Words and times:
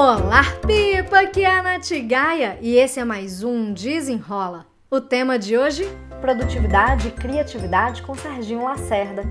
Olá, 0.00 0.44
Pipa! 0.64 1.22
Aqui 1.22 1.42
é 1.42 1.50
a 1.50 1.60
Nath 1.60 1.90
Gaia 2.06 2.56
e 2.62 2.76
esse 2.76 3.00
é 3.00 3.04
mais 3.04 3.42
um 3.42 3.72
Desenrola. 3.72 4.64
O 4.88 5.00
tema 5.00 5.36
de 5.36 5.58
hoje: 5.58 5.88
produtividade 6.20 7.08
e 7.08 7.10
criatividade 7.10 8.02
com 8.02 8.14
Serginho 8.14 8.62
Lacerda. 8.62 9.24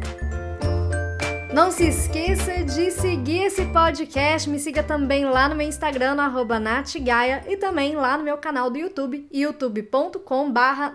Não 1.53 1.71
se 1.71 1.87
esqueça 1.87 2.65
de 2.65 2.91
seguir 2.91 3.43
esse 3.43 3.63
podcast, 3.67 4.49
me 4.49 4.59
siga 4.59 4.83
também 4.83 5.23
lá 5.23 5.47
no 5.47 5.55
meu 5.55 5.65
Instagram, 5.65 6.15
no 6.15 6.21
e 7.47 7.55
também 7.55 7.95
lá 7.95 8.17
no 8.17 8.25
meu 8.25 8.37
canal 8.37 8.69
do 8.69 8.77
YouTube, 8.77 9.25
youtube.com 9.31 10.51
barra 10.51 10.93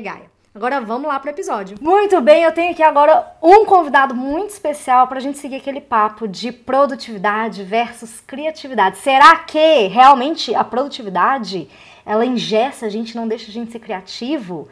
Gaia. 0.00 0.33
Agora 0.54 0.80
vamos 0.80 1.08
lá 1.08 1.18
para 1.18 1.30
o 1.30 1.34
episódio. 1.34 1.76
Muito 1.80 2.20
bem, 2.20 2.44
eu 2.44 2.52
tenho 2.52 2.70
aqui 2.70 2.82
agora 2.82 3.26
um 3.42 3.64
convidado 3.64 4.14
muito 4.14 4.50
especial 4.50 5.08
para 5.08 5.18
a 5.18 5.20
gente 5.20 5.36
seguir 5.36 5.56
aquele 5.56 5.80
papo 5.80 6.28
de 6.28 6.52
produtividade 6.52 7.64
versus 7.64 8.20
criatividade. 8.20 8.98
Será 8.98 9.34
que 9.38 9.88
realmente 9.88 10.54
a 10.54 10.62
produtividade 10.62 11.68
ela 12.06 12.24
ingessa 12.24 12.86
a 12.86 12.88
gente, 12.88 13.16
não 13.16 13.26
deixa 13.26 13.50
a 13.50 13.52
gente 13.52 13.72
ser 13.72 13.80
criativo? 13.80 14.68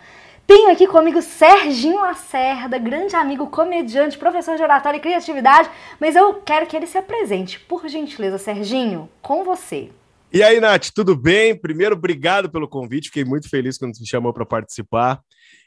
Tenho 0.46 0.70
aqui 0.70 0.86
comigo 0.86 1.20
Serginho 1.20 2.00
Lacerda, 2.00 2.78
grande 2.78 3.16
amigo, 3.16 3.48
comediante, 3.48 4.16
professor 4.16 4.56
de 4.56 4.62
oratória 4.62 4.98
e 4.98 5.00
criatividade, 5.00 5.68
mas 5.98 6.14
eu 6.14 6.34
quero 6.34 6.68
que 6.68 6.76
ele 6.76 6.86
se 6.86 6.96
apresente. 6.96 7.58
Por 7.58 7.88
gentileza, 7.88 8.38
Serginho, 8.38 9.08
com 9.20 9.42
você. 9.42 9.90
E 10.32 10.44
aí, 10.44 10.60
Nath, 10.60 10.90
tudo 10.94 11.16
bem? 11.16 11.56
Primeiro, 11.56 11.96
obrigado 11.96 12.48
pelo 12.48 12.68
convite, 12.68 13.08
fiquei 13.08 13.24
muito 13.24 13.50
feliz 13.50 13.76
quando 13.76 13.96
você 13.96 14.02
me 14.02 14.08
chamou 14.08 14.32
para 14.32 14.46
participar. 14.46 15.20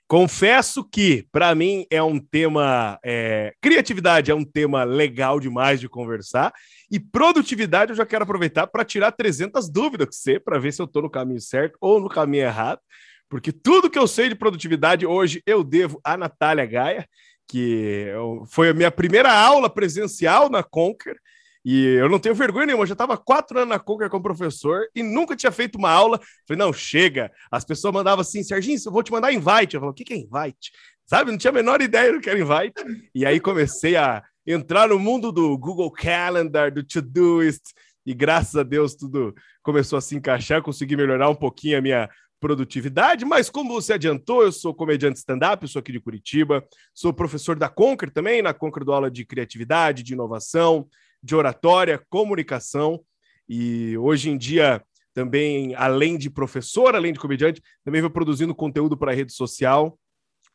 Confesso 0.07 0.87
que, 0.87 1.25
para 1.31 1.55
mim, 1.55 1.85
é 1.89 2.01
um 2.01 2.19
tema. 2.19 2.99
É, 3.03 3.53
criatividade 3.59 4.29
é 4.29 4.35
um 4.35 4.43
tema 4.43 4.83
legal 4.83 5.39
demais 5.39 5.79
de 5.79 5.89
conversar. 5.89 6.53
E 6.91 6.99
produtividade 6.99 7.91
eu 7.91 7.95
já 7.95 8.05
quero 8.05 8.23
aproveitar 8.23 8.67
para 8.67 8.85
tirar 8.85 9.11
300 9.11 9.67
dúvidas 9.67 10.07
com 10.07 10.13
você, 10.13 10.39
para 10.39 10.59
ver 10.59 10.71
se 10.73 10.81
eu 10.81 10.85
estou 10.85 11.01
no 11.01 11.09
caminho 11.09 11.41
certo 11.41 11.75
ou 11.81 11.99
no 11.99 12.07
caminho 12.07 12.43
errado. 12.43 12.79
Porque 13.27 13.51
tudo 13.51 13.89
que 13.89 13.97
eu 13.97 14.07
sei 14.07 14.29
de 14.29 14.35
produtividade 14.35 15.07
hoje 15.07 15.41
eu 15.43 15.63
devo 15.63 15.99
à 16.03 16.15
Natália 16.15 16.67
Gaia, 16.67 17.07
que 17.47 18.07
foi 18.51 18.69
a 18.69 18.73
minha 18.73 18.91
primeira 18.91 19.33
aula 19.33 19.69
presencial 19.69 20.49
na 20.49 20.61
Conquer. 20.61 21.17
E 21.65 21.95
eu 21.95 22.07
não 22.07 22.19
tenho 22.19 22.35
vergonha 22.35 22.67
nenhuma, 22.67 22.83
eu 22.83 22.87
já 22.87 22.93
estava 22.93 23.17
quatro 23.17 23.57
anos 23.57 23.69
na 23.69 23.79
Conquer 23.79 24.07
como 24.07 24.21
professor 24.21 24.87
e 24.93 25.01
nunca 25.01 25.35
tinha 25.35 25.51
feito 25.51 25.79
uma 25.79 25.89
aula. 25.89 26.19
Falei, 26.47 26.59
não, 26.59 26.71
chega. 26.71 27.31
As 27.51 27.65
pessoas 27.65 27.91
mandavam 27.91 28.21
assim, 28.21 28.43
Serginho, 28.43 28.77
eu 28.85 28.91
vou 28.91 29.01
te 29.01 29.11
mandar 29.11 29.33
invite. 29.33 29.73
Eu 29.73 29.79
falei, 29.79 29.91
o 29.91 29.93
que, 29.95 30.03
que 30.03 30.13
é 30.13 30.17
invite? 30.17 30.71
Sabe, 31.07 31.31
não 31.31 31.37
tinha 31.39 31.49
a 31.49 31.53
menor 31.53 31.81
ideia 31.81 32.13
do 32.13 32.21
que 32.21 32.29
era 32.29 32.39
invite. 32.39 32.75
E 33.15 33.25
aí 33.25 33.39
comecei 33.39 33.95
a 33.95 34.23
entrar 34.45 34.89
no 34.89 34.99
mundo 34.99 35.31
do 35.31 35.57
Google 35.57 35.91
Calendar, 35.91 36.71
do 36.71 36.83
Todoist, 36.83 37.63
e 38.05 38.13
graças 38.13 38.55
a 38.55 38.61
Deus 38.61 38.93
tudo 38.93 39.33
começou 39.63 39.97
a 39.97 40.01
se 40.01 40.15
encaixar, 40.15 40.61
consegui 40.61 40.95
melhorar 40.95 41.29
um 41.29 41.35
pouquinho 41.35 41.79
a 41.79 41.81
minha 41.81 42.09
produtividade, 42.39 43.25
mas 43.25 43.49
como 43.49 43.73
você 43.73 43.93
adiantou, 43.93 44.43
eu 44.43 44.51
sou 44.51 44.71
comediante 44.71 45.17
stand-up, 45.17 45.67
sou 45.67 45.79
aqui 45.79 45.91
de 45.91 45.99
Curitiba, 45.99 46.63
sou 46.93 47.11
professor 47.11 47.55
da 47.55 47.67
Conquer 47.67 48.11
também, 48.11 48.43
na 48.43 48.53
Conquer 48.53 48.83
do 48.83 48.93
aula 48.93 49.09
de 49.09 49.25
criatividade, 49.25 50.03
de 50.03 50.13
inovação, 50.13 50.87
de 51.25 51.35
oratória, 51.35 51.99
comunicação. 52.07 53.03
E 53.49 53.97
hoje 53.97 54.29
em 54.29 54.37
dia, 54.37 54.83
também, 55.11 55.73
além 55.73 56.19
de 56.19 56.29
professor, 56.29 56.95
além 56.95 57.11
de 57.11 57.19
comediante, 57.19 57.61
também 57.83 57.99
vou 57.99 58.11
produzindo 58.11 58.53
conteúdo 58.53 58.95
para 58.95 59.11
a 59.11 59.15
rede 59.15 59.33
social, 59.33 59.97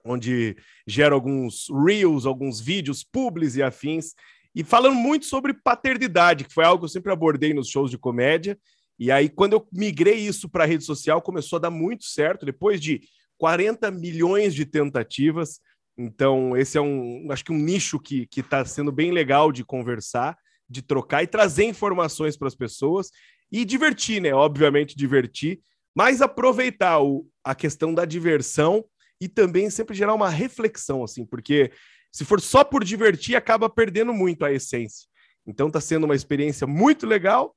onde 0.05 0.57
gero 0.87 1.17
alguns 1.17 1.67
reels, 1.85 2.25
alguns 2.25 2.61
vídeos, 2.61 3.03
publis 3.03 3.57
e 3.57 3.63
afins, 3.65 4.15
e 4.55 4.63
falando 4.63 4.95
muito 4.95 5.27
sobre 5.27 5.53
paternidade, 5.53 6.45
que 6.45 6.55
foi 6.55 6.65
algo 6.65 6.81
que 6.81 6.85
eu 6.85 6.89
sempre 6.89 7.13
abordei 7.13 7.53
nos 7.53 7.69
shows 7.69 7.91
de 7.91 7.99
comédia. 7.99 8.57
E 8.97 9.11
aí, 9.11 9.29
quando 9.29 9.55
eu 9.55 9.67
migrei 9.73 10.19
isso 10.19 10.49
para 10.49 10.63
a 10.63 10.67
rede 10.67 10.85
social, 10.85 11.21
começou 11.21 11.57
a 11.57 11.61
dar 11.61 11.71
muito 11.71 12.05
certo, 12.05 12.47
depois 12.47 12.81
de 12.81 13.01
40 13.39 13.91
milhões 13.91 14.55
de 14.55 14.65
tentativas. 14.65 15.61
Então, 15.99 16.57
esse 16.57 16.79
é 16.79 16.81
um, 16.81 17.27
acho 17.31 17.45
que 17.45 17.53
um 17.53 17.59
nicho 17.59 17.99
que 17.99 18.29
está 18.37 18.65
sendo 18.65 18.93
bem 18.93 19.11
legal 19.11 19.51
de 19.51 19.65
conversar 19.65 20.37
de 20.71 20.81
trocar 20.81 21.23
e 21.23 21.27
trazer 21.27 21.65
informações 21.65 22.37
para 22.37 22.47
as 22.47 22.55
pessoas 22.55 23.11
e 23.51 23.65
divertir, 23.65 24.23
né? 24.23 24.33
Obviamente, 24.33 24.97
divertir, 24.97 25.61
mas 25.95 26.23
aproveitar 26.23 27.01
o, 27.01 27.27
a 27.45 27.55
questão 27.55 27.93
da 27.93 28.05
diversão 28.05 28.85
e 29.21 29.29
também 29.29 29.69
sempre 29.69 29.97
gerar 29.97 30.15
uma 30.15 30.31
reflexão, 30.31 31.03
assim, 31.03 31.27
porque 31.27 31.73
se 32.13 32.25
for 32.25 32.41
só 32.41 32.65
por 32.65 32.85
divertir, 32.85 33.37
acaba 33.37 33.69
perdendo 33.69 34.15
muito 34.15 34.45
a 34.45 34.53
essência. 34.53 35.09
Então 35.47 35.67
está 35.67 35.81
sendo 35.81 36.05
uma 36.05 36.15
experiência 36.15 36.67
muito 36.67 37.07
legal. 37.07 37.55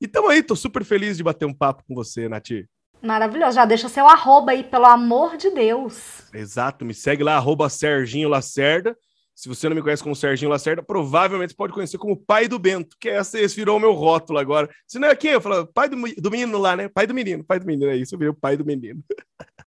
E 0.00 0.06
tamo 0.06 0.28
aí, 0.28 0.42
tô 0.42 0.56
super 0.56 0.84
feliz 0.84 1.16
de 1.16 1.22
bater 1.22 1.46
um 1.46 1.54
papo 1.54 1.84
com 1.86 1.94
você, 1.94 2.28
Nath. 2.28 2.50
Maravilhoso. 3.02 3.54
Já 3.54 3.64
deixa 3.64 3.88
seu 3.88 4.06
arroba 4.06 4.52
aí, 4.52 4.64
pelo 4.64 4.84
amor 4.84 5.36
de 5.36 5.50
Deus. 5.50 6.24
Exato, 6.34 6.84
me 6.84 6.92
segue 6.92 7.22
lá, 7.22 7.36
arroba 7.36 7.68
Serginho 7.68 8.28
Lacerda. 8.28 8.96
Se 9.36 9.50
você 9.50 9.68
não 9.68 9.76
me 9.76 9.82
conhece 9.82 10.02
como 10.02 10.16
Serginho 10.16 10.50
Lacerda, 10.50 10.82
provavelmente 10.82 11.54
pode 11.54 11.70
conhecer 11.70 11.98
como 11.98 12.16
pai 12.16 12.48
do 12.48 12.58
Bento, 12.58 12.96
que 12.98 13.06
essa, 13.06 13.38
esse 13.38 13.54
virou 13.54 13.76
o 13.76 13.80
meu 13.80 13.92
rótulo 13.92 14.38
agora. 14.38 14.66
Se 14.88 14.98
não 14.98 15.08
é 15.08 15.14
quem? 15.14 15.32
Eu 15.32 15.42
falo, 15.42 15.66
pai 15.66 15.90
do, 15.90 15.96
do 16.16 16.30
menino 16.30 16.56
lá, 16.56 16.74
né? 16.74 16.88
Pai 16.88 17.06
do 17.06 17.12
menino, 17.12 17.44
pai 17.44 17.60
do 17.60 17.66
menino, 17.66 17.90
é 17.90 17.96
isso, 17.96 18.14
eu 18.14 18.18
virei 18.18 18.30
o 18.30 18.34
pai 18.34 18.56
do 18.56 18.64
menino. 18.64 19.04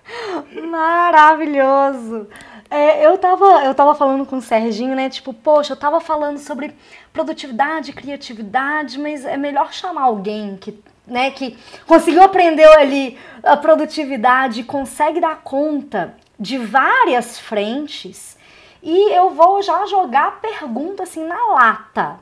Maravilhoso! 0.72 2.28
É, 2.68 3.06
eu, 3.06 3.16
tava, 3.20 3.64
eu 3.64 3.76
tava 3.76 3.94
falando 3.94 4.26
com 4.26 4.38
o 4.38 4.42
Serginho, 4.42 4.96
né? 4.96 5.08
Tipo, 5.08 5.36
poxa, 5.36 5.74
eu 5.74 5.78
tava 5.78 6.02
falando 6.02 6.40
sobre 6.40 6.74
produtividade, 7.14 7.94
criatividade, 7.94 8.98
mas 8.98 9.24
é 9.24 9.38
melhor 9.38 9.72
chamar 9.72 10.06
alguém 10.06 10.58
que, 10.58 10.80
né, 11.06 11.30
que 11.30 11.56
conseguiu 11.86 12.24
aprender 12.24 12.68
ali 12.70 13.20
a 13.44 13.56
produtividade, 13.56 14.64
consegue 14.64 15.22
dar 15.22 15.44
conta 15.44 16.16
de 16.40 16.58
várias 16.58 17.40
frentes 17.40 18.39
e 18.82 19.12
eu 19.14 19.32
vou 19.32 19.62
já 19.62 19.86
jogar 19.86 20.28
a 20.28 20.32
pergunta 20.32 21.04
assim 21.04 21.26
na 21.26 21.54
lata. 21.54 22.20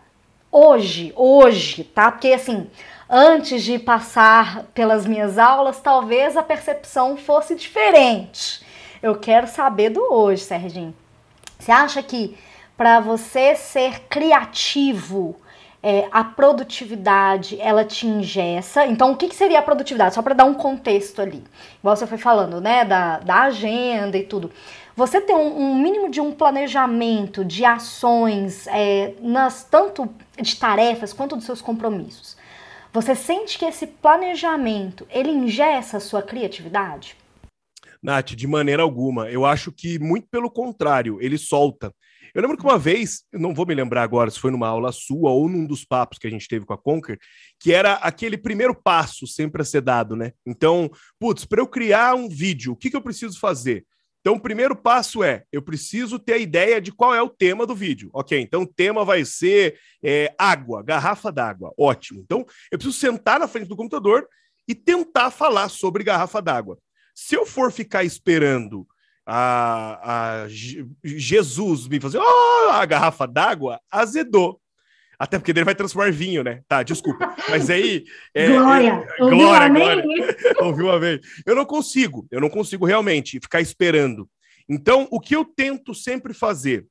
Hoje, 0.52 1.14
hoje, 1.16 1.84
tá? 1.84 2.12
Porque 2.12 2.34
assim, 2.34 2.70
antes 3.10 3.64
de 3.64 3.78
passar 3.78 4.64
pelas 4.74 5.06
minhas 5.06 5.38
aulas, 5.38 5.80
talvez 5.80 6.36
a 6.36 6.44
percepção 6.44 7.16
fosse 7.18 7.56
diferente. 7.56 8.66
Eu 9.02 9.16
quero 9.16 9.48
saber 9.48 9.90
do 9.90 10.02
hoje, 10.12 10.44
Serginho. 10.44 10.96
Você 11.60 11.72
acha 11.72 12.02
que 12.02 12.38
para 12.76 13.00
você 13.00 13.56
ser 13.56 14.02
criativo, 14.08 15.36
é, 15.82 16.08
a 16.12 16.24
produtividade 16.24 17.60
ela 17.62 17.86
te 17.86 18.08
ingessa. 18.08 18.86
Então, 18.86 19.12
o 19.12 19.16
que, 19.16 19.28
que 19.28 19.36
seria 19.36 19.60
a 19.60 19.64
produtividade? 19.64 20.16
Só 20.16 20.22
para 20.22 20.34
dar 20.34 20.46
um 20.46 20.54
contexto 20.54 21.22
ali. 21.22 21.44
Igual 21.80 21.96
você 21.96 22.08
foi 22.08 22.18
falando, 22.18 22.60
né? 22.60 22.84
Da, 22.84 23.20
da 23.20 23.42
agenda 23.44 24.18
e 24.18 24.24
tudo 24.24 24.52
você 24.98 25.22
ter 25.22 25.36
um, 25.36 25.60
um 25.60 25.80
mínimo 25.80 26.10
de 26.10 26.20
um 26.20 26.32
planejamento 26.32 27.46
de 27.46 27.64
ações, 27.64 28.66
é, 28.66 29.14
nas 29.22 29.64
tanto 29.64 30.10
de 30.42 30.56
tarefas 30.56 31.14
quanto 31.14 31.36
dos 31.36 31.46
seus 31.46 31.62
compromissos, 31.62 32.36
você 32.92 33.14
sente 33.14 33.60
que 33.60 33.66
esse 33.66 33.86
planejamento 33.86 35.06
ele 35.12 35.30
ingessa 35.30 35.98
a 35.98 36.00
sua 36.00 36.24
criatividade? 36.24 37.16
Nath, 38.02 38.32
de 38.32 38.48
maneira 38.48 38.82
alguma. 38.82 39.30
Eu 39.30 39.46
acho 39.46 39.72
que 39.72 40.00
muito 40.00 40.28
pelo 40.32 40.50
contrário, 40.50 41.22
ele 41.22 41.38
solta. 41.38 41.94
Eu 42.34 42.42
lembro 42.42 42.58
que 42.58 42.64
uma 42.64 42.80
vez, 42.80 43.24
não 43.32 43.54
vou 43.54 43.68
me 43.68 43.76
lembrar 43.76 44.02
agora 44.02 44.32
se 44.32 44.40
foi 44.40 44.50
numa 44.50 44.68
aula 44.68 44.92
sua 44.92 45.30
ou 45.30 45.48
num 45.48 45.68
dos 45.68 45.86
papos 45.86 46.18
que 46.18 46.26
a 46.26 46.30
gente 46.32 46.48
teve 46.48 46.66
com 46.66 46.74
a 46.74 46.78
Conquer, 46.78 47.20
que 47.60 47.72
era 47.72 47.94
aquele 47.94 48.38
primeiro 48.38 48.74
passo 48.74 49.28
sempre 49.28 49.62
a 49.62 49.66
ser 49.66 49.82
dado, 49.82 50.16
né? 50.16 50.32
Então, 50.44 50.90
putz, 51.20 51.46
para 51.46 51.62
eu 51.62 51.68
criar 51.68 52.16
um 52.16 52.28
vídeo, 52.28 52.74
o 52.74 52.76
que, 52.76 52.90
que 52.90 52.98
eu 52.98 53.02
preciso 53.02 53.40
fazer? 53.40 53.86
Então, 54.22 54.36
o 54.36 54.40
primeiro 54.40 54.76
passo 54.76 55.24
é: 55.24 55.44
eu 55.52 55.62
preciso 55.62 56.20
ter 56.20 56.34
a 56.34 56.38
ideia 56.38 56.82
de 56.82 56.92
qual 56.92 57.16
é 57.16 57.22
o 57.22 57.30
tema 57.30 57.66
do 57.66 57.76
vídeo. 57.76 58.10
Ok, 58.14 58.40
então 58.40 58.64
o 58.64 58.68
tema 58.68 59.06
vai 59.06 59.24
ser 59.24 59.80
é, 60.04 60.34
água, 60.38 60.84
garrafa 60.84 61.32
d'água. 61.32 61.74
Ótimo. 61.78 62.22
Então, 62.24 62.46
eu 62.72 62.78
preciso 62.78 62.98
sentar 62.98 63.40
na 63.40 63.48
frente 63.48 63.68
do 63.68 63.76
computador 63.76 64.28
e 64.68 64.76
tentar 64.76 65.32
falar 65.32 65.70
sobre 65.70 66.04
garrafa 66.04 66.42
d'água. 66.42 66.78
Se 67.16 67.36
eu 67.36 67.46
for 67.46 67.72
ficar 67.72 68.04
esperando 68.04 68.86
a, 69.26 70.44
a 70.44 70.48
Jesus 71.04 71.88
me 71.88 72.00
fazer 72.00 72.20
oh, 72.20 72.70
a 72.72 72.86
garrafa 72.86 73.28
d'água, 73.28 73.80
azedou. 73.92 74.62
Até 75.20 75.40
porque 75.40 75.52
ele 75.52 75.64
vai 75.64 75.74
transformar 75.74 76.12
vinho, 76.12 76.44
né? 76.44 76.62
Tá, 76.68 76.84
desculpa. 76.84 77.36
Mas 77.50 77.70
aí. 77.70 78.06
É, 78.34 78.48
glória! 78.48 79.08
É, 79.16 79.18
glória, 79.18 79.70
glória. 79.70 80.04
Ouviu 80.62 80.86
uma 80.86 81.00
vez. 81.00 81.22
Eu 81.46 81.56
não 81.56 81.66
consigo, 81.66 82.28
eu 82.30 82.40
não 82.40 82.50
consigo 82.50 82.86
realmente 82.86 83.40
ficar 83.40 83.60
esperando. 83.60 84.30
Então, 84.70 85.08
o 85.10 85.20
que 85.20 85.36
eu 85.36 85.44
tento 85.44 85.96
sempre 85.96 86.34
fazer 86.34 86.86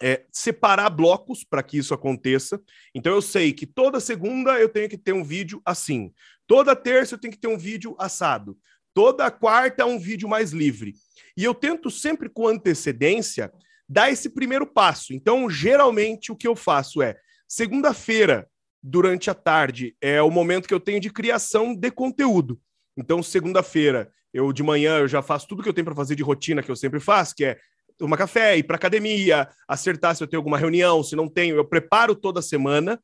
é 0.00 0.24
separar 0.32 0.90
blocos 0.90 1.44
para 1.44 1.62
que 1.62 1.78
isso 1.78 1.94
aconteça. 1.94 2.60
Então, 2.92 3.12
eu 3.12 3.22
sei 3.22 3.52
que 3.52 3.66
toda 3.66 4.00
segunda 4.00 4.58
eu 4.58 4.68
tenho 4.68 4.88
que 4.88 4.98
ter 4.98 5.12
um 5.12 5.22
vídeo 5.22 5.62
assim. 5.64 6.12
Toda 6.48 6.74
terça 6.74 7.14
eu 7.14 7.18
tenho 7.18 7.32
que 7.32 7.38
ter 7.38 7.48
um 7.48 7.58
vídeo 7.58 7.94
assado. 7.98 8.58
Toda 8.92 9.30
quarta 9.30 9.82
é 9.82 9.86
um 9.86 9.98
vídeo 9.98 10.28
mais 10.28 10.50
livre. 10.50 10.94
E 11.36 11.44
eu 11.44 11.54
tento 11.54 11.90
sempre 11.90 12.28
com 12.28 12.48
antecedência 12.48 13.52
dar 13.88 14.10
esse 14.10 14.30
primeiro 14.30 14.66
passo. 14.66 15.14
Então, 15.14 15.48
geralmente, 15.48 16.32
o 16.32 16.36
que 16.36 16.48
eu 16.48 16.56
faço 16.56 17.00
é 17.00 17.16
Segunda-feira, 17.54 18.48
durante 18.82 19.28
a 19.28 19.34
tarde. 19.34 19.94
É 20.00 20.22
o 20.22 20.30
momento 20.30 20.66
que 20.66 20.72
eu 20.72 20.80
tenho 20.80 20.98
de 20.98 21.10
criação 21.10 21.74
de 21.74 21.90
conteúdo. 21.90 22.58
Então, 22.96 23.22
segunda-feira, 23.22 24.10
eu 24.32 24.54
de 24.54 24.62
manhã 24.62 25.00
eu 25.00 25.06
já 25.06 25.20
faço 25.20 25.48
tudo 25.48 25.62
que 25.62 25.68
eu 25.68 25.74
tenho 25.74 25.84
para 25.84 25.94
fazer 25.94 26.14
de 26.14 26.22
rotina 26.22 26.62
que 26.62 26.70
eu 26.70 26.76
sempre 26.76 26.98
faço, 26.98 27.34
que 27.34 27.44
é 27.44 27.58
tomar 27.98 28.16
café, 28.16 28.56
ir 28.56 28.62
para 28.62 28.76
academia, 28.76 29.50
acertar 29.68 30.16
se 30.16 30.24
eu 30.24 30.26
tenho 30.26 30.38
alguma 30.38 30.56
reunião, 30.56 31.02
se 31.02 31.14
não 31.14 31.28
tenho, 31.28 31.56
eu 31.56 31.64
preparo 31.66 32.14
toda 32.14 32.40
semana. 32.40 32.98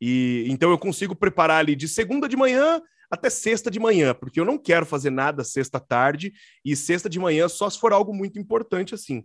E 0.00 0.46
então 0.48 0.72
eu 0.72 0.78
consigo 0.78 1.14
preparar 1.14 1.60
ali 1.60 1.76
de 1.76 1.86
segunda 1.86 2.28
de 2.28 2.36
manhã 2.36 2.82
até 3.08 3.30
sexta 3.30 3.70
de 3.70 3.78
manhã, 3.78 4.12
porque 4.12 4.40
eu 4.40 4.44
não 4.44 4.58
quero 4.58 4.84
fazer 4.84 5.10
nada 5.10 5.44
sexta 5.44 5.78
tarde 5.78 6.32
e 6.64 6.74
sexta 6.74 7.08
de 7.08 7.20
manhã 7.20 7.48
só 7.48 7.70
se 7.70 7.78
for 7.78 7.92
algo 7.92 8.12
muito 8.12 8.36
importante 8.36 8.96
assim. 8.96 9.24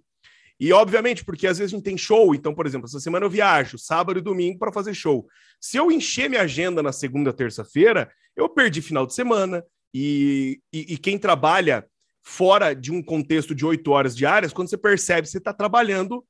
E 0.60 0.74
obviamente, 0.74 1.24
porque 1.24 1.46
às 1.46 1.58
vezes 1.58 1.74
a 1.74 1.76
gente 1.78 1.86
tem 1.86 1.98
show, 1.98 2.34
então, 2.34 2.54
por 2.54 2.66
exemplo, 2.66 2.88
essa 2.88 3.00
semana 3.00 3.26
eu 3.26 3.30
viajo, 3.30 3.78
sábado 3.78 4.18
e 4.18 4.22
domingo 4.22 4.58
para 4.58 4.72
fazer 4.72 4.94
show. 4.94 5.28
Se 5.62 5.78
eu 5.78 5.92
encher 5.92 6.30
minha 6.30 6.42
agenda 6.42 6.82
na 6.82 6.92
segunda, 6.92 7.32
terça-feira, 7.32 8.12
eu 8.36 8.50
perdi 8.50 8.82
final 8.82 9.06
de 9.06 9.14
semana. 9.14 9.64
E, 9.94 10.60
e, 10.74 10.94
e, 10.94 10.98
quem 10.98 11.18
trabalha 11.18 11.86
fora 12.22 12.74
de 12.74 12.92
um 12.92 13.02
contexto 13.02 13.56
de 13.56 13.66
oito 13.66 13.92
horas 13.92 14.16
diárias, 14.16 14.52
quando 14.52 14.70
você 14.70 14.78
percebe, 14.78 15.28
você 15.28 15.38
está 15.38 15.54
trabalhando 15.54 16.26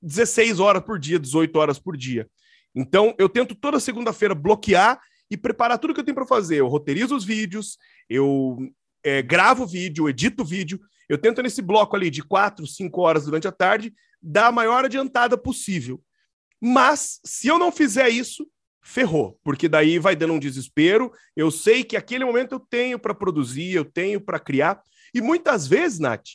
16 0.00 0.60
horas 0.60 0.82
por 0.82 0.98
dia, 0.98 1.18
18 1.18 1.56
horas 1.58 1.78
por 1.78 1.96
dia. 1.96 2.28
Então, 2.74 3.14
eu 3.18 3.28
tento 3.28 3.54
toda 3.54 3.80
segunda-feira 3.80 4.34
bloquear 4.34 5.00
e 5.30 5.36
preparar 5.36 5.78
tudo 5.78 5.92
que 5.94 6.00
eu 6.00 6.04
tenho 6.04 6.14
para 6.14 6.26
fazer. 6.26 6.56
Eu 6.56 6.68
roteirizo 6.68 7.16
os 7.16 7.24
vídeos, 7.24 7.78
eu 8.08 8.58
é, 9.02 9.22
gravo 9.22 9.66
vídeo, 9.66 10.08
edito 10.08 10.44
vídeo, 10.44 10.80
eu 11.10 11.18
tento 11.18 11.42
nesse 11.42 11.60
bloco 11.60 11.96
ali 11.96 12.08
de 12.08 12.22
quatro, 12.22 12.64
cinco 12.68 13.00
horas 13.00 13.24
durante 13.24 13.48
a 13.48 13.52
tarde 13.52 13.92
dar 14.22 14.46
a 14.46 14.52
maior 14.52 14.84
adiantada 14.84 15.36
possível. 15.36 16.00
Mas 16.60 17.18
se 17.24 17.48
eu 17.48 17.58
não 17.58 17.72
fizer 17.72 18.08
isso, 18.10 18.46
ferrou, 18.80 19.36
porque 19.42 19.68
daí 19.68 19.98
vai 19.98 20.14
dando 20.14 20.34
um 20.34 20.38
desespero. 20.38 21.12
Eu 21.34 21.50
sei 21.50 21.82
que 21.82 21.96
aquele 21.96 22.24
momento 22.24 22.52
eu 22.52 22.60
tenho 22.60 22.96
para 22.96 23.12
produzir, 23.12 23.74
eu 23.74 23.84
tenho 23.84 24.20
para 24.20 24.38
criar. 24.38 24.80
E 25.12 25.20
muitas 25.20 25.66
vezes, 25.66 25.98
Nath, 25.98 26.28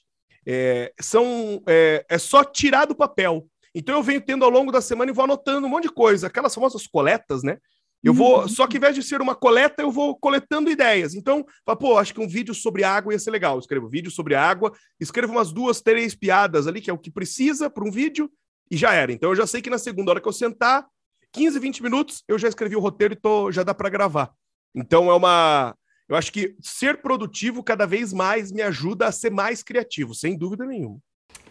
é, 0.46 0.92
são, 1.00 1.64
é, 1.66 2.06
é 2.10 2.18
só 2.18 2.44
tirar 2.44 2.84
do 2.84 2.96
papel. 2.96 3.48
Então 3.74 3.96
eu 3.96 4.04
venho 4.04 4.20
tendo 4.20 4.44
ao 4.44 4.52
longo 4.52 4.74
da 4.74 4.82
semana 4.82 5.10
e 5.10 5.14
vou 5.14 5.24
anotando 5.24 5.68
um 5.68 5.70
monte 5.70 5.84
de 5.84 5.94
coisa, 5.94 6.28
aquelas 6.28 6.54
famosas 6.54 6.86
coletas, 6.86 7.44
né? 7.44 7.60
Eu 8.06 8.14
vou, 8.14 8.42
uhum. 8.42 8.48
só 8.48 8.68
que 8.68 8.78
ao 8.78 8.82
invés 8.82 8.94
de 8.94 9.02
ser 9.02 9.20
uma 9.20 9.34
coleta, 9.34 9.82
eu 9.82 9.90
vou 9.90 10.16
coletando 10.16 10.70
ideias. 10.70 11.16
Então, 11.16 11.44
pô, 11.80 11.98
acho 11.98 12.14
que 12.14 12.22
um 12.22 12.28
vídeo 12.28 12.54
sobre 12.54 12.84
água 12.84 13.12
ia 13.12 13.18
ser 13.18 13.32
legal. 13.32 13.56
Eu 13.56 13.60
escrevo 13.60 13.90
vídeo 13.90 14.12
sobre 14.12 14.36
água, 14.36 14.72
escrevo 15.00 15.32
umas 15.32 15.52
duas, 15.52 15.82
três 15.82 16.14
piadas 16.14 16.68
ali, 16.68 16.82
que 16.82 16.90
é 16.92 16.94
o 16.94 17.00
que 17.00 17.10
precisa 17.10 17.68
para 17.68 17.84
um 17.84 17.90
vídeo, 17.90 18.30
e 18.70 18.78
já 18.78 18.94
era. 18.94 19.12
Então, 19.12 19.32
eu 19.32 19.36
já 19.36 19.48
sei 19.48 19.60
que 19.60 19.72
na 19.72 19.80
segunda 19.80 20.12
hora 20.12 20.22
que 20.22 20.28
eu 20.28 20.32
sentar, 20.32 20.86
15, 21.34 21.58
20 21.58 21.82
minutos, 21.82 22.24
eu 22.28 22.38
já 22.38 22.48
escrevi 22.48 22.76
o 22.76 22.80
roteiro 22.80 23.16
e 23.16 23.18
tô, 23.18 23.52
já 23.52 23.64
dá 23.64 23.74
para 23.74 23.90
gravar. 23.90 24.32
Então, 24.76 25.10
é 25.10 25.14
uma. 25.16 25.76
Eu 26.08 26.16
acho 26.16 26.32
que 26.32 26.56
ser 26.62 27.02
produtivo 27.02 27.64
cada 27.64 27.88
vez 27.88 28.14
mais 28.14 28.52
me 28.52 28.62
ajuda 28.62 29.08
a 29.08 29.12
ser 29.12 29.32
mais 29.32 29.64
criativo, 29.64 30.14
sem 30.14 30.38
dúvida 30.38 30.64
nenhuma. 30.64 31.00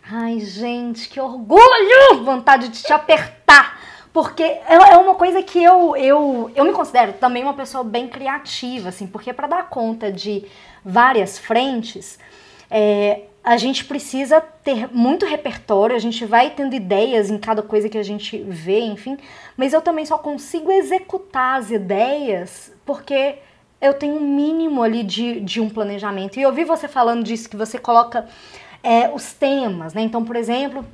Ai, 0.05 0.39
gente, 0.39 1.09
que 1.09 1.19
orgulho! 1.19 2.25
Vontade 2.25 2.69
de 2.69 2.81
te 2.81 2.93
apertar. 2.93 3.94
Porque 4.15 4.45
é, 4.45 4.63
é 4.69 4.97
uma 4.97 5.17
coisa 5.17 5.43
que 5.43 5.61
eu, 5.61 5.97
eu, 5.97 6.49
eu 6.55 6.65
me 6.65 6.73
considero 6.73 7.15
também 7.15 7.43
uma 7.43 7.53
pessoa 7.53 7.83
bem 7.83 8.07
criativa, 8.07 8.91
assim, 8.91 9.09
porque 9.09 9.33
para 9.33 9.49
dar 9.49 9.69
conta 9.69 10.13
de 10.13 10.45
várias 10.85 11.37
frentes, 11.37 12.17
é, 12.71 13.23
a 13.43 13.57
gente 13.57 13.85
precisa 13.85 14.41
ter 14.41 14.89
muito 14.95 15.27
repertório, 15.27 15.97
a 15.97 15.99
gente 15.99 16.25
vai 16.25 16.51
tendo 16.51 16.77
ideias 16.77 17.29
em 17.29 17.39
cada 17.39 17.61
coisa 17.61 17.89
que 17.89 17.99
a 17.99 18.05
gente 18.05 18.39
vê, 18.39 18.83
enfim, 18.83 19.19
mas 19.57 19.73
eu 19.73 19.83
também 19.83 20.07
só 20.07 20.17
consigo 20.17 20.71
executar 20.71 21.59
as 21.59 21.73
ideias 21.73 22.73
porque 22.87 23.39
eu 23.81 23.95
tenho 23.95 24.15
um 24.15 24.21
mínimo 24.21 24.85
ali 24.85 25.03
de, 25.03 25.41
de 25.41 25.61
um 25.61 25.69
planejamento. 25.69 26.39
E 26.39 26.43
eu 26.43 26.51
ouvi 26.51 26.63
você 26.63 26.87
falando 26.87 27.25
disso, 27.25 27.51
que 27.51 27.57
você 27.57 27.79
coloca 27.79 28.29
é, 28.81 29.09
os 29.13 29.33
temas, 29.33 29.93
né? 29.93 30.03
Então, 30.03 30.25
por 30.25 30.37
exemplo, 30.37 30.87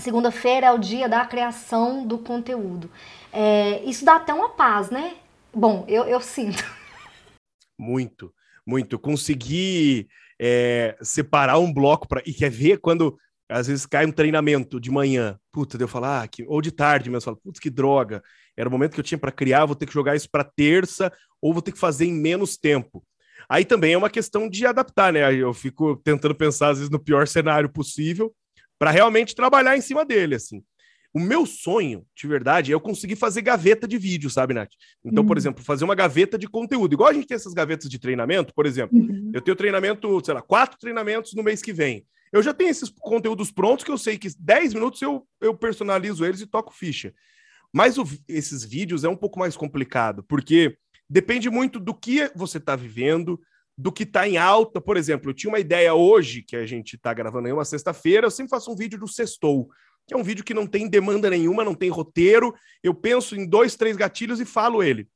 Segunda-feira 0.00 0.66
é 0.66 0.72
o 0.72 0.78
dia 0.78 1.08
da 1.08 1.24
criação 1.26 2.06
do 2.06 2.18
conteúdo. 2.18 2.90
É, 3.32 3.82
isso 3.84 4.04
dá 4.04 4.16
até 4.16 4.32
uma 4.32 4.50
paz, 4.50 4.90
né? 4.90 5.16
Bom, 5.52 5.84
eu, 5.88 6.04
eu 6.04 6.20
sinto. 6.20 6.64
Muito, 7.78 8.30
muito. 8.66 8.98
Conseguir 8.98 10.06
é, 10.38 10.94
separar 11.00 11.58
um 11.58 11.72
bloco 11.72 12.06
para. 12.06 12.22
E 12.26 12.34
quer 12.34 12.50
ver 12.50 12.76
quando 12.76 13.16
às 13.48 13.66
vezes 13.66 13.86
cai 13.86 14.06
um 14.06 14.12
treinamento 14.12 14.78
de 14.78 14.90
manhã, 14.90 15.38
puta, 15.50 15.76
eu 15.76 15.88
falar, 15.88 16.22
ah, 16.22 16.28
que... 16.28 16.44
ou 16.46 16.60
de 16.60 16.70
tarde 16.70 17.10
mesmo, 17.10 17.24
falo, 17.24 17.36
putz, 17.38 17.58
que 17.58 17.68
droga, 17.68 18.22
era 18.56 18.68
o 18.68 18.72
momento 18.72 18.92
que 18.92 19.00
eu 19.00 19.04
tinha 19.04 19.18
para 19.18 19.32
criar, 19.32 19.64
vou 19.64 19.74
ter 19.74 19.86
que 19.86 19.92
jogar 19.92 20.14
isso 20.14 20.28
para 20.30 20.44
terça, 20.44 21.12
ou 21.40 21.52
vou 21.52 21.62
ter 21.62 21.72
que 21.72 21.78
fazer 21.78 22.04
em 22.04 22.12
menos 22.12 22.56
tempo. 22.56 23.04
Aí 23.48 23.64
também 23.64 23.94
é 23.94 23.98
uma 23.98 24.10
questão 24.10 24.48
de 24.48 24.64
adaptar, 24.64 25.12
né? 25.12 25.34
Eu 25.34 25.52
fico 25.52 25.96
tentando 25.96 26.34
pensar, 26.34 26.70
às 26.70 26.78
vezes, 26.78 26.90
no 26.90 27.02
pior 27.02 27.26
cenário 27.26 27.68
possível, 27.68 28.32
para 28.80 28.90
realmente 28.90 29.34
trabalhar 29.34 29.76
em 29.76 29.80
cima 29.82 30.06
dele, 30.06 30.36
assim. 30.36 30.64
O 31.12 31.20
meu 31.20 31.44
sonho, 31.44 32.06
de 32.16 32.26
verdade, 32.26 32.72
é 32.72 32.74
eu 32.74 32.80
conseguir 32.80 33.14
fazer 33.14 33.42
gaveta 33.42 33.86
de 33.86 33.98
vídeo, 33.98 34.30
sabe, 34.30 34.54
Nath? 34.54 34.70
Então, 35.04 35.22
uhum. 35.22 35.28
por 35.28 35.36
exemplo, 35.36 35.62
fazer 35.62 35.84
uma 35.84 35.94
gaveta 35.94 36.38
de 36.38 36.48
conteúdo. 36.48 36.94
Igual 36.94 37.10
a 37.10 37.12
gente 37.12 37.26
tem 37.26 37.34
essas 37.34 37.52
gavetas 37.52 37.90
de 37.90 37.98
treinamento, 37.98 38.54
por 38.54 38.64
exemplo. 38.64 38.98
Uhum. 38.98 39.32
Eu 39.34 39.42
tenho 39.42 39.54
treinamento, 39.54 40.24
sei 40.24 40.32
lá, 40.32 40.40
quatro 40.40 40.78
treinamentos 40.78 41.34
no 41.34 41.42
mês 41.42 41.60
que 41.60 41.74
vem. 41.74 42.06
Eu 42.32 42.42
já 42.42 42.54
tenho 42.54 42.70
esses 42.70 42.88
conteúdos 42.88 43.50
prontos 43.50 43.84
que 43.84 43.90
eu 43.90 43.98
sei 43.98 44.16
que 44.16 44.28
10 44.38 44.72
minutos 44.72 45.02
eu, 45.02 45.26
eu 45.42 45.54
personalizo 45.54 46.24
eles 46.24 46.40
e 46.40 46.46
toco 46.46 46.72
ficha. 46.72 47.12
Mas 47.70 47.98
o, 47.98 48.04
esses 48.26 48.64
vídeos 48.64 49.04
é 49.04 49.08
um 49.10 49.16
pouco 49.16 49.38
mais 49.38 49.56
complicado, 49.56 50.22
porque 50.22 50.78
depende 51.08 51.50
muito 51.50 51.78
do 51.78 51.92
que 51.92 52.30
você 52.34 52.56
está 52.56 52.74
vivendo, 52.76 53.38
do 53.80 53.90
que 53.90 54.02
está 54.02 54.28
em 54.28 54.36
alta. 54.36 54.80
Por 54.80 54.96
exemplo, 54.96 55.30
eu 55.30 55.34
tinha 55.34 55.50
uma 55.50 55.58
ideia 55.58 55.94
hoje, 55.94 56.42
que 56.42 56.54
a 56.54 56.66
gente 56.66 56.96
está 56.96 57.14
gravando 57.14 57.46
aí 57.46 57.52
uma 57.52 57.64
sexta-feira, 57.64 58.26
eu 58.26 58.30
sempre 58.30 58.50
faço 58.50 58.70
um 58.70 58.76
vídeo 58.76 58.98
do 58.98 59.08
Sextou, 59.08 59.70
que 60.06 60.12
é 60.12 60.16
um 60.16 60.22
vídeo 60.22 60.44
que 60.44 60.52
não 60.52 60.66
tem 60.66 60.86
demanda 60.86 61.30
nenhuma, 61.30 61.64
não 61.64 61.74
tem 61.74 61.88
roteiro, 61.88 62.54
eu 62.82 62.94
penso 62.94 63.34
em 63.34 63.46
dois, 63.46 63.76
três 63.76 63.96
gatilhos 63.96 64.38
e 64.38 64.44
falo 64.44 64.82
ele. 64.82 65.08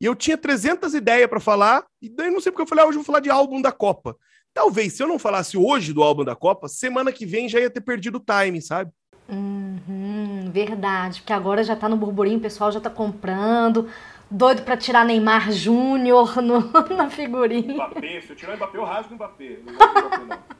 E 0.00 0.06
eu 0.06 0.14
tinha 0.14 0.38
300 0.38 0.94
ideias 0.94 1.28
para 1.28 1.40
falar, 1.40 1.84
e 2.00 2.08
daí 2.08 2.30
não 2.30 2.40
sei 2.40 2.50
porque 2.50 2.62
eu 2.62 2.66
falei, 2.66 2.84
ah, 2.84 2.88
hoje 2.88 2.96
eu 2.96 3.02
vou 3.02 3.06
falar 3.06 3.20
de 3.20 3.30
álbum 3.30 3.60
da 3.60 3.72
Copa. 3.72 4.16
Talvez, 4.54 4.94
se 4.94 5.02
eu 5.02 5.06
não 5.06 5.18
falasse 5.18 5.58
hoje 5.58 5.92
do 5.92 6.02
álbum 6.02 6.24
da 6.24 6.34
Copa, 6.34 6.66
semana 6.66 7.12
que 7.12 7.26
vem 7.26 7.48
já 7.48 7.60
ia 7.60 7.68
ter 7.68 7.82
perdido 7.82 8.16
o 8.16 8.24
time, 8.24 8.62
sabe? 8.62 8.90
Uhum, 9.28 10.50
verdade, 10.50 11.20
porque 11.20 11.34
agora 11.34 11.62
já 11.62 11.76
tá 11.76 11.86
no 11.86 11.98
burburinho, 11.98 12.38
o 12.38 12.42
pessoal 12.42 12.72
já 12.72 12.80
tá 12.80 12.88
comprando, 12.88 13.86
doido 14.30 14.62
para 14.62 14.76
tirar 14.76 15.04
Neymar 15.04 15.50
Júnior 15.52 16.34
na 16.94 17.08
figurinha. 17.10 17.74
Mbappé, 17.74 18.20
se 18.20 18.30
eu 18.30 18.36
tirar 18.36 18.54
o 18.54 18.56
Mbappé, 18.56 18.78
eu 18.78 18.84
rasgo 18.84 19.12
o 19.12 19.14
Mbappé. 19.14 19.58
Não 19.64 20.58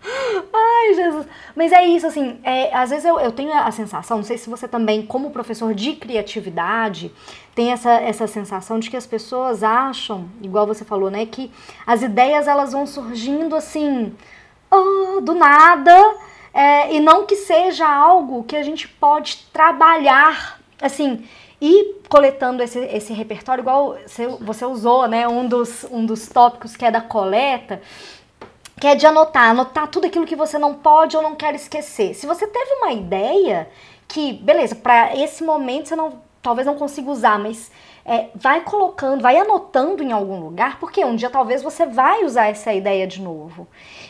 Ai, 0.54 0.94
Jesus. 0.94 1.26
Mas 1.56 1.72
é 1.72 1.84
isso, 1.84 2.06
assim, 2.06 2.38
é, 2.42 2.74
às 2.74 2.90
vezes 2.90 3.04
eu, 3.04 3.18
eu 3.18 3.32
tenho 3.32 3.52
a 3.52 3.70
sensação, 3.70 4.18
não 4.18 4.24
sei 4.24 4.38
se 4.38 4.48
você 4.48 4.68
também, 4.68 5.04
como 5.04 5.30
professor 5.30 5.74
de 5.74 5.94
criatividade, 5.94 7.12
tem 7.54 7.72
essa, 7.72 7.92
essa 7.92 8.26
sensação 8.26 8.78
de 8.78 8.88
que 8.88 8.96
as 8.96 9.06
pessoas 9.06 9.62
acham, 9.62 10.28
igual 10.40 10.66
você 10.66 10.84
falou, 10.84 11.10
né, 11.10 11.26
que 11.26 11.50
as 11.86 12.02
ideias 12.02 12.46
elas 12.46 12.72
vão 12.72 12.86
surgindo 12.86 13.56
assim, 13.56 14.14
oh, 14.70 15.20
do 15.20 15.34
nada, 15.34 16.16
é, 16.54 16.94
e 16.94 17.00
não 17.00 17.26
que 17.26 17.36
seja 17.36 17.88
algo 17.88 18.44
que 18.44 18.56
a 18.56 18.62
gente 18.62 18.86
pode 18.88 19.48
trabalhar, 19.52 20.60
assim, 20.80 21.24
e 21.60 21.96
coletando 22.08 22.62
esse, 22.62 22.78
esse 22.78 23.12
repertório, 23.12 23.62
igual 23.62 23.96
você 24.40 24.64
usou, 24.64 25.08
né? 25.08 25.26
Um 25.26 25.46
dos, 25.46 25.84
um 25.90 26.06
dos 26.06 26.28
tópicos 26.28 26.76
que 26.76 26.84
é 26.84 26.90
da 26.90 27.00
coleta, 27.00 27.80
que 28.78 28.86
é 28.86 28.94
de 28.94 29.06
anotar, 29.06 29.50
anotar 29.50 29.88
tudo 29.88 30.06
aquilo 30.06 30.26
que 30.26 30.36
você 30.36 30.56
não 30.58 30.74
pode 30.74 31.16
ou 31.16 31.22
não 31.22 31.34
quer 31.34 31.54
esquecer. 31.54 32.14
Se 32.14 32.26
você 32.26 32.46
teve 32.46 32.74
uma 32.74 32.92
ideia 32.92 33.68
que, 34.06 34.34
beleza, 34.34 34.74
para 34.76 35.16
esse 35.16 35.42
momento 35.42 35.88
você 35.88 35.96
não, 35.96 36.20
talvez 36.40 36.66
não 36.66 36.76
consiga 36.76 37.10
usar, 37.10 37.38
mas 37.38 37.70
é, 38.04 38.28
vai 38.34 38.60
colocando, 38.60 39.20
vai 39.20 39.36
anotando 39.36 40.02
em 40.02 40.12
algum 40.12 40.38
lugar, 40.38 40.78
porque 40.78 41.04
um 41.04 41.16
dia 41.16 41.28
talvez 41.28 41.62
você 41.62 41.84
vai 41.84 42.24
usar 42.24 42.46
essa 42.46 42.72
ideia 42.72 43.06
de 43.06 43.20
novo. 43.20 43.66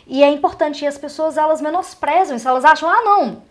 E 0.06 0.22
é 0.22 0.28
importante, 0.28 0.84
e 0.84 0.86
as 0.86 0.98
pessoas 0.98 1.38
elas 1.38 1.60
menosprezam 1.60 2.36
isso, 2.36 2.48
elas 2.48 2.64
acham, 2.64 2.88
ah, 2.88 3.02
não, 3.02 3.42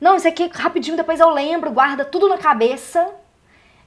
não, 0.00 0.14
isso 0.14 0.28
aqui 0.28 0.48
rapidinho 0.52 0.96
depois 0.96 1.18
eu 1.20 1.30
lembro, 1.30 1.72
guarda 1.72 2.04
tudo 2.04 2.28
na 2.28 2.36
cabeça 2.36 3.10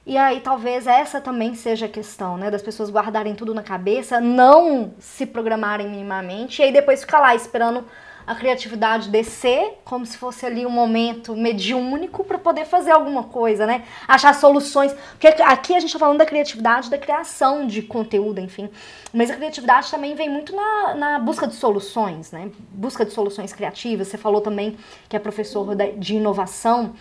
e 0.06 0.16
aí 0.16 0.40
talvez 0.40 0.86
essa 0.86 1.20
também 1.20 1.54
seja 1.54 1.86
a 1.86 1.88
questão, 1.88 2.36
né? 2.36 2.50
Das 2.50 2.62
pessoas 2.62 2.90
guardarem 2.90 3.34
tudo 3.34 3.54
na 3.54 3.62
cabeça, 3.62 4.20
não 4.20 4.94
se 4.98 5.26
programarem 5.26 5.88
minimamente, 5.88 6.60
e 6.60 6.64
aí 6.64 6.72
depois 6.72 7.00
ficar 7.00 7.20
lá 7.20 7.34
esperando 7.34 7.84
a 8.26 8.34
criatividade 8.36 9.08
descer, 9.08 9.80
como 9.84 10.06
se 10.06 10.16
fosse 10.16 10.46
ali 10.46 10.64
um 10.64 10.70
momento 10.70 11.34
mediúnico 11.34 12.22
para 12.22 12.38
poder 12.38 12.64
fazer 12.64 12.92
alguma 12.92 13.24
coisa, 13.24 13.66
né? 13.66 13.82
Achar 14.06 14.34
soluções. 14.34 14.94
Porque 15.18 15.26
aqui 15.42 15.74
a 15.74 15.80
gente 15.80 15.88
está 15.88 15.98
falando 15.98 16.18
da 16.18 16.26
criatividade, 16.26 16.88
da 16.88 16.96
criação 16.96 17.66
de 17.66 17.82
conteúdo, 17.82 18.40
enfim. 18.40 18.70
Mas 19.12 19.30
a 19.30 19.34
criatividade 19.34 19.90
também 19.90 20.14
vem 20.14 20.28
muito 20.28 20.54
na, 20.54 20.94
na 20.94 21.18
busca 21.18 21.46
de 21.46 21.54
soluções, 21.54 22.30
né? 22.30 22.50
Busca 22.70 23.04
de 23.04 23.12
soluções 23.12 23.52
criativas. 23.52 24.06
Você 24.06 24.16
falou 24.16 24.40
também 24.40 24.76
que 25.08 25.16
é 25.16 25.18
professor 25.18 25.74
de 25.98 26.14
inovação. 26.14 26.94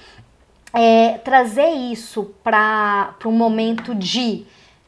É, 0.74 1.18
trazer 1.20 1.70
isso 1.70 2.34
para 2.44 3.16
um 3.26 3.32
momento 3.32 3.96
de, 3.96 4.46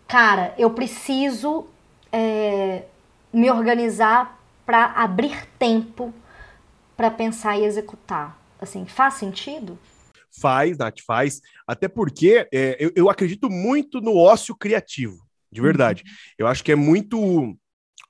cara, 0.07 0.53
eu 0.57 0.71
preciso 0.71 1.67
é, 2.11 2.83
me 3.33 3.49
organizar 3.49 4.39
para 4.65 4.85
abrir 4.85 5.47
tempo 5.57 6.13
para 6.95 7.09
pensar 7.09 7.57
e 7.57 7.65
executar. 7.65 8.39
Assim, 8.59 8.85
faz 8.85 9.15
sentido? 9.15 9.77
Faz, 10.39 10.77
Nath, 10.77 10.99
faz. 11.05 11.41
Até 11.67 11.87
porque 11.87 12.47
é, 12.53 12.77
eu, 12.79 12.91
eu, 12.95 13.09
acredito 13.09 13.49
muito 13.49 13.99
no 13.99 14.15
ócio 14.15 14.55
criativo, 14.55 15.17
de 15.51 15.59
verdade. 15.59 16.03
Uhum. 16.05 16.11
Eu 16.37 16.47
acho 16.47 16.63
que 16.63 16.71
é 16.71 16.75
muito, 16.75 17.57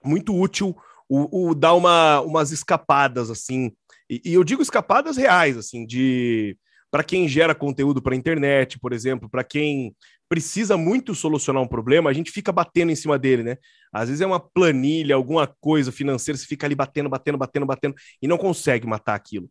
muito 0.03 0.37
útil 0.37 0.75
o, 1.09 1.49
o 1.49 1.55
dar 1.55 1.73
uma, 1.73 2.21
umas 2.21 2.51
escapadas, 2.51 3.29
assim. 3.29 3.71
E, 4.09 4.21
e 4.25 4.33
eu 4.33 4.43
digo 4.43 4.61
escapadas 4.61 5.15
reais, 5.15 5.57
assim, 5.57 5.85
de 5.85 6.57
para 6.91 7.03
quem 7.03 7.27
gera 7.27 7.55
conteúdo 7.55 8.01
para 8.01 8.13
a 8.13 8.17
internet, 8.17 8.77
por 8.77 8.91
exemplo, 8.91 9.29
para 9.29 9.43
quem 9.43 9.95
precisa 10.27 10.77
muito 10.77 11.15
solucionar 11.15 11.63
um 11.63 11.67
problema, 11.67 12.09
a 12.09 12.13
gente 12.13 12.31
fica 12.31 12.51
batendo 12.51 12.91
em 12.91 12.95
cima 12.95 13.17
dele, 13.17 13.43
né? 13.43 13.57
Às 13.91 14.09
vezes 14.09 14.21
é 14.21 14.25
uma 14.25 14.39
planilha, 14.39 15.15
alguma 15.15 15.47
coisa 15.47 15.91
financeira, 15.91 16.37
você 16.37 16.45
fica 16.45 16.67
ali 16.67 16.75
batendo, 16.75 17.09
batendo, 17.09 17.37
batendo, 17.37 17.65
batendo 17.65 17.95
e 18.21 18.27
não 18.27 18.37
consegue 18.37 18.85
matar 18.85 19.15
aquilo. 19.15 19.49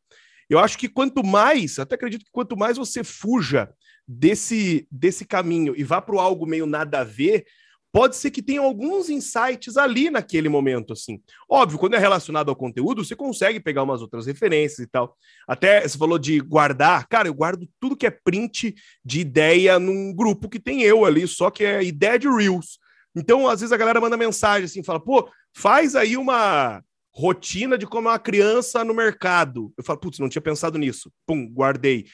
Eu 0.49 0.59
acho 0.59 0.77
que 0.77 0.89
quanto 0.89 1.25
mais, 1.25 1.79
até 1.79 1.95
acredito 1.95 2.25
que 2.25 2.31
quanto 2.31 2.57
mais 2.57 2.77
você 2.77 3.03
fuja 3.03 3.71
desse, 4.07 4.87
desse 4.91 5.25
caminho 5.25 5.75
e 5.77 5.85
vá 5.85 6.01
para 6.01 6.21
algo 6.21 6.47
meio 6.47 6.67
nada 6.67 7.01
a 7.01 7.05
ver, 7.05 7.45
pode 7.93 8.17
ser 8.17 8.31
que 8.31 8.43
tenha 8.43 8.61
alguns 8.61 9.09
insights 9.09 9.77
ali 9.77 10.11
naquele 10.11 10.49
momento, 10.49 10.93
assim. 10.93 11.21
Óbvio, 11.49 11.79
quando 11.79 11.95
é 11.95 11.99
relacionado 11.99 12.49
ao 12.49 12.57
conteúdo, 12.57 13.05
você 13.05 13.17
consegue 13.17 13.61
pegar 13.61 13.83
umas 13.83 14.01
outras 14.01 14.27
referências 14.27 14.79
e 14.79 14.87
tal. 14.87 15.17
Até 15.47 15.87
você 15.87 15.99
falou 15.99 16.19
de 16.19 16.41
guardar, 16.41 17.07
cara, 17.09 17.29
eu 17.29 17.35
guardo 17.35 17.69
tudo 17.81 17.97
que 17.97 18.07
é 18.07 18.11
print 18.11 18.75
de 19.05 19.21
ideia 19.21 19.79
num 19.79 20.15
grupo 20.15 20.49
que 20.49 20.61
tem 20.61 20.83
eu 20.83 21.05
ali, 21.05 21.27
só 21.27 21.51
que 21.51 21.65
é 21.65 21.83
ideia 21.83 22.19
de 22.19 22.29
Reels. 22.29 22.79
Então, 23.15 23.49
às 23.49 23.61
vezes 23.61 23.73
a 23.73 23.77
galera 23.77 24.01
manda 24.01 24.17
mensagem 24.17 24.65
assim, 24.65 24.85
fala, 24.85 25.01
pô, 25.01 25.29
faz 25.53 25.97
aí 25.97 26.17
uma 26.17 26.83
rotina 27.13 27.77
de 27.77 27.87
como 27.87 28.09
é 28.09 28.13
uma 28.13 28.19
criança 28.19 28.85
no 28.85 28.95
mercado. 28.95 29.73
Eu 29.77 29.83
falo, 29.83 29.99
putz, 29.99 30.19
não 30.21 30.29
tinha 30.29 30.41
pensado 30.41 30.79
nisso. 30.79 31.13
Pum, 31.27 31.49
guardei. 31.49 32.07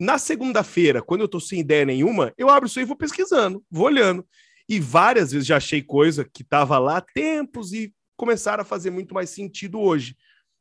Na 0.00 0.16
segunda-feira, 0.16 1.02
quando 1.02 1.22
eu 1.22 1.28
tô 1.28 1.40
sem 1.40 1.60
ideia 1.60 1.84
nenhuma, 1.84 2.32
eu 2.38 2.48
abro 2.48 2.66
isso 2.66 2.78
aí 2.78 2.84
e 2.84 2.86
vou 2.86 2.96
pesquisando, 2.96 3.62
vou 3.70 3.86
olhando. 3.86 4.24
E 4.68 4.78
várias 4.78 5.32
vezes 5.32 5.46
já 5.46 5.56
achei 5.56 5.82
coisa 5.82 6.24
que 6.24 6.42
estava 6.42 6.78
lá 6.78 6.98
há 6.98 7.00
tempos 7.00 7.72
e 7.72 7.94
começaram 8.16 8.62
a 8.62 8.66
fazer 8.66 8.90
muito 8.90 9.14
mais 9.14 9.30
sentido 9.30 9.80
hoje. 9.80 10.16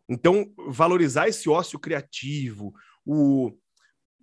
Então, 0.09 0.49
valorizar 0.69 1.27
esse 1.27 1.49
ócio 1.49 1.77
criativo, 1.77 2.73
o 3.05 3.51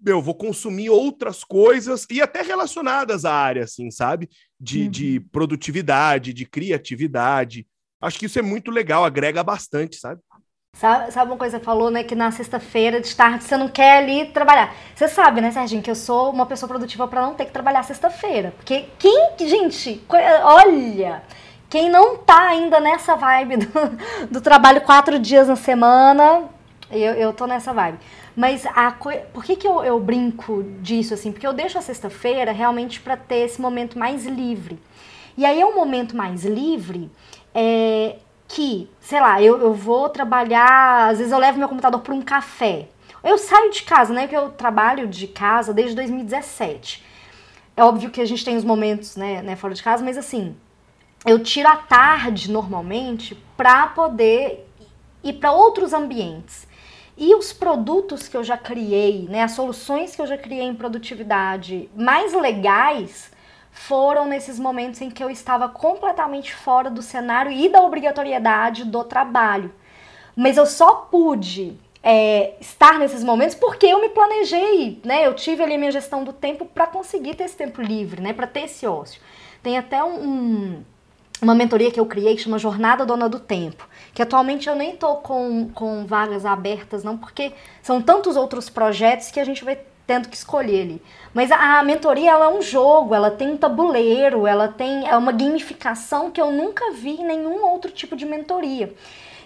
eu 0.06 0.20
vou 0.20 0.34
consumir 0.34 0.90
outras 0.90 1.42
coisas 1.42 2.06
e 2.10 2.20
até 2.20 2.42
relacionadas 2.42 3.24
à 3.24 3.32
área, 3.32 3.64
assim, 3.64 3.90
sabe? 3.90 4.28
De, 4.60 4.82
uhum. 4.82 4.90
de 4.90 5.20
produtividade, 5.32 6.34
de 6.34 6.44
criatividade. 6.44 7.66
Acho 8.00 8.18
que 8.18 8.26
isso 8.26 8.38
é 8.38 8.42
muito 8.42 8.70
legal, 8.70 9.04
agrega 9.04 9.42
bastante, 9.42 9.96
sabe? 9.96 10.20
Sabe, 10.74 11.12
sabe 11.12 11.30
uma 11.30 11.36
coisa 11.36 11.60
falou, 11.60 11.88
né? 11.88 12.02
Que 12.02 12.16
na 12.16 12.32
sexta-feira 12.32 13.00
de 13.00 13.14
tarde 13.14 13.44
você 13.44 13.56
não 13.56 13.68
quer 13.68 13.98
ali 13.98 14.26
trabalhar. 14.26 14.74
Você 14.94 15.06
sabe, 15.06 15.40
né, 15.40 15.52
Serginho, 15.52 15.80
que 15.80 15.90
eu 15.90 15.94
sou 15.94 16.30
uma 16.30 16.46
pessoa 16.46 16.68
produtiva 16.68 17.06
para 17.06 17.22
não 17.22 17.34
ter 17.34 17.44
que 17.46 17.52
trabalhar 17.52 17.84
sexta-feira. 17.84 18.52
Porque 18.56 18.86
quem, 18.98 19.30
gente, 19.38 20.04
olha, 20.42 21.22
quem 21.70 21.88
não 21.88 22.16
tá 22.16 22.48
ainda 22.48 22.80
nessa 22.80 23.14
vibe 23.14 23.58
do, 23.64 23.68
do 24.32 24.40
trabalho 24.40 24.80
quatro 24.80 25.16
dias 25.16 25.46
na 25.46 25.54
semana, 25.54 26.44
eu, 26.90 27.12
eu 27.14 27.32
tô 27.32 27.46
nessa 27.46 27.72
vibe. 27.72 27.98
Mas 28.34 28.66
a 28.66 28.90
por 29.32 29.44
que, 29.44 29.54
que 29.54 29.68
eu, 29.68 29.84
eu 29.84 30.00
brinco 30.00 30.64
disso, 30.80 31.14
assim? 31.14 31.30
Porque 31.30 31.46
eu 31.46 31.52
deixo 31.52 31.78
a 31.78 31.82
sexta-feira 31.82 32.50
realmente 32.50 33.00
para 33.00 33.16
ter 33.16 33.44
esse 33.44 33.60
momento 33.60 33.96
mais 33.96 34.26
livre. 34.26 34.76
E 35.36 35.46
aí 35.46 35.60
é 35.60 35.64
um 35.64 35.76
momento 35.76 36.16
mais 36.16 36.44
livre 36.44 37.10
é, 37.54 38.16
que, 38.54 38.88
sei 39.00 39.20
lá, 39.20 39.42
eu, 39.42 39.60
eu 39.60 39.74
vou 39.74 40.08
trabalhar, 40.08 41.08
às 41.10 41.18
vezes 41.18 41.32
eu 41.32 41.38
levo 41.38 41.58
meu 41.58 41.68
computador 41.68 42.00
para 42.00 42.14
um 42.14 42.22
café. 42.22 42.88
Eu 43.22 43.36
saio 43.36 43.72
de 43.72 43.82
casa, 43.82 44.14
né? 44.14 44.28
Que 44.28 44.36
eu 44.36 44.50
trabalho 44.52 45.08
de 45.08 45.26
casa 45.26 45.74
desde 45.74 45.96
2017. 45.96 47.04
É 47.76 47.82
óbvio 47.82 48.10
que 48.10 48.20
a 48.20 48.24
gente 48.24 48.44
tem 48.44 48.56
os 48.56 48.62
momentos, 48.62 49.16
né, 49.16 49.42
né 49.42 49.56
fora 49.56 49.74
de 49.74 49.82
casa, 49.82 50.04
mas 50.04 50.16
assim, 50.16 50.54
eu 51.26 51.42
tiro 51.42 51.68
a 51.68 51.76
tarde 51.76 52.48
normalmente 52.48 53.34
para 53.56 53.88
poder 53.88 54.70
ir 55.24 55.32
para 55.32 55.50
outros 55.50 55.92
ambientes. 55.92 56.68
E 57.16 57.34
os 57.34 57.52
produtos 57.52 58.28
que 58.28 58.36
eu 58.36 58.44
já 58.44 58.56
criei, 58.56 59.26
né, 59.28 59.42
as 59.42 59.52
soluções 59.52 60.14
que 60.14 60.22
eu 60.22 60.26
já 60.28 60.38
criei 60.38 60.62
em 60.62 60.74
produtividade 60.74 61.90
mais 61.96 62.32
legais, 62.32 63.32
foram 63.74 64.24
nesses 64.24 64.56
momentos 64.56 65.00
em 65.00 65.10
que 65.10 65.22
eu 65.22 65.28
estava 65.28 65.68
completamente 65.68 66.54
fora 66.54 66.88
do 66.88 67.02
cenário 67.02 67.50
e 67.50 67.68
da 67.68 67.82
obrigatoriedade 67.82 68.84
do 68.84 69.02
trabalho. 69.02 69.74
Mas 70.36 70.56
eu 70.56 70.64
só 70.64 70.94
pude 71.10 71.76
é, 72.00 72.54
estar 72.60 73.00
nesses 73.00 73.24
momentos 73.24 73.56
porque 73.56 73.86
eu 73.86 74.00
me 74.00 74.08
planejei, 74.10 75.00
né? 75.04 75.26
Eu 75.26 75.34
tive 75.34 75.62
ali 75.64 75.76
minha 75.76 75.90
gestão 75.90 76.22
do 76.22 76.32
tempo 76.32 76.64
para 76.64 76.86
conseguir 76.86 77.34
ter 77.34 77.44
esse 77.44 77.56
tempo 77.56 77.82
livre, 77.82 78.22
né? 78.22 78.32
Para 78.32 78.46
ter 78.46 78.60
esse 78.60 78.86
ócio. 78.86 79.20
Tem 79.60 79.76
até 79.76 80.02
um, 80.04 80.22
um, 80.22 80.84
uma 81.42 81.54
mentoria 81.54 81.90
que 81.90 81.98
eu 81.98 82.06
criei 82.06 82.36
que 82.36 82.42
chama 82.42 82.58
Jornada 82.58 83.04
Dona 83.04 83.28
do 83.28 83.40
Tempo, 83.40 83.88
que 84.14 84.22
atualmente 84.22 84.68
eu 84.68 84.76
nem 84.76 84.96
tô 84.96 85.16
com, 85.16 85.68
com 85.74 86.06
vagas 86.06 86.46
abertas, 86.46 87.02
não, 87.02 87.18
porque 87.18 87.52
são 87.82 88.00
tantos 88.00 88.36
outros 88.36 88.70
projetos 88.70 89.32
que 89.32 89.40
a 89.40 89.44
gente 89.44 89.64
vai 89.64 89.78
tendo 90.06 90.28
que 90.28 90.36
escolher 90.36 90.82
ali. 90.82 91.02
Mas 91.32 91.50
a, 91.50 91.78
a, 91.78 91.82
mentoria 91.82 92.30
ela 92.30 92.46
é 92.46 92.48
um 92.48 92.62
jogo, 92.62 93.14
ela 93.14 93.30
tem 93.30 93.50
um 93.50 93.56
tabuleiro, 93.56 94.46
ela 94.46 94.68
tem 94.68 95.08
é 95.08 95.16
uma 95.16 95.32
gamificação 95.32 96.30
que 96.30 96.40
eu 96.40 96.50
nunca 96.50 96.92
vi 96.92 97.12
em 97.20 97.24
nenhum 97.24 97.64
outro 97.64 97.90
tipo 97.90 98.14
de 98.14 98.24
mentoria. 98.24 98.94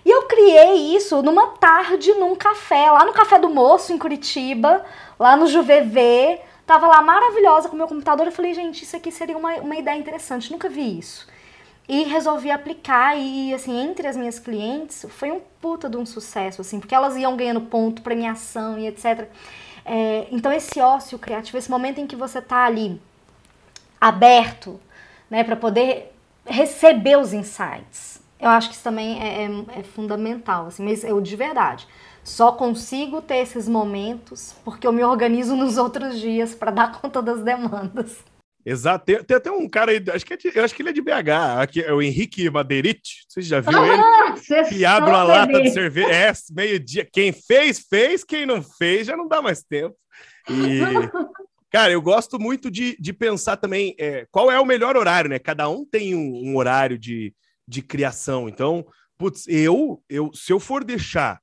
E 0.04 0.10
eu 0.10 0.22
criei 0.22 0.96
isso 0.96 1.22
numa 1.22 1.48
tarde 1.48 2.14
num 2.14 2.34
café, 2.34 2.90
lá 2.90 3.04
no 3.04 3.12
Café 3.12 3.38
do 3.38 3.50
Moço, 3.50 3.92
em 3.92 3.98
Curitiba, 3.98 4.84
lá 5.18 5.36
no 5.36 5.46
Juvevê. 5.46 6.40
Tava 6.66 6.86
lá 6.86 7.02
maravilhosa 7.02 7.68
com 7.68 7.76
meu 7.76 7.88
computador. 7.88 8.26
Eu 8.26 8.32
falei, 8.32 8.54
gente, 8.54 8.84
isso 8.84 8.96
aqui 8.96 9.10
seria 9.10 9.36
uma, 9.36 9.54
uma 9.56 9.76
ideia 9.76 9.98
interessante, 9.98 10.52
nunca 10.52 10.68
vi 10.68 10.98
isso. 10.98 11.26
E 11.88 12.04
resolvi 12.04 12.50
aplicar 12.50 13.16
e, 13.18 13.54
assim, 13.54 13.78
entre 13.78 14.06
as 14.06 14.16
minhas 14.16 14.38
clientes, 14.38 15.06
foi 15.08 15.30
um 15.30 15.40
puta 15.60 15.88
de 15.88 15.96
um 15.96 16.04
sucesso, 16.04 16.60
assim, 16.60 16.78
porque 16.78 16.94
elas 16.94 17.16
iam 17.16 17.36
ganhando 17.36 17.62
ponto, 17.62 18.02
premiação 18.02 18.78
e 18.78 18.86
etc. 18.86 19.26
É, 19.90 20.28
então, 20.30 20.52
esse 20.52 20.78
ócio 20.80 21.18
criativo, 21.18 21.57
esse 21.57 21.71
momento 21.71 21.99
em 21.99 22.07
que 22.07 22.14
você 22.14 22.40
está 22.40 22.66
ali 22.66 23.00
aberto 23.99 24.78
né, 25.30 25.42
para 25.42 25.57
poder 25.57 26.14
receber 26.45 27.16
os 27.16 27.33
insights, 27.33 28.21
eu 28.38 28.50
acho 28.50 28.68
que 28.68 28.75
isso 28.75 28.85
também 28.85 29.18
é, 29.18 29.45
é, 29.45 29.80
é 29.80 29.83
fundamental. 29.83 30.66
Assim, 30.66 30.85
mas 30.85 31.02
eu, 31.04 31.18
de 31.23 31.35
verdade, 31.35 31.88
só 32.23 32.52
consigo 32.52 33.23
ter 33.23 33.38
esses 33.38 33.66
momentos 33.66 34.54
porque 34.62 34.87
eu 34.87 34.92
me 34.92 35.02
organizo 35.02 35.57
nos 35.57 35.78
outros 35.78 36.21
dias 36.21 36.54
para 36.54 36.71
dar 36.71 37.00
conta 37.00 37.23
das 37.23 37.42
demandas. 37.42 38.18
Exato. 38.64 39.04
Tem, 39.04 39.22
tem, 39.22 39.36
até 39.36 39.50
um 39.50 39.68
cara 39.68 39.92
aí, 39.92 40.02
acho 40.12 40.26
que, 40.26 40.34
é 40.34 40.36
de, 40.36 40.52
eu 40.54 40.64
acho 40.64 40.74
que 40.74 40.82
ele 40.82 40.90
é 40.90 40.92
de 40.92 41.00
BH, 41.00 41.60
aqui 41.60 41.80
é 41.80 41.92
o 41.92 42.02
Henrique 42.02 42.50
Madeirite. 42.50 43.24
Vocês 43.28 43.46
já 43.46 43.60
viram 43.60 43.82
ah, 43.82 44.34
ele? 44.34 44.68
Que 44.68 44.84
abre 44.84 45.10
uma 45.10 45.22
lata 45.22 45.62
de 45.62 45.70
cerveja. 45.70 46.12
É, 46.12 46.32
meio-dia. 46.50 47.08
Quem 47.10 47.32
fez, 47.32 47.80
fez. 47.88 48.24
Quem 48.24 48.44
não 48.44 48.62
fez, 48.62 49.06
já 49.06 49.16
não 49.16 49.28
dá 49.28 49.40
mais 49.40 49.62
tempo. 49.62 49.96
E, 50.50 50.80
cara, 51.70 51.92
eu 51.92 52.02
gosto 52.02 52.38
muito 52.38 52.70
de, 52.70 52.96
de 52.98 53.12
pensar 53.12 53.56
também 53.56 53.94
é, 53.98 54.26
qual 54.30 54.50
é 54.50 54.60
o 54.60 54.66
melhor 54.66 54.96
horário, 54.96 55.30
né? 55.30 55.38
Cada 55.38 55.68
um 55.68 55.84
tem 55.84 56.14
um, 56.14 56.50
um 56.50 56.56
horário 56.56 56.98
de, 56.98 57.34
de 57.66 57.80
criação. 57.80 58.48
Então, 58.48 58.86
putz, 59.16 59.46
eu, 59.48 60.02
eu 60.08 60.30
se 60.34 60.52
eu 60.52 60.60
for 60.60 60.84
deixar 60.84 61.40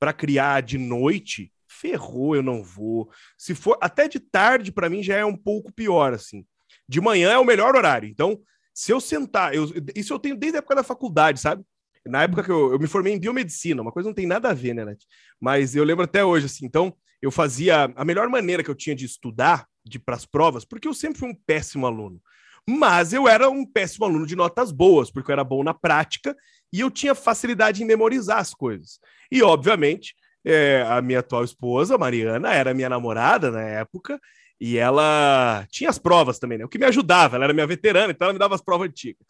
para 0.00 0.12
criar 0.12 0.60
de 0.60 0.76
noite, 0.76 1.52
ferrou, 1.68 2.34
eu 2.34 2.42
não 2.42 2.62
vou. 2.64 3.08
Se 3.38 3.54
for 3.54 3.78
até 3.80 4.08
de 4.08 4.18
tarde, 4.18 4.72
para 4.72 4.90
mim 4.90 5.02
já 5.02 5.16
é 5.16 5.24
um 5.24 5.36
pouco 5.36 5.72
pior, 5.72 6.12
assim 6.12 6.44
de 6.88 7.00
manhã 7.00 7.32
é 7.32 7.38
o 7.38 7.44
melhor 7.44 7.74
horário. 7.74 8.08
Então, 8.08 8.38
se 8.72 8.92
eu 8.92 9.00
sentar, 9.00 9.54
eu, 9.54 9.70
isso 9.94 10.12
eu 10.12 10.18
tenho 10.18 10.36
desde 10.36 10.56
a 10.56 10.60
época 10.60 10.74
da 10.74 10.82
faculdade, 10.82 11.40
sabe? 11.40 11.64
Na 12.06 12.22
época 12.22 12.42
que 12.42 12.50
eu, 12.50 12.72
eu 12.72 12.78
me 12.78 12.86
formei 12.86 13.14
em 13.14 13.18
biomedicina, 13.18 13.80
uma 13.80 13.92
coisa 13.92 14.08
não 14.08 14.14
tem 14.14 14.26
nada 14.26 14.50
a 14.50 14.54
ver, 14.54 14.74
né, 14.74 14.84
Nath? 14.84 15.00
Mas 15.40 15.74
eu 15.74 15.84
lembro 15.84 16.04
até 16.04 16.24
hoje, 16.24 16.46
assim. 16.46 16.66
Então, 16.66 16.94
eu 17.22 17.30
fazia 17.30 17.92
a 17.96 18.04
melhor 18.04 18.28
maneira 18.28 18.62
que 18.62 18.70
eu 18.70 18.74
tinha 18.74 18.94
de 18.94 19.06
estudar 19.06 19.66
de 19.84 19.98
para 19.98 20.16
as 20.16 20.26
provas, 20.26 20.64
porque 20.64 20.88
eu 20.88 20.94
sempre 20.94 21.18
fui 21.18 21.28
um 21.28 21.34
péssimo 21.34 21.86
aluno. 21.86 22.20
Mas 22.68 23.12
eu 23.12 23.28
era 23.28 23.48
um 23.48 23.64
péssimo 23.64 24.06
aluno 24.06 24.26
de 24.26 24.36
notas 24.36 24.72
boas, 24.72 25.10
porque 25.10 25.30
eu 25.30 25.34
era 25.34 25.44
bom 25.44 25.62
na 25.62 25.74
prática 25.74 26.34
e 26.72 26.80
eu 26.80 26.90
tinha 26.90 27.14
facilidade 27.14 27.82
em 27.82 27.86
memorizar 27.86 28.38
as 28.38 28.54
coisas. 28.54 28.98
E, 29.30 29.42
obviamente, 29.42 30.14
é, 30.44 30.84
a 30.88 31.00
minha 31.00 31.20
atual 31.20 31.44
esposa, 31.44 31.96
Mariana, 31.96 32.52
era 32.52 32.74
minha 32.74 32.88
namorada 32.88 33.50
na 33.50 33.62
época, 33.62 34.20
e 34.60 34.78
ela 34.78 35.66
tinha 35.70 35.90
as 35.90 35.98
provas 35.98 36.38
também, 36.38 36.58
né? 36.58 36.64
O 36.64 36.68
que 36.68 36.78
me 36.78 36.86
ajudava, 36.86 37.36
ela 37.36 37.44
era 37.44 37.54
minha 37.54 37.66
veterana, 37.66 38.12
então 38.12 38.26
ela 38.26 38.32
me 38.32 38.38
dava 38.38 38.54
as 38.54 38.62
provas 38.62 38.88
antigas. 38.88 39.26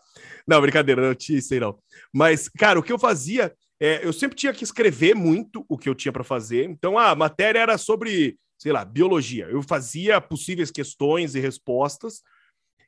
Não, 0.47 0.61
brincadeira, 0.61 1.07
não 1.07 1.15
tinha 1.15 1.39
isso 1.39 1.53
aí 1.55 1.61
não. 1.61 1.79
Mas, 2.13 2.49
cara, 2.49 2.79
o 2.79 2.83
que 2.83 2.93
eu 2.93 2.99
fazia, 2.99 3.53
é, 3.81 4.07
eu 4.07 4.13
sempre 4.13 4.37
tinha 4.37 4.53
que 4.53 4.65
escrever 4.65 5.15
muito 5.15 5.65
o 5.69 5.79
que 5.79 5.89
eu 5.89 5.95
tinha 5.95 6.13
para 6.13 6.25
fazer. 6.25 6.65
Então, 6.65 6.99
a 6.99 7.15
matéria 7.15 7.59
era 7.59 7.79
sobre 7.79 8.39
sei 8.65 8.73
lá, 8.73 8.83
biologia. 8.83 9.47
Eu 9.51 9.63
fazia 9.63 10.21
possíveis 10.21 10.71
questões 10.71 11.35
e 11.35 11.41
respostas, 11.41 12.23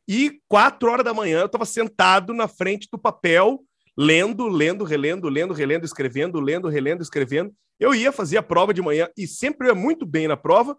e 0.09 0.41
quatro 0.49 0.91
horas 0.91 1.05
da 1.05 1.13
manhã 1.13 1.41
eu 1.41 1.47
estava 1.47 1.67
sentado 1.67 2.33
na 2.33 2.49
frente 2.49 2.89
do 2.91 2.99
papel, 2.99 3.61
lendo, 3.95 4.47
lendo, 4.47 4.85
relendo, 4.85 5.29
lendo, 5.29 5.53
relendo, 5.53 5.85
escrevendo, 5.85 6.41
lendo, 6.41 6.69
relendo, 6.69 7.03
escrevendo. 7.03 7.53
Eu 7.79 7.95
ia 7.95 8.11
fazer 8.13 8.39
a 8.39 8.43
prova 8.43 8.73
de 8.73 8.81
manhã 8.81 9.09
e 9.17 9.27
sempre 9.27 9.67
ia 9.67 9.75
muito 9.75 10.07
bem 10.07 10.29
na 10.29 10.37
prova 10.37 10.75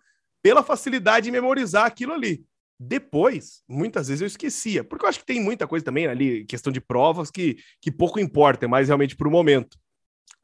pela 0.48 0.64
facilidade 0.64 1.26
de 1.26 1.32
memorizar 1.32 1.86
aquilo 1.86 2.14
ali. 2.14 2.46
Depois, 2.80 3.64
muitas 3.68 4.08
vezes 4.08 4.22
eu 4.22 4.28
esquecia, 4.28 4.82
porque 4.82 5.04
eu 5.04 5.10
acho 5.10 5.20
que 5.20 5.26
tem 5.26 5.42
muita 5.42 5.68
coisa 5.68 5.84
também 5.84 6.08
ali, 6.08 6.46
questão 6.46 6.72
de 6.72 6.80
provas, 6.80 7.30
que, 7.30 7.58
que 7.82 7.92
pouco 7.92 8.18
importa, 8.18 8.64
é 8.64 8.68
mais 8.68 8.88
realmente 8.88 9.14
para 9.14 9.28
o 9.28 9.32
momento. 9.32 9.78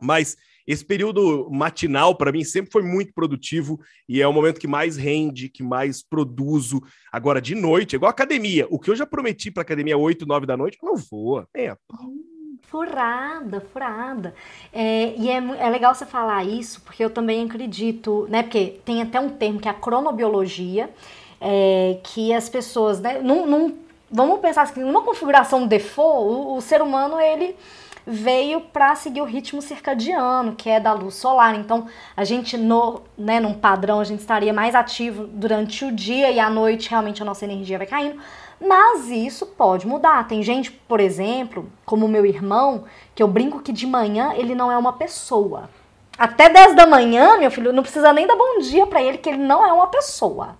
Mas 0.01 0.35
esse 0.67 0.83
período 0.83 1.49
matinal, 1.49 2.17
para 2.17 2.33
mim, 2.33 2.43
sempre 2.43 2.69
foi 2.69 2.83
muito 2.83 3.13
produtivo 3.13 3.79
e 4.09 4.21
é 4.21 4.27
o 4.27 4.33
momento 4.33 4.59
que 4.59 4.67
mais 4.67 4.97
rende, 4.97 5.47
que 5.47 5.63
mais 5.63 6.03
produzo. 6.03 6.81
Agora, 7.09 7.41
de 7.41 7.55
noite, 7.55 7.95
é 7.95 7.97
igual 7.97 8.09
academia. 8.09 8.67
O 8.69 8.79
que 8.79 8.89
eu 8.89 8.97
já 8.97 9.05
prometi 9.05 9.51
para 9.51 9.61
academia 9.61 9.97
8, 9.97 10.25
9 10.25 10.45
da 10.45 10.57
noite, 10.57 10.79
não 10.83 10.97
voa. 10.97 11.47
É, 11.55 11.77
Furada, 12.67 13.61
furada. 13.71 14.33
É, 14.71 15.13
e 15.15 15.29
é, 15.29 15.37
é 15.37 15.69
legal 15.69 15.93
você 15.93 16.05
falar 16.05 16.43
isso, 16.43 16.81
porque 16.81 17.03
eu 17.03 17.09
também 17.09 17.45
acredito, 17.45 18.27
né? 18.29 18.41
Porque 18.41 18.79
tem 18.83 19.01
até 19.01 19.19
um 19.19 19.29
termo 19.29 19.59
que 19.59 19.67
é 19.67 19.71
a 19.71 19.75
cronobiologia, 19.75 20.89
é, 21.39 21.99
que 22.03 22.33
as 22.33 22.49
pessoas, 22.49 22.99
né? 22.99 23.19
Num, 23.19 23.45
num, 23.45 23.77
vamos 24.09 24.39
pensar 24.39 24.63
assim, 24.63 24.81
numa 24.81 25.03
configuração 25.03 25.67
default, 25.67 26.33
o, 26.33 26.55
o 26.55 26.61
ser 26.61 26.81
humano, 26.81 27.19
ele 27.19 27.55
veio 28.05 28.61
para 28.61 28.95
seguir 28.95 29.21
o 29.21 29.25
ritmo 29.25 29.61
circadiano, 29.61 30.55
que 30.55 30.69
é 30.69 30.79
da 30.79 30.93
luz 30.93 31.15
solar. 31.15 31.55
Então, 31.55 31.87
a 32.15 32.23
gente, 32.23 32.57
no, 32.57 33.01
né, 33.17 33.39
num 33.39 33.53
padrão, 33.53 33.99
a 33.99 34.03
gente 34.03 34.19
estaria 34.19 34.53
mais 34.53 34.75
ativo 34.75 35.25
durante 35.27 35.85
o 35.85 35.91
dia 35.91 36.29
e 36.31 36.39
à 36.39 36.49
noite, 36.49 36.89
realmente, 36.89 37.21
a 37.21 37.25
nossa 37.25 37.45
energia 37.45 37.77
vai 37.77 37.87
caindo. 37.87 38.19
Mas 38.65 39.09
isso 39.09 39.45
pode 39.45 39.85
mudar. 39.85 40.25
Tem 40.27 40.41
gente, 40.41 40.71
por 40.71 41.01
exemplo, 41.01 41.69
como 41.85 42.07
meu 42.07 42.25
irmão, 42.25 42.85
que 43.13 43.21
eu 43.21 43.27
brinco 43.27 43.59
que 43.59 43.73
de 43.73 43.85
manhã 43.85 44.33
ele 44.35 44.55
não 44.55 44.71
é 44.71 44.77
uma 44.77 44.93
pessoa. 44.93 45.69
Até 46.17 46.47
10 46.47 46.75
da 46.75 46.87
manhã, 46.87 47.37
meu 47.37 47.51
filho, 47.51 47.73
não 47.73 47.83
precisa 47.83 48.13
nem 48.13 48.25
dar 48.25 48.35
bom 48.35 48.59
dia 48.59 48.87
para 48.87 49.01
ele, 49.01 49.17
que 49.17 49.29
ele 49.29 49.39
não 49.39 49.65
é 49.65 49.73
uma 49.73 49.87
pessoa. 49.87 50.55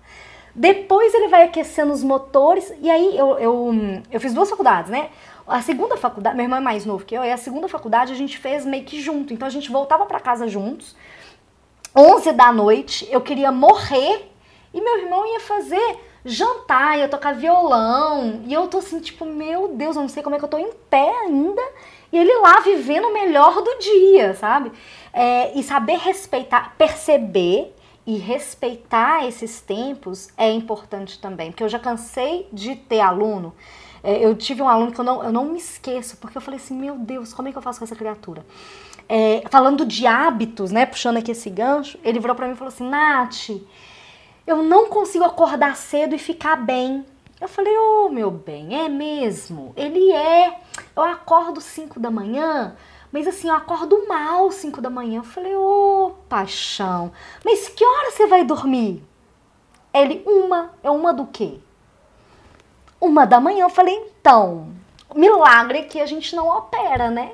Depois 0.53 1.13
ele 1.13 1.29
vai 1.29 1.43
aquecendo 1.43 1.93
os 1.93 2.03
motores, 2.03 2.73
e 2.81 2.89
aí 2.89 3.17
eu, 3.17 3.39
eu, 3.39 3.71
eu 4.11 4.19
fiz 4.19 4.33
duas 4.33 4.49
faculdades, 4.49 4.91
né? 4.91 5.09
A 5.47 5.61
segunda 5.61 5.95
faculdade, 5.95 6.35
meu 6.35 6.43
irmão 6.43 6.59
é 6.59 6.61
mais 6.61 6.85
novo 6.85 7.05
que 7.05 7.15
eu, 7.15 7.23
e 7.23 7.31
a 7.31 7.37
segunda 7.37 7.67
faculdade 7.67 8.11
a 8.11 8.15
gente 8.15 8.37
fez 8.37 8.65
meio 8.65 8.83
que 8.83 9.01
junto. 9.01 9.33
Então 9.33 9.47
a 9.47 9.51
gente 9.51 9.71
voltava 9.71 10.05
para 10.05 10.19
casa 10.19 10.47
juntos. 10.47 10.95
11 11.95 12.31
da 12.33 12.51
noite, 12.51 13.07
eu 13.11 13.21
queria 13.21 13.51
morrer 13.51 14.29
e 14.73 14.81
meu 14.81 14.99
irmão 14.99 15.25
ia 15.25 15.39
fazer 15.39 15.99
jantar, 16.25 16.97
ia 16.97 17.07
tocar 17.07 17.33
violão. 17.33 18.43
E 18.45 18.53
eu 18.53 18.67
tô 18.67 18.79
assim, 18.79 18.99
tipo, 18.99 19.25
meu 19.25 19.69
Deus, 19.69 19.95
eu 19.95 20.01
não 20.01 20.09
sei 20.09 20.23
como 20.23 20.35
é 20.35 20.39
que 20.39 20.45
eu 20.45 20.49
tô 20.49 20.57
em 20.57 20.71
pé 20.89 21.09
ainda. 21.25 21.61
E 22.11 22.17
ele 22.17 22.33
lá 22.39 22.59
vivendo 22.59 23.05
o 23.05 23.13
melhor 23.13 23.61
do 23.61 23.79
dia, 23.79 24.33
sabe? 24.35 24.71
É, 25.11 25.57
e 25.57 25.63
saber 25.63 25.97
respeitar, 25.97 26.75
perceber 26.77 27.73
e 28.05 28.17
respeitar 28.17 29.27
esses 29.27 29.61
tempos 29.61 30.29
é 30.37 30.51
importante 30.51 31.19
também. 31.19 31.51
Porque 31.51 31.63
eu 31.63 31.69
já 31.69 31.79
cansei 31.79 32.47
de 32.51 32.75
ter 32.75 32.99
aluno 32.99 33.53
é, 34.03 34.23
eu 34.23 34.35
tive 34.35 34.61
um 34.61 34.67
aluno 34.67 34.91
que 34.91 34.99
eu 34.99 35.05
não, 35.05 35.23
eu 35.23 35.31
não 35.31 35.45
me 35.45 35.57
esqueço, 35.57 36.17
porque 36.17 36.37
eu 36.37 36.41
falei 36.41 36.59
assim, 36.59 36.75
meu 36.75 36.97
Deus, 36.97 37.33
como 37.33 37.47
é 37.47 37.51
que 37.51 37.57
eu 37.57 37.61
faço 37.61 37.79
com 37.79 37.85
essa 37.85 37.95
criatura? 37.95 38.45
É, 39.07 39.43
falando 39.49 39.85
de 39.85 40.05
hábitos, 40.05 40.71
né, 40.71 40.85
puxando 40.85 41.17
aqui 41.17 41.31
esse 41.31 41.49
gancho, 41.49 41.97
ele 42.03 42.19
virou 42.19 42.35
para 42.35 42.47
mim 42.47 42.53
e 42.53 42.57
falou 42.57 42.73
assim, 42.73 42.87
Nath, 42.87 43.49
eu 44.45 44.61
não 44.61 44.89
consigo 44.89 45.23
acordar 45.23 45.75
cedo 45.75 46.13
e 46.13 46.19
ficar 46.19 46.55
bem. 46.57 47.05
Eu 47.39 47.47
falei, 47.47 47.77
ô 47.77 48.05
oh, 48.05 48.09
meu 48.09 48.31
bem, 48.31 48.85
é 48.85 48.87
mesmo? 48.87 49.73
Ele 49.75 50.11
é. 50.11 50.59
Eu 50.95 51.03
acordo 51.03 51.59
5 51.59 51.99
da 51.99 52.09
manhã, 52.09 52.75
mas 53.11 53.27
assim, 53.27 53.49
eu 53.49 53.55
acordo 53.55 54.07
mal 54.07 54.51
5 54.51 54.81
da 54.81 54.89
manhã. 54.89 55.19
Eu 55.19 55.23
falei, 55.23 55.55
ô 55.55 56.07
oh, 56.07 56.11
paixão, 56.29 57.11
mas 57.43 57.67
que 57.69 57.83
hora 57.83 58.11
você 58.11 58.27
vai 58.27 58.43
dormir? 58.43 59.03
Ele, 59.93 60.23
uma. 60.25 60.73
É 60.81 60.89
uma 60.89 61.13
do 61.13 61.25
quê? 61.25 61.59
Uma 62.99 63.25
da 63.25 63.39
manhã 63.39 63.63
eu 63.65 63.69
falei, 63.69 63.95
então, 63.95 64.73
milagre 65.13 65.83
que 65.83 65.99
a 65.99 66.05
gente 66.05 66.35
não 66.35 66.47
opera, 66.47 67.09
né? 67.09 67.33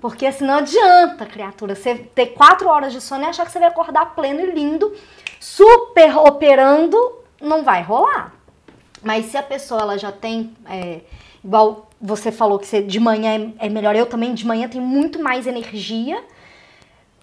Porque 0.00 0.24
assim 0.24 0.44
não 0.44 0.54
adianta, 0.54 1.26
criatura, 1.26 1.74
você 1.74 1.94
ter 1.94 2.28
quatro 2.28 2.68
horas 2.68 2.92
de 2.92 3.00
sono 3.00 3.24
e 3.24 3.26
achar 3.26 3.44
que 3.44 3.52
você 3.52 3.58
vai 3.58 3.68
acordar 3.68 4.14
pleno 4.14 4.40
e 4.40 4.50
lindo, 4.50 4.94
super 5.40 6.16
operando, 6.18 6.96
não 7.40 7.64
vai 7.64 7.82
rolar. 7.82 8.32
Mas 9.02 9.26
se 9.26 9.36
a 9.36 9.42
pessoa 9.42 9.80
ela 9.80 9.98
já 9.98 10.12
tem, 10.12 10.54
é, 10.66 11.00
igual 11.42 11.88
você 12.00 12.30
falou 12.30 12.58
que 12.58 12.66
você, 12.66 12.82
de 12.82 13.00
manhã 13.00 13.52
é, 13.58 13.66
é 13.66 13.68
melhor, 13.68 13.96
eu 13.96 14.06
também 14.06 14.34
de 14.34 14.46
manhã 14.46 14.68
tenho 14.68 14.84
muito 14.84 15.20
mais 15.20 15.46
energia, 15.46 16.22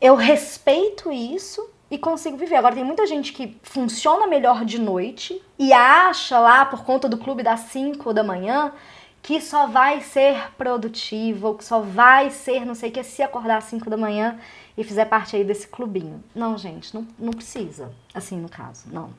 eu 0.01 0.15
respeito 0.15 1.11
isso, 1.11 1.69
e 1.89 1.97
consigo 1.97 2.37
viver. 2.37 2.55
Agora 2.55 2.75
tem 2.75 2.83
muita 2.83 3.05
gente 3.05 3.31
que 3.31 3.57
funciona 3.63 4.27
melhor 4.27 4.65
de 4.65 4.79
noite 4.79 5.41
e 5.57 5.71
acha 5.71 6.37
lá 6.39 6.65
por 6.65 6.83
conta 6.83 7.07
do 7.07 7.17
clube 7.17 7.43
das 7.43 7.61
5 7.61 8.13
da 8.13 8.23
manhã 8.23 8.73
que 9.21 9.41
só 9.41 9.67
vai 9.67 9.99
ser 10.01 10.51
produtivo, 10.57 11.55
que 11.55 11.63
só 11.63 11.81
vai 11.81 12.29
ser 12.29 12.65
não 12.65 12.75
sei 12.75 12.89
o 12.89 12.93
que 12.93 13.03
se 13.03 13.21
acordar 13.21 13.57
às 13.57 13.65
5 13.65 13.89
da 13.89 13.97
manhã 13.97 14.37
e 14.77 14.83
fizer 14.83 15.05
parte 15.05 15.35
aí 15.35 15.43
desse 15.43 15.67
clubinho. 15.67 16.23
Não, 16.35 16.57
gente, 16.57 16.93
não, 16.93 17.07
não 17.17 17.33
precisa. 17.33 17.91
Assim, 18.13 18.37
no 18.37 18.47
caso, 18.47 18.85
não. 18.91 19.09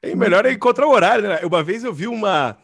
É 0.00 0.14
melhor 0.14 0.46
é 0.46 0.52
encontrar 0.52 0.86
o 0.86 0.92
horário, 0.92 1.28
né? 1.28 1.40
Uma 1.44 1.62
vez 1.62 1.84
eu 1.84 1.92
vi 1.92 2.06
uma 2.06 2.56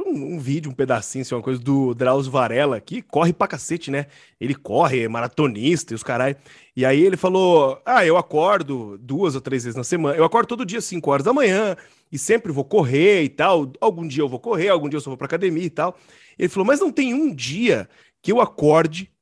um, 0.00 0.34
um, 0.34 0.38
vídeo, 0.38 0.70
um 0.70 0.74
pedacinho, 0.74 1.22
assim, 1.22 1.34
uma 1.34 1.42
coisa 1.42 1.60
do 1.60 1.94
Drauzio 1.94 2.32
Varela, 2.32 2.80
que 2.80 3.02
corre 3.02 3.32
pra 3.32 3.48
cacete, 3.48 3.90
né? 3.90 4.06
Ele 4.40 4.54
corre, 4.54 5.02
é 5.02 5.08
maratonista 5.08 5.92
e 5.92 5.96
os 5.96 6.02
carai. 6.02 6.36
E 6.76 6.84
aí 6.86 7.00
ele 7.00 7.16
falou: 7.16 7.80
Ah, 7.84 8.06
eu 8.06 8.16
acordo 8.16 8.96
duas 8.98 9.34
ou 9.34 9.40
três 9.40 9.64
vezes 9.64 9.76
na 9.76 9.84
semana. 9.84 10.16
Eu 10.16 10.24
acordo 10.24 10.46
todo 10.46 10.64
dia 10.64 10.78
às 10.78 10.84
5 10.84 11.10
horas 11.10 11.24
da 11.24 11.32
manhã 11.32 11.76
e 12.10 12.18
sempre 12.18 12.52
vou 12.52 12.64
correr 12.64 13.22
e 13.24 13.28
tal. 13.28 13.70
Algum 13.80 14.06
dia 14.06 14.22
eu 14.22 14.28
vou 14.28 14.40
correr, 14.40 14.68
algum 14.68 14.88
dia 14.88 14.96
eu 14.96 15.00
só 15.00 15.10
vou 15.10 15.16
pra 15.16 15.26
academia 15.26 15.64
e 15.64 15.70
tal. 15.70 15.98
Ele 16.38 16.48
falou: 16.48 16.66
Mas 16.66 16.80
não 16.80 16.92
tem 16.92 17.12
um 17.12 17.34
dia 17.34 17.88
que 18.22 18.32
eu 18.32 18.40
acorde 18.40 19.12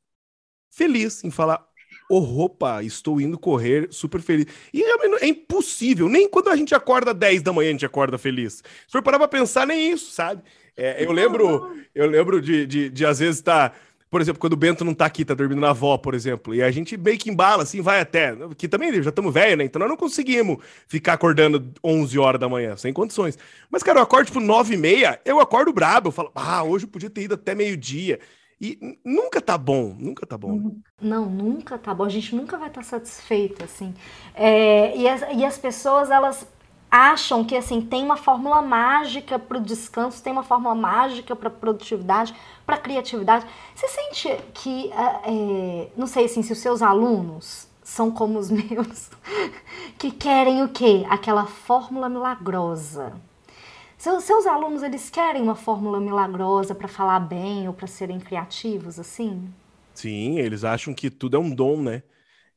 feliz 0.71 1.25
em 1.25 1.31
falar: 1.31 1.67
oh, 2.11 2.19
roupa, 2.19 2.83
estou 2.83 3.21
indo 3.21 3.39
correr 3.39 3.89
super 3.91 4.21
feliz. 4.21 4.47
E 4.75 4.83
é 4.83 5.27
impossível, 5.27 6.09
nem 6.09 6.29
quando 6.29 6.49
a 6.49 6.57
gente 6.57 6.75
acorda 6.75 7.15
10 7.15 7.43
da 7.43 7.53
manhã 7.53 7.69
a 7.69 7.73
gente 7.73 7.87
acorda 7.87 8.19
feliz. 8.19 8.55
Se 8.55 8.93
for 8.93 9.03
parar 9.03 9.19
pra 9.19 9.29
pensar, 9.29 9.67
nem 9.67 9.93
isso, 9.93 10.11
sabe? 10.11 10.43
É, 10.77 11.05
eu 11.05 11.13
lembro, 11.13 11.73
eu 11.95 12.07
lembro 12.09 12.41
de, 12.41 12.67
de, 12.67 12.89
de 12.91 13.07
às 13.07 13.21
vezes 13.21 13.37
estar. 13.37 13.71
Tá, 13.71 13.77
por 14.11 14.21
exemplo, 14.21 14.41
quando 14.41 14.55
o 14.55 14.57
Bento 14.57 14.85
não 14.85 14.93
tá 14.93 15.07
aqui, 15.07 15.25
tá 15.25 15.35
dormindo 15.35 15.61
na 15.61 15.71
avó, 15.71 15.97
por 15.97 16.15
exemplo, 16.15 16.53
e 16.53 16.61
a 16.61 16.71
gente 16.73 16.97
meio 16.97 17.17
que 17.17 17.31
embala, 17.31 17.63
assim, 17.63 17.81
vai 17.81 18.01
até. 18.01 18.35
Que 18.59 18.67
também 18.67 18.93
já 19.01 19.11
estamos 19.11 19.33
velhos, 19.33 19.59
né? 19.59 19.65
Então 19.65 19.79
nós 19.79 19.89
não 19.89 19.97
conseguimos 19.97 20.57
ficar 20.89 21.13
acordando 21.13 21.73
11 21.85 22.19
horas 22.19 22.41
da 22.41 22.49
manhã, 22.49 22.77
sem 22.77 22.93
condições. 22.93 23.39
Mas, 23.71 23.85
cara, 23.85 24.01
eu 24.01 24.03
acordo 24.03 24.27
tipo 24.27 24.41
9 24.41 24.75
e 24.75 24.77
meia, 24.77 25.21
eu 25.25 25.39
acordo 25.39 25.73
brabo, 25.73 26.09
eu 26.09 26.13
falo, 26.13 26.33
ah, 26.35 26.65
hoje 26.65 26.87
eu 26.87 26.89
podia 26.89 27.09
ter 27.09 27.23
ido 27.23 27.35
até 27.35 27.55
meio-dia. 27.55 28.19
E 28.61 28.99
nunca 29.03 29.41
tá 29.41 29.57
bom, 29.57 29.97
nunca 29.99 30.27
tá 30.27 30.37
bom. 30.37 30.77
Não, 31.01 31.25
nunca 31.25 31.79
tá 31.79 31.95
bom. 31.95 32.05
A 32.05 32.11
gente 32.11 32.35
nunca 32.35 32.59
vai 32.59 32.69
estar 32.69 32.83
tá 32.83 32.87
satisfeito, 32.87 33.65
assim. 33.65 33.95
É, 34.35 34.95
e, 34.97 35.09
as, 35.09 35.23
e 35.35 35.45
as 35.45 35.57
pessoas, 35.57 36.11
elas 36.11 36.47
acham 36.91 37.45
que 37.45 37.57
assim 37.57 37.81
tem 37.81 38.05
uma 38.05 38.17
fórmula 38.17 38.61
mágica 38.61 39.39
para 39.39 39.57
o 39.57 39.61
descanso, 39.61 40.23
tem 40.23 40.33
uma 40.33 40.43
fórmula 40.43 40.75
mágica 40.75 41.37
para 41.37 41.49
produtividade, 41.49 42.35
para 42.67 42.77
criatividade. 42.77 43.47
Você 43.75 43.89
sente 43.89 44.37
que, 44.53 44.91
é, 44.93 45.31
é, 45.31 45.89
não 45.97 46.07
sei 46.07 46.27
assim, 46.27 46.43
se 46.43 46.53
os 46.53 46.59
seus 46.59 46.83
alunos 46.83 47.69
são 47.83 48.11
como 48.11 48.39
os 48.39 48.51
meus, 48.53 49.09
que 49.99 50.11
querem 50.11 50.63
o 50.63 50.69
quê? 50.69 51.07
Aquela 51.09 51.47
fórmula 51.47 52.09
milagrosa. 52.11 53.15
Seus, 54.01 54.25
seus 54.25 54.47
alunos, 54.47 54.83
eles 54.83 55.11
querem 55.11 55.43
uma 55.43 55.55
fórmula 55.55 56.01
milagrosa 56.01 56.75
para 56.75 56.89
falar 56.89 57.21
bem 57.21 57.69
ou 57.69 57.75
para 57.75 57.87
serem 57.87 58.19
criativos, 58.19 58.99
assim? 58.99 59.53
Sim, 59.93 60.39
eles 60.39 60.65
acham 60.65 60.95
que 60.95 61.11
tudo 61.11 61.37
é 61.37 61.39
um 61.39 61.51
dom, 61.51 61.83
né? 61.83 62.03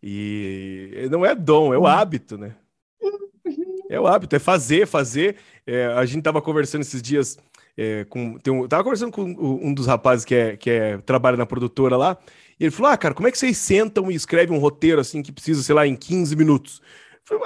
E 0.01 1.05
não 1.11 1.25
é 1.25 1.35
dom, 1.35 1.73
é 1.73 1.77
o 1.77 1.81
hum. 1.81 1.85
hábito, 1.85 2.37
né? 2.37 2.55
É 3.89 3.99
o 3.99 4.07
hábito, 4.07 4.37
é 4.37 4.39
fazer, 4.39 4.87
fazer. 4.87 5.35
É, 5.67 5.87
a 5.87 6.05
gente 6.05 6.23
tava 6.23 6.41
conversando 6.41 6.81
esses 6.81 7.01
dias 7.01 7.37
é, 7.75 8.05
com. 8.05 8.39
Tem 8.39 8.53
um, 8.53 8.65
tava 8.65 8.81
conversando 8.81 9.11
com 9.11 9.23
um 9.23 9.73
dos 9.73 9.85
rapazes 9.85 10.23
que, 10.23 10.33
é, 10.33 10.55
que 10.55 10.69
é, 10.69 10.97
trabalha 10.99 11.35
na 11.35 11.45
produtora 11.45 11.97
lá. 11.97 12.17
E 12.57 12.63
ele 12.63 12.71
falou: 12.71 12.89
Ah, 12.89 12.97
cara, 12.97 13.13
como 13.13 13.27
é 13.27 13.31
que 13.31 13.37
vocês 13.37 13.57
sentam 13.57 14.09
e 14.09 14.15
escrevem 14.15 14.57
um 14.57 14.61
roteiro 14.61 15.01
assim 15.01 15.21
que 15.21 15.33
precisa, 15.33 15.61
sei 15.61 15.75
lá, 15.75 15.85
em 15.85 15.95
15 15.97 16.37
minutos? 16.37 16.81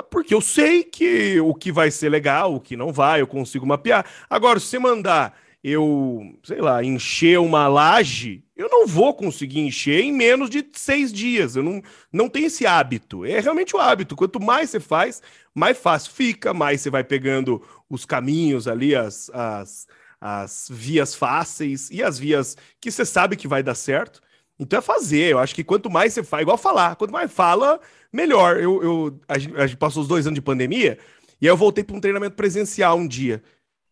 Porque 0.09 0.33
eu 0.33 0.41
sei 0.41 0.83
que 0.83 1.39
o 1.39 1.53
que 1.53 1.71
vai 1.71 1.91
ser 1.91 2.09
legal, 2.09 2.55
o 2.55 2.59
que 2.59 2.75
não 2.75 2.91
vai, 2.91 3.21
eu 3.21 3.27
consigo 3.27 3.65
mapear. 3.65 4.05
Agora, 4.29 4.59
se 4.59 4.67
você 4.67 4.79
mandar 4.79 5.37
eu, 5.63 6.37
sei 6.43 6.61
lá, 6.61 6.83
encher 6.83 7.39
uma 7.39 7.67
laje, 7.67 8.43
eu 8.55 8.69
não 8.69 8.87
vou 8.87 9.13
conseguir 9.13 9.59
encher 9.59 10.01
em 10.01 10.13
menos 10.13 10.49
de 10.49 10.65
seis 10.73 11.11
dias. 11.11 11.55
Eu 11.55 11.63
não, 11.63 11.81
não 12.11 12.29
tenho 12.29 12.47
esse 12.47 12.65
hábito. 12.65 13.25
É 13.25 13.39
realmente 13.39 13.75
o 13.75 13.79
hábito. 13.79 14.15
Quanto 14.15 14.39
mais 14.39 14.69
você 14.69 14.79
faz, 14.79 15.21
mais 15.53 15.77
fácil 15.77 16.13
fica, 16.13 16.53
mais 16.53 16.81
você 16.81 16.89
vai 16.89 17.03
pegando 17.03 17.61
os 17.89 18.05
caminhos 18.05 18.67
ali, 18.67 18.95
as, 18.95 19.29
as, 19.33 19.87
as 20.21 20.67
vias 20.71 21.13
fáceis 21.13 21.89
e 21.91 22.01
as 22.01 22.17
vias 22.17 22.55
que 22.79 22.91
você 22.91 23.03
sabe 23.03 23.35
que 23.35 23.47
vai 23.47 23.61
dar 23.61 23.75
certo. 23.75 24.21
Então 24.59 24.79
é 24.79 24.81
fazer. 24.81 25.31
Eu 25.31 25.39
acho 25.39 25.53
que 25.53 25.63
quanto 25.63 25.89
mais 25.89 26.13
você 26.13 26.23
faz, 26.23 26.41
igual 26.41 26.57
falar, 26.57 26.95
quanto 26.95 27.11
mais 27.11 27.31
fala, 27.31 27.79
melhor. 28.11 28.57
Eu, 28.57 28.83
eu, 28.83 29.19
a, 29.27 29.37
gente, 29.37 29.55
a 29.55 29.67
gente 29.67 29.77
passou 29.77 30.01
os 30.01 30.07
dois 30.07 30.25
anos 30.25 30.35
de 30.35 30.41
pandemia 30.41 30.97
e 31.41 31.47
aí 31.47 31.51
eu 31.51 31.57
voltei 31.57 31.83
para 31.83 31.95
um 31.95 32.01
treinamento 32.01 32.35
presencial 32.35 32.97
um 32.97 33.07
dia. 33.07 33.41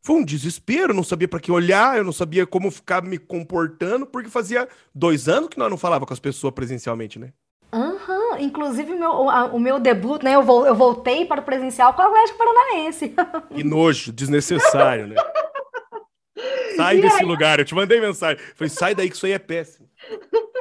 Foi 0.02 0.18
um 0.18 0.24
desespero, 0.24 0.94
não 0.94 1.04
sabia 1.04 1.28
para 1.28 1.40
que 1.40 1.52
olhar, 1.52 1.98
eu 1.98 2.04
não 2.04 2.12
sabia 2.12 2.46
como 2.46 2.70
ficar 2.70 3.02
me 3.02 3.18
comportando, 3.18 4.06
porque 4.06 4.30
fazia 4.30 4.68
dois 4.94 5.28
anos 5.28 5.50
que 5.50 5.58
nós 5.58 5.70
não 5.70 5.78
falava 5.78 6.06
com 6.06 6.14
as 6.14 6.20
pessoas 6.20 6.54
presencialmente, 6.54 7.18
né? 7.18 7.34
Aham, 7.74 8.32
uhum. 8.32 8.38
inclusive 8.38 8.94
o 8.94 9.00
meu, 9.00 9.10
o, 9.10 9.56
o, 9.56 9.60
meu 9.60 9.80
debut, 9.80 10.22
né? 10.22 10.36
Eu, 10.36 10.44
eu 10.66 10.76
voltei 10.76 11.26
para 11.26 11.42
o 11.42 11.44
presencial 11.44 11.94
com 11.94 12.04
o 12.04 12.06
Atlético 12.06 12.38
Paranaense. 12.38 13.16
Que 13.54 13.64
nojo, 13.64 14.14
desnecessário, 14.14 15.08
né? 15.08 15.16
Sai 16.76 16.98
e 16.98 17.02
desse 17.02 17.22
aí... 17.22 17.26
lugar, 17.26 17.60
eu 17.60 17.66
te 17.66 17.74
mandei 17.74 18.00
mensagem. 18.00 18.44
Falei, 18.56 18.70
sai 18.70 18.94
daí 18.94 19.10
que 19.10 19.16
isso 19.16 19.26
aí 19.26 19.32
é 19.32 19.40
péssimo. 19.40 19.90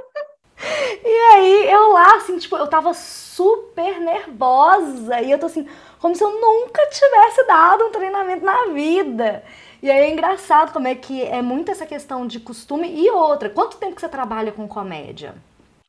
E 1.05 1.35
aí, 1.35 1.71
eu 1.71 1.93
lá, 1.93 2.17
assim, 2.17 2.39
tipo, 2.39 2.57
eu 2.57 2.67
tava 2.67 2.95
super 2.95 4.01
nervosa. 4.01 5.21
E 5.21 5.31
eu 5.31 5.39
tô 5.39 5.47
assim, 5.47 5.67
como 5.99 6.15
se 6.15 6.25
eu 6.25 6.41
nunca 6.41 6.87
tivesse 6.87 7.47
dado 7.47 7.85
um 7.85 7.93
treinamento 7.93 8.45
na 8.45 8.67
vida. 8.67 9.45
E 9.83 9.91
aí 9.91 9.99
é 9.99 10.13
engraçado 10.13 10.73
como 10.73 10.89
é 10.89 10.95
que 10.95 11.23
é 11.23 11.43
muito 11.43 11.71
essa 11.71 11.85
questão 11.85 12.27
de 12.27 12.41
costume 12.41 12.89
e 12.89 13.11
outra. 13.11 13.51
Quanto 13.51 13.77
tempo 13.77 13.95
que 13.95 14.01
você 14.01 14.09
trabalha 14.09 14.51
com 14.51 14.67
comédia? 14.67 15.35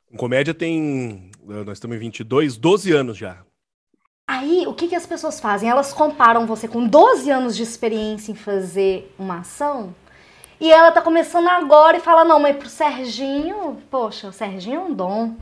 Com 0.10 0.18
comédia 0.18 0.54
tem. 0.54 1.32
Nós 1.44 1.78
estamos 1.78 1.96
em 1.96 2.00
22, 2.00 2.58
12 2.58 2.92
anos 2.92 3.18
já. 3.18 3.38
Aí, 4.28 4.66
o 4.68 4.74
que, 4.74 4.88
que 4.88 4.96
as 4.96 5.06
pessoas 5.06 5.40
fazem? 5.40 5.70
Elas 5.70 5.94
comparam 5.94 6.48
você 6.48 6.68
com 6.68 6.86
12 6.86 7.30
anos 7.30 7.56
de 7.56 7.62
experiência 7.62 8.32
em 8.32 8.36
fazer 8.36 9.14
uma 9.20 9.40
ação 9.40 9.94
e 10.60 10.72
ela 10.72 10.92
tá 10.92 11.02
começando 11.02 11.48
agora 11.48 11.98
e 11.98 12.02
fala: 12.02 12.24
não, 12.24 12.40
mas 12.40 12.56
pro 12.56 12.70
Serginho, 12.70 13.82
poxa, 13.90 14.28
o 14.28 14.34
Serginho 14.34 14.82
é 14.82 14.84
um 14.84 14.94
dom. 14.94 15.36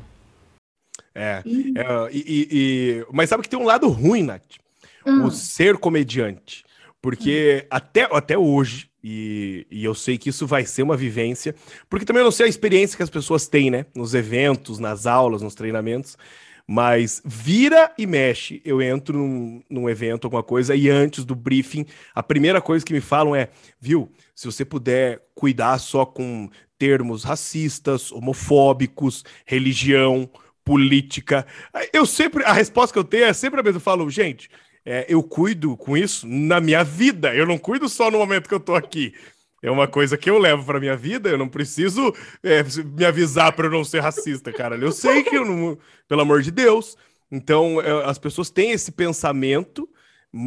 É, 1.15 1.43
é 1.45 2.09
e, 2.11 2.47
e, 2.51 3.05
mas 3.11 3.29
sabe 3.29 3.43
que 3.43 3.49
tem 3.49 3.59
um 3.59 3.65
lado 3.65 3.87
ruim, 3.87 4.23
Nath? 4.23 4.63
hum. 5.05 5.25
o 5.25 5.31
ser 5.31 5.77
comediante. 5.77 6.63
Porque 7.01 7.63
hum. 7.63 7.67
até, 7.69 8.03
até 8.11 8.37
hoje, 8.37 8.89
e, 9.03 9.67
e, 9.69 9.83
eu 9.83 9.93
sei 9.93 10.17
que 10.17 10.29
isso 10.29 10.47
vai 10.47 10.65
ser 10.65 10.81
uma 10.81 10.95
vivência, 10.95 11.53
porque 11.89 12.05
também 12.05 12.21
eu 12.21 12.25
não 12.25 12.31
sei 12.31 12.45
a 12.45 12.49
experiência 12.49 12.95
que 12.95 13.03
as 13.03 13.09
pessoas 13.09 13.47
têm, 13.47 13.69
né? 13.69 13.85
Nos 13.93 14.13
eventos, 14.13 14.79
nas 14.79 15.05
aulas, 15.05 15.41
nos 15.41 15.55
treinamentos. 15.55 16.17
Mas 16.65 17.21
vira 17.25 17.91
e 17.97 18.07
mexe, 18.07 18.61
eu 18.63 18.81
entro 18.81 19.17
num, 19.17 19.61
num, 19.69 19.89
evento, 19.89 20.25
alguma 20.25 20.41
coisa, 20.41 20.73
e 20.73 20.89
antes 20.89 21.25
do 21.25 21.35
briefing, 21.35 21.85
a 22.15 22.23
primeira 22.23 22.61
coisa 22.61 22.85
que 22.85 22.93
me 22.93 23.01
falam 23.01 23.35
é: 23.35 23.49
viu, 23.79 24.09
se 24.33 24.45
você 24.45 24.63
puder 24.63 25.21
cuidar 25.35 25.77
só 25.79 26.05
com 26.05 26.49
termos 26.77 27.23
racistas, 27.23 28.11
homofóbicos, 28.11 29.23
religião, 29.45 30.29
política. 30.63 31.45
Eu 31.91 32.05
sempre, 32.05 32.43
a 32.43 32.53
resposta 32.53 32.93
que 32.93 32.99
eu 32.99 33.03
tenho 33.03 33.25
é 33.25 33.33
sempre 33.33 33.59
a 33.59 33.63
mesma. 33.63 33.77
Eu 33.77 33.81
falo, 33.81 34.09
gente, 34.09 34.49
é, 34.85 35.05
eu 35.07 35.23
cuido 35.23 35.77
com 35.77 35.95
isso 35.97 36.27
na 36.27 36.59
minha 36.59 36.83
vida. 36.83 37.33
Eu 37.33 37.45
não 37.45 37.57
cuido 37.57 37.87
só 37.87 38.09
no 38.11 38.17
momento 38.17 38.47
que 38.47 38.55
eu 38.55 38.59
tô 38.59 38.75
aqui. 38.75 39.13
É 39.63 39.71
uma 39.71 39.87
coisa 39.87 40.17
que 40.17 40.29
eu 40.29 40.37
levo 40.37 40.65
para 40.65 40.79
minha 40.79 40.95
vida. 40.95 41.29
Eu 41.29 41.37
não 41.37 41.47
preciso 41.47 42.13
é, 42.43 42.61
me 42.83 43.05
avisar 43.05 43.53
para 43.53 43.67
eu 43.67 43.71
não 43.71 43.85
ser 43.85 44.01
racista, 44.01 44.51
cara. 44.51 44.75
Eu 44.75 44.91
sei 44.91 45.23
que 45.23 45.37
eu 45.37 45.45
não, 45.45 45.77
pelo 46.05 46.21
amor 46.21 46.41
de 46.41 46.51
Deus. 46.51 46.97
Então, 47.31 47.81
é, 47.81 48.05
as 48.05 48.19
pessoas 48.19 48.49
têm 48.49 48.71
esse 48.71 48.91
pensamento 48.91 49.87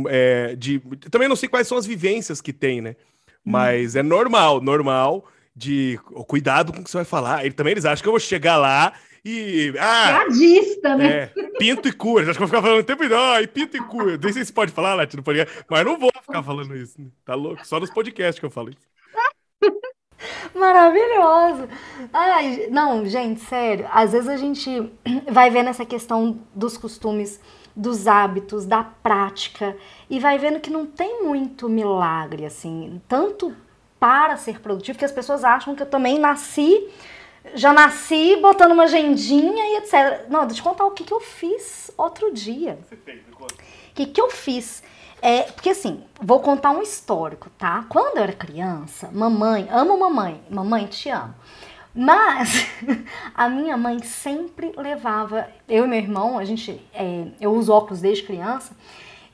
é, 0.09 0.55
de. 0.55 0.79
Também 1.11 1.29
não 1.29 1.35
sei 1.35 1.49
quais 1.49 1.67
são 1.67 1.79
as 1.79 1.87
vivências 1.87 2.43
que 2.43 2.53
tem, 2.53 2.83
né? 2.83 2.95
Mas 3.43 3.95
hum. 3.95 4.01
é 4.01 4.03
normal, 4.03 4.61
normal 4.61 5.27
de 5.57 5.99
cuidado 6.27 6.71
com 6.71 6.81
o 6.81 6.85
que 6.85 6.91
você 6.91 6.99
vai 6.99 7.05
falar. 7.07 7.47
E 7.47 7.51
também 7.51 7.71
eles 7.71 7.87
acham 7.87 8.03
que 8.03 8.09
eu 8.09 8.13
vou 8.13 8.21
chegar 8.21 8.59
lá 8.59 8.93
e. 9.25 9.73
Ah, 9.79 10.25
Piadista, 10.27 10.95
né? 10.95 11.07
É, 11.07 11.27
pinto 11.59 11.89
e 11.89 11.93
cura. 11.93 12.31
Acho 12.31 12.39
que 12.39 12.45
eu 12.45 12.47
vou 12.47 12.49
ficar 12.49 12.63
falando 12.63 12.83
o 12.83 12.85
tempo 12.85 13.03
inteiro. 13.03 13.23
Ah, 13.23 13.41
e 13.41 13.47
pinto 13.47 13.77
e 13.77 13.81
cura. 13.81 14.19
Nem 14.19 14.33
sei 14.33 14.45
se 14.45 14.53
pode 14.53 14.73
falar, 14.73 14.95
Nath, 14.95 15.15
no 15.15 15.23
podcast, 15.23 15.65
mas 15.71 15.85
não 15.87 15.99
vou 15.99 16.13
ficar 16.21 16.43
falando 16.43 16.77
isso. 16.77 17.01
Né? 17.01 17.09
Tá 17.25 17.35
louco? 17.35 17.67
Só 17.67 17.81
nos 17.81 17.91
podcasts 17.91 18.39
que 18.39 18.45
eu 18.45 18.51
falo 18.51 18.69
isso. 18.69 18.87
Maravilhoso! 20.55 21.69
Ai, 22.13 22.69
não, 22.71 23.05
gente, 23.07 23.41
sério. 23.41 23.87
Às 23.93 24.13
vezes 24.13 24.29
a 24.29 24.37
gente 24.37 24.93
vai 25.31 25.51
vendo 25.51 25.69
essa 25.69 25.85
questão 25.85 26.39
dos 26.55 26.77
costumes, 26.77 27.41
dos 27.75 28.07
hábitos, 28.07 28.65
da 28.65 28.83
prática, 28.83 29.77
e 30.09 30.19
vai 30.19 30.39
vendo 30.39 30.61
que 30.61 30.71
não 30.71 30.87
tem 30.87 31.23
muito 31.23 31.69
milagre, 31.69 32.47
assim. 32.47 33.01
Tanto 33.07 33.55
para 33.99 34.37
ser 34.37 34.61
produtivo, 34.61 34.99
que 34.99 35.05
as 35.05 35.13
pessoas 35.13 35.45
acham 35.45 35.75
que 35.75 35.83
eu 35.83 35.87
também 35.87 36.19
nasci 36.19 36.89
já 37.55 37.73
nasci 37.73 38.37
botando 38.37 38.73
uma 38.73 38.85
agendinha 38.85 39.65
e 39.65 39.77
etc. 39.79 40.29
Não, 40.29 40.47
deixa 40.47 40.61
eu 40.61 40.65
contar 40.65 40.85
o 40.85 40.91
que, 40.91 41.05
que 41.05 41.13
eu 41.13 41.21
fiz 41.21 41.91
outro 41.97 42.33
dia. 42.33 42.79
O 42.91 43.95
que, 43.95 44.07
que 44.07 44.21
eu 44.21 44.31
fiz? 44.31 44.83
É, 45.23 45.43
porque 45.43 45.71
assim, 45.71 46.05
vou 46.21 46.41
contar 46.41 46.71
um 46.71 46.83
histórico, 46.83 47.51
tá? 47.59 47.85
Quando 47.89 48.19
eu 48.19 48.23
era 48.23 48.33
criança, 48.33 49.11
mamãe, 49.13 49.67
amo 49.71 49.99
mamãe, 49.99 50.43
mamãe 50.51 50.87
te 50.87 51.09
amo. 51.09 51.35
Mas 51.95 52.69
a 53.35 53.49
minha 53.49 53.77
mãe 53.77 53.99
sempre 54.01 54.73
levava, 54.77 55.49
eu 55.67 55.85
e 55.85 55.89
meu 55.89 55.99
irmão, 55.99 56.39
a 56.39 56.45
gente, 56.45 56.81
é, 56.93 57.29
eu 57.41 57.53
uso 57.55 57.73
óculos 57.73 58.03
desde 58.03 58.23
criança, 58.25 58.77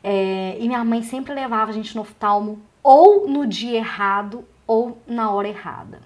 é, 0.03 0.57
e 0.59 0.67
minha 0.69 0.85
mãe 0.85 1.03
sempre 1.03 1.35
levava 1.35 1.71
a 1.71 1.75
gente 1.75 1.95
no 1.97 2.03
oftalmo 2.03 2.63
ou 2.83 3.29
no 3.29 3.47
dia 3.47 3.79
errado 3.79 4.45
ou 4.67 4.99
na 5.07 5.31
hora 5.31 5.49
errada. 5.49 6.01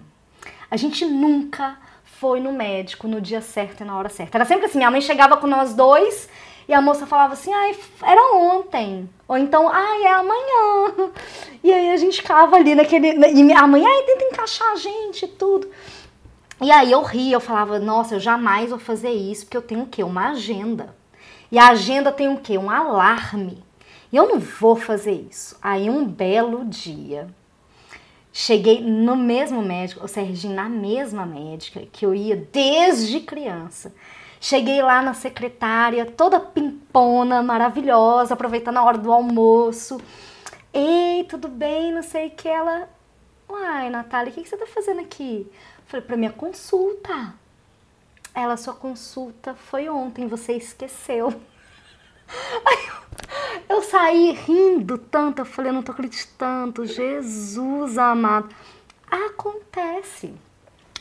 A 0.69 0.75
gente 0.75 1.05
nunca 1.05 1.77
foi 2.19 2.39
no 2.39 2.51
médico 2.51 3.07
no 3.07 3.21
dia 3.21 3.41
certo 3.41 3.81
e 3.81 3.85
na 3.85 3.97
hora 3.97 4.09
certa. 4.09 4.37
Era 4.37 4.45
sempre 4.45 4.65
assim, 4.65 4.77
minha 4.77 4.89
mãe 4.89 5.01
chegava 5.01 5.37
com 5.37 5.47
nós 5.47 5.73
dois 5.73 6.27
e 6.67 6.73
a 6.73 6.81
moça 6.81 7.05
falava 7.05 7.33
assim, 7.33 7.53
ai, 7.53 7.75
era 8.03 8.35
ontem. 8.35 9.09
Ou 9.27 9.37
então, 9.37 9.69
ai, 9.69 10.03
é 10.03 10.13
amanhã. 10.13 11.11
E 11.63 11.73
aí 11.73 11.91
a 11.91 11.97
gente 11.97 12.21
ficava 12.21 12.55
ali 12.55 12.75
naquele. 12.75 13.09
E 13.09 13.51
a 13.51 13.67
mãe, 13.67 13.85
ai, 13.85 14.03
tenta 14.03 14.23
encaixar 14.23 14.71
a 14.71 14.75
gente 14.75 15.25
e 15.25 15.27
tudo. 15.27 15.69
E 16.61 16.71
aí 16.71 16.91
eu 16.91 17.01
ria, 17.01 17.35
eu 17.35 17.41
falava, 17.41 17.77
nossa, 17.77 18.15
eu 18.15 18.19
jamais 18.19 18.69
vou 18.69 18.79
fazer 18.79 19.09
isso, 19.09 19.45
porque 19.45 19.57
eu 19.57 19.61
tenho 19.61 19.81
o 19.81 19.87
quê? 19.87 20.01
Uma 20.03 20.29
agenda. 20.29 20.95
E 21.51 21.59
a 21.59 21.69
agenda 21.69 22.11
tem 22.11 22.29
o 22.29 22.37
quê? 22.37 22.57
Um 22.57 22.69
alarme. 22.69 23.61
E 24.11 24.15
eu 24.15 24.29
não 24.29 24.39
vou 24.39 24.75
fazer 24.75 25.11
isso. 25.29 25.57
Aí 25.61 25.89
um 25.89 26.05
belo 26.05 26.63
dia, 26.63 27.27
Cheguei 28.39 28.81
no 28.81 29.15
mesmo 29.15 29.63
médico, 29.63 30.05
o 30.05 30.07
Serginho, 30.07 30.53
na 30.53 30.69
mesma 30.69 31.25
médica 31.25 31.81
que 31.91 32.05
eu 32.05 32.13
ia 32.13 32.35
desde 32.35 33.19
criança. 33.21 33.91
Cheguei 34.39 34.79
lá 34.79 35.01
na 35.01 35.15
secretária, 35.15 36.05
toda 36.05 36.39
pimpona, 36.39 37.41
maravilhosa, 37.41 38.35
aproveitando 38.35 38.77
a 38.77 38.83
hora 38.83 38.99
do 38.99 39.11
almoço. 39.11 39.99
Ei, 40.71 41.23
tudo 41.23 41.47
bem? 41.47 41.91
Não 41.91 42.03
sei 42.03 42.27
o 42.27 42.29
que. 42.29 42.47
Ela, 42.47 42.87
uai, 43.49 43.89
Natália, 43.89 44.29
o 44.29 44.35
que, 44.35 44.43
que 44.43 44.49
você 44.49 44.55
tá 44.55 44.67
fazendo 44.67 45.01
aqui? 45.01 45.51
falei, 45.87 46.05
pra 46.05 46.15
minha 46.15 46.31
consulta. 46.31 47.33
Ela, 48.35 48.55
sua 48.55 48.75
consulta 48.75 49.55
foi 49.55 49.89
ontem, 49.89 50.27
você 50.27 50.53
esqueceu. 50.53 51.29
Aí 52.67 52.87
eu, 52.87 53.26
eu 53.69 53.81
saí 53.81 54.31
rindo 54.31 54.97
tanto, 54.97 55.39
eu 55.39 55.45
falei, 55.45 55.71
não 55.71 55.83
tô 55.83 55.91
acreditando, 55.91 56.85
Jesus 56.85 57.97
amado. 57.97 58.49
Acontece. 59.09 60.33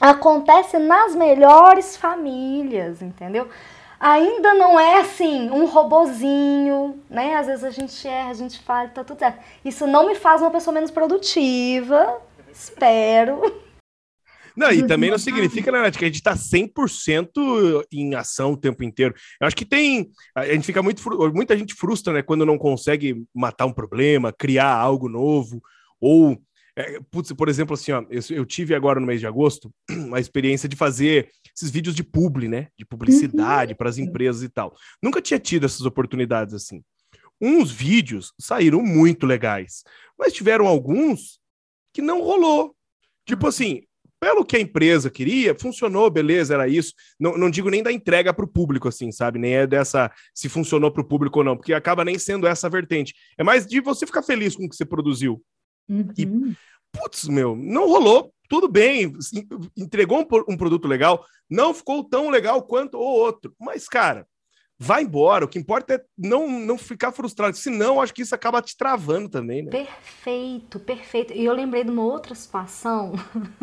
Acontece 0.01 0.79
nas 0.79 1.15
melhores 1.15 1.97
famílias, 1.97 3.01
entendeu? 3.01 3.49
Ainda 3.99 4.53
não 4.55 4.79
é 4.79 5.01
assim, 5.01 5.51
um 5.51 5.65
robozinho, 5.65 7.01
né? 7.09 7.37
Às 7.37 7.47
vezes 7.47 7.65
a 7.65 7.71
gente 7.71 8.07
erra, 8.07 8.31
a 8.31 8.35
gente 8.35 8.59
fala, 8.61 8.89
tá 8.89 9.03
tudo 9.03 9.19
certo. 9.19 9.41
Isso 9.65 9.87
não 9.87 10.07
me 10.07 10.15
faz 10.15 10.43
uma 10.43 10.51
pessoa 10.51 10.75
menos 10.75 10.91
produtiva, 10.91 12.21
espero. 12.53 13.41
Não, 14.57 14.73
e 14.73 14.87
também 14.87 15.11
não 15.11 15.19
significa, 15.19 15.71
né, 15.71 15.91
que 15.91 16.05
a 16.05 16.09
gente 16.09 16.17
está 16.17 16.35
100% 16.35 17.85
em 17.93 18.15
ação 18.15 18.53
o 18.53 18.57
tempo 18.57 18.83
inteiro. 18.83 19.15
Eu 19.41 19.47
acho 19.47 19.57
que 19.57 19.67
tem. 19.67 20.11
A 20.35 20.47
gente 20.47 20.65
fica 20.65 20.83
muito. 20.83 21.03
Muita 21.33 21.57
gente 21.57 21.75
frustra, 21.75 22.13
né, 22.13 22.23
quando 22.23 22.47
não 22.47 22.57
consegue 22.57 23.25
matar 23.35 23.67
um 23.67 23.73
problema, 23.73 24.33
criar 24.33 24.73
algo 24.73 25.09
novo, 25.09 25.63
ou. 26.01 26.41
É, 26.79 27.01
putz, 27.11 27.33
por 27.33 27.49
exemplo, 27.49 27.73
assim, 27.73 27.91
ó, 27.93 28.05
eu, 28.11 28.21
eu, 28.29 28.45
tive 28.45 28.75
agora 28.75 29.01
no 29.01 29.07
mês 29.07 29.19
de 29.19 29.27
agosto 29.27 29.73
uma 29.91 30.21
experiência 30.21 30.69
de 30.69 30.77
fazer 30.77 31.31
esses 31.57 31.71
vídeos 31.71 31.95
de 31.95 32.05
publi, 32.05 32.49
né? 32.49 32.69
De 32.79 32.85
publicidade 32.85 33.73
uhum. 33.73 33.77
para 33.79 33.89
as 33.89 33.97
empresas 33.97 34.43
e 34.43 34.49
tal. 34.51 34.77
Nunca 35.03 35.23
tinha 35.23 35.41
tido 35.41 35.65
essas 35.65 35.83
oportunidades 35.87 36.53
assim. 36.53 36.83
Uns 37.41 37.71
vídeos 37.71 38.33
saíram 38.39 38.83
muito 38.83 39.27
legais, 39.27 39.85
mas 40.19 40.35
tiveram 40.35 40.67
alguns 40.67 41.39
que 41.95 42.03
não 42.03 42.23
rolou. 42.23 42.75
Tipo 43.27 43.47
assim, 43.47 43.83
pelo 44.21 44.45
que 44.45 44.57
a 44.57 44.61
empresa 44.61 45.11
queria, 45.11 45.55
funcionou, 45.55 46.11
beleza, 46.11 46.55
era 46.55 46.69
isso. 46.69 46.93
Não, 47.19 47.37
não 47.37 47.51
digo 47.51 47.69
nem 47.69 47.83
da 47.83 47.93
entrega 47.93 48.33
para 48.33 48.45
o 48.45 48.49
público, 48.49 48.89
assim, 48.89 49.13
sabe? 49.13 49.39
Nem 49.39 49.55
é 49.55 49.67
dessa 49.67 50.11
se 50.35 50.49
funcionou 50.49 50.91
para 50.91 51.03
o 51.03 51.07
público 51.07 51.39
ou 51.39 51.45
não, 51.45 51.57
porque 51.57 51.73
acaba 51.73 52.05
nem 52.05 52.19
sendo 52.19 52.47
essa 52.47 52.69
vertente. 52.69 53.15
É 53.39 53.45
mais 53.45 53.67
de 53.67 53.81
você 53.81 54.07
ficar 54.07 54.23
feliz 54.23 54.57
com 54.57 54.65
o 54.65 54.69
que 54.69 54.77
você 54.77 54.85
produziu. 54.85 55.43
Uhum. 55.89 56.09
E, 56.17 56.27
putz, 56.93 57.29
meu, 57.29 57.55
não 57.55 57.89
rolou. 57.89 58.33
Tudo 58.49 58.69
bem, 58.69 59.13
entregou 59.77 60.21
um, 60.21 60.53
um 60.53 60.57
produto 60.57 60.87
legal, 60.87 61.27
não 61.51 61.75
ficou 61.75 62.05
tão 62.05 62.31
legal 62.31 62.63
quanto 62.63 62.97
o 62.97 63.01
outro. 63.01 63.53
Mas, 63.59 63.89
cara, 63.89 64.25
vai 64.79 65.03
embora. 65.03 65.45
O 65.45 65.49
que 65.49 65.59
importa 65.59 65.95
é 65.95 66.05
não, 66.17 66.49
não 66.49 66.77
ficar 66.77 67.13
frustrado. 67.13 67.57
Senão, 67.57 68.01
acho 68.01 68.13
que 68.13 68.23
isso 68.23 68.35
acaba 68.35 68.61
te 68.61 68.77
travando 68.77 69.29
também, 69.29 69.63
né? 69.63 69.71
Perfeito, 69.71 70.79
perfeito. 70.79 71.33
E 71.33 71.45
eu 71.45 71.53
lembrei 71.53 71.85
de 71.85 71.91
uma 71.91 72.05
outra 72.05 72.35
situação. 72.35 73.15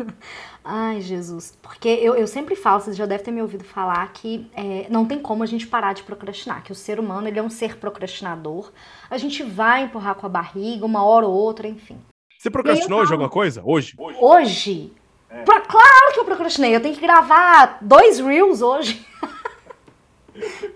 Ai, 0.64 1.00
Jesus. 1.00 1.56
Porque 1.62 1.88
eu, 1.88 2.14
eu 2.14 2.26
sempre 2.26 2.56
falo, 2.56 2.80
vocês 2.80 2.96
já 2.96 3.06
devem 3.06 3.24
ter 3.24 3.30
me 3.30 3.42
ouvido 3.42 3.64
falar, 3.64 4.12
que 4.12 4.50
é, 4.54 4.86
não 4.90 5.06
tem 5.06 5.18
como 5.18 5.42
a 5.42 5.46
gente 5.46 5.66
parar 5.66 5.92
de 5.92 6.02
procrastinar. 6.02 6.62
Que 6.62 6.72
o 6.72 6.74
ser 6.74 6.98
humano, 6.98 7.28
ele 7.28 7.38
é 7.38 7.42
um 7.42 7.50
ser 7.50 7.76
procrastinador. 7.76 8.72
A 9.08 9.18
gente 9.18 9.42
vai 9.42 9.84
empurrar 9.84 10.14
com 10.16 10.26
a 10.26 10.28
barriga, 10.28 10.84
uma 10.84 11.04
hora 11.04 11.26
ou 11.26 11.34
outra, 11.34 11.68
enfim. 11.68 11.98
Você 12.38 12.50
procrastinou 12.50 13.00
hoje 13.00 13.12
alguma 13.12 13.30
coisa? 13.30 13.62
Hoje? 13.64 13.94
Hoje? 13.98 14.18
hoje? 14.20 14.92
É. 15.30 15.42
Pra, 15.42 15.60
claro 15.62 16.12
que 16.12 16.20
eu 16.20 16.24
procrastinei. 16.24 16.76
Eu 16.76 16.80
tenho 16.80 16.94
que 16.94 17.00
gravar 17.00 17.78
dois 17.80 18.20
reels 18.20 18.60
hoje. 18.60 19.04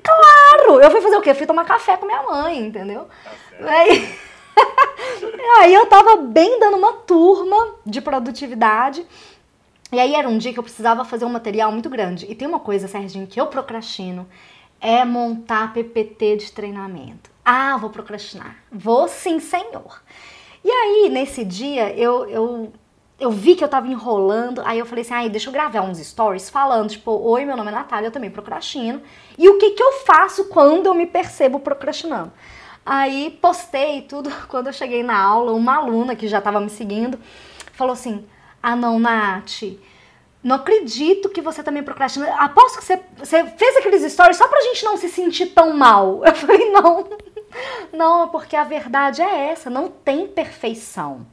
Claro! 0.03 0.81
Eu 0.81 0.90
fui 0.90 1.01
fazer 1.01 1.16
o 1.16 1.21
quê? 1.21 1.35
fui 1.35 1.47
tomar 1.47 1.64
café 1.64 1.97
com 1.97 2.07
minha 2.07 2.23
mãe, 2.23 2.66
entendeu? 2.66 3.09
Tá 3.61 3.71
aí... 3.71 4.09
aí 5.61 5.75
eu 5.75 5.87
tava 5.87 6.16
bem 6.16 6.59
dando 6.61 6.77
uma 6.77 6.92
turma 6.92 7.75
de 7.85 8.01
produtividade. 8.01 9.07
E 9.90 9.99
aí 9.99 10.14
era 10.14 10.29
um 10.29 10.38
dia 10.38 10.53
que 10.53 10.59
eu 10.59 10.62
precisava 10.62 11.05
fazer 11.05 11.25
um 11.25 11.31
material 11.31 11.73
muito 11.73 11.88
grande. 11.88 12.27
E 12.29 12.35
tem 12.35 12.47
uma 12.47 12.61
coisa, 12.61 12.87
Serginho, 12.87 13.27
que 13.27 13.40
eu 13.40 13.47
procrastino, 13.47 14.29
é 14.81 15.05
montar 15.05 15.73
PPT 15.73 16.37
de 16.37 16.53
treinamento. 16.53 17.31
Ah, 17.44 17.77
vou 17.79 17.90
procrastinar. 17.90 18.57
Vou 18.71 19.09
sim, 19.09 19.40
senhor. 19.40 20.03
E 20.62 20.71
aí, 20.71 21.09
nesse 21.09 21.44
dia, 21.44 21.90
eu, 21.97 22.29
eu 22.29 22.73
eu 23.18 23.31
vi 23.31 23.57
que 23.57 23.64
eu 23.64 23.68
tava 23.68 23.88
enrolando, 23.88 24.62
aí 24.64 24.78
eu 24.78 24.87
falei 24.87 25.02
assim, 25.02 25.14
ai, 25.14 25.28
deixa 25.28 25.48
eu 25.48 25.52
gravar 25.52 25.81
uns 25.81 25.98
stories 25.98 26.48
falando, 26.48 26.90
tipo, 26.90 27.11
oi, 27.11 27.44
meu 27.44 27.57
nome 27.57 27.70
é 27.70 27.74
Natália, 27.74 28.07
eu 28.07 28.12
também 28.12 28.31
procrastino. 28.31 29.02
E 29.37 29.48
o 29.48 29.59
que 29.59 29.72
que 29.72 29.83
eu 29.83 29.92
faço 30.04 30.44
quando 30.46 30.87
eu 30.87 30.94
me 30.94 31.07
percebo 31.07 31.59
procrastinando? 31.59 32.33
Aí 32.87 33.37
postei 33.42 34.02
tudo, 34.02 34.31
quando 34.48 34.68
eu 34.68 34.72
cheguei 34.72 35.02
na 35.02 35.18
aula, 35.18 35.52
uma 35.52 35.76
aluna 35.76 36.14
que 36.14 36.28
já 36.28 36.40
tava 36.40 36.61
me 36.61 36.70
seguindo, 36.70 37.18
falou 37.72 37.92
assim, 37.92 38.24
ah 38.62 38.76
não, 38.76 39.00
Nath, 39.00 39.62
não 40.42 40.54
acredito 40.54 41.28
que 41.28 41.40
você 41.40 41.62
também 41.62 41.83
procrastina. 41.83 42.33
Aposto 42.37 42.78
que 42.78 42.85
você, 42.85 43.00
você 43.16 43.44
fez 43.44 43.76
aqueles 43.78 44.12
stories 44.12 44.37
só 44.37 44.46
pra 44.46 44.61
gente 44.62 44.85
não 44.85 44.96
se 44.96 45.09
sentir 45.09 45.46
tão 45.46 45.76
mal. 45.76 46.22
Eu 46.24 46.35
falei, 46.37 46.70
não, 46.70 47.09
não, 47.92 48.28
porque 48.28 48.54
a 48.54 48.62
verdade 48.62 49.22
é 49.22 49.50
essa, 49.50 49.68
não 49.68 49.88
tem 49.88 50.28
perfeição. 50.28 51.26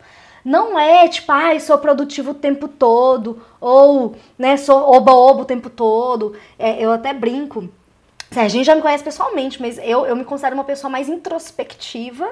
Não 0.46 0.78
é 0.78 1.08
tipo, 1.08 1.32
ai, 1.32 1.58
ah, 1.58 1.60
sou 1.60 1.76
produtivo 1.80 2.30
o 2.30 2.36
tempo 2.36 2.68
todo, 2.68 3.44
ou, 3.60 4.16
né, 4.38 4.56
sou 4.58 4.78
oba-oba 4.94 5.42
o 5.42 5.46
tempo 5.46 5.72
todo. 5.72 6.36
É, 6.60 6.80
eu 6.80 6.92
até 6.92 7.12
brinco. 7.16 7.68
A 8.36 8.48
gente 8.48 8.66
já 8.66 8.76
me 8.76 8.82
conhece 8.82 9.04
pessoalmente, 9.04 9.60
mas 9.60 9.80
eu, 9.80 10.06
eu 10.06 10.16
me 10.16 10.24
considero 10.24 10.54
uma 10.54 10.64
pessoa 10.64 10.92
mais 10.92 11.10
introspectiva 11.10 12.30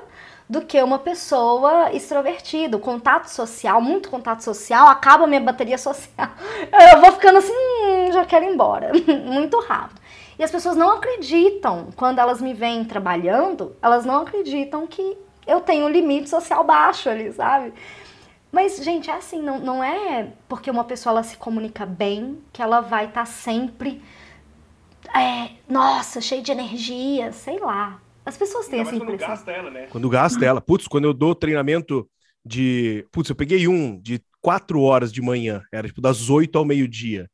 do 0.47 0.62
que 0.62 0.80
uma 0.84 0.99
pessoa 0.99 1.91
extrovertida. 1.91 2.78
O 2.78 2.80
contato 2.80 3.26
social, 3.30 3.82
muito 3.82 4.12
contato 4.12 4.41
social, 4.41 4.88
acaba 4.89 5.23
a 5.23 5.28
minha 5.28 5.41
bateria 5.41 5.80
social. 5.80 6.30
Eu 6.93 7.02
vou 7.02 7.13
ficando 7.13 7.39
assim, 7.39 7.52
hum, 7.52 8.12
já 8.12 8.26
quero 8.26 8.45
ir 8.45 8.54
embora, 8.54 8.91
muito 9.26 9.60
rápido. 9.60 9.99
E 10.38 10.43
as 10.43 10.52
pessoas 10.52 10.76
não 10.76 10.91
acreditam, 10.91 11.88
quando 11.95 12.19
elas 12.19 12.41
me 12.41 12.54
veem 12.54 12.86
trabalhando, 12.86 13.76
elas 13.82 14.06
não 14.06 14.21
acreditam 14.21 14.86
que 14.86 15.17
eu 15.47 15.62
tenho 15.62 15.86
um 15.86 15.89
limite 15.89 16.30
social 16.30 16.63
baixo 16.63 17.10
ali, 17.10 17.32
sabe? 17.34 17.73
Mas, 18.53 18.77
gente, 18.77 19.09
é 19.09 19.15
assim, 19.15 19.41
não, 19.41 19.59
não 19.59 19.83
é 19.83 20.31
porque 20.47 20.69
uma 20.69 20.83
pessoa 20.83 21.11
ela 21.11 21.23
se 21.23 21.35
comunica 21.35 21.87
bem 21.87 22.37
que 22.53 22.61
ela 22.61 22.81
vai 22.81 23.05
estar 23.05 23.21
tá 23.21 23.25
sempre. 23.25 23.99
É, 25.07 25.49
nossa, 25.67 26.21
cheia 26.21 26.39
de 26.39 26.51
energia, 26.51 27.31
sei 27.31 27.57
lá. 27.57 27.99
As 28.23 28.37
pessoas 28.37 28.67
têm 28.67 28.81
essa 28.81 28.95
impressão. 28.95 29.17
Quando 29.17 29.27
gasta 29.27 29.51
ela, 29.51 29.71
né? 29.71 29.87
Quando 29.87 30.07
gasta 30.07 30.45
ela. 30.45 30.61
Putz, 30.61 30.87
quando 30.87 31.05
eu 31.05 31.15
dou 31.15 31.33
treinamento 31.33 32.07
de. 32.45 33.07
Putz, 33.11 33.27
eu 33.27 33.35
peguei 33.35 33.67
um 33.67 33.99
de 33.99 34.21
quatro 34.39 34.81
horas 34.81 35.11
de 35.11 35.19
manhã. 35.19 35.63
Era 35.73 35.87
tipo 35.87 35.99
das 35.99 36.29
oito 36.29 36.55
ao 36.55 36.63
meio-dia. 36.63 37.27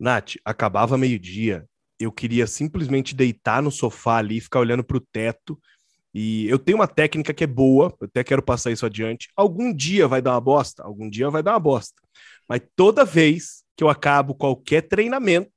Nath, 0.00 0.36
acabava 0.46 0.96
meio-dia. 0.96 1.66
Eu 2.00 2.10
queria 2.10 2.46
simplesmente 2.46 3.14
deitar 3.14 3.60
no 3.62 3.70
sofá 3.70 4.16
ali, 4.16 4.40
ficar 4.40 4.60
olhando 4.60 4.82
pro 4.82 4.98
teto 4.98 5.58
e 6.14 6.46
eu 6.48 6.58
tenho 6.58 6.78
uma 6.78 6.86
técnica 6.86 7.32
que 7.32 7.44
é 7.44 7.46
boa, 7.46 7.94
eu 8.00 8.06
até 8.06 8.22
quero 8.22 8.42
passar 8.42 8.70
isso 8.70 8.84
adiante. 8.84 9.28
Algum 9.34 9.72
dia 9.72 10.06
vai 10.06 10.20
dar 10.20 10.32
uma 10.32 10.40
bosta, 10.40 10.82
algum 10.82 11.08
dia 11.08 11.30
vai 11.30 11.42
dar 11.42 11.52
uma 11.52 11.60
bosta. 11.60 11.94
Mas 12.48 12.60
toda 12.76 13.04
vez 13.04 13.64
que 13.76 13.82
eu 13.82 13.88
acabo 13.88 14.34
qualquer 14.34 14.82
treinamento, 14.82 15.50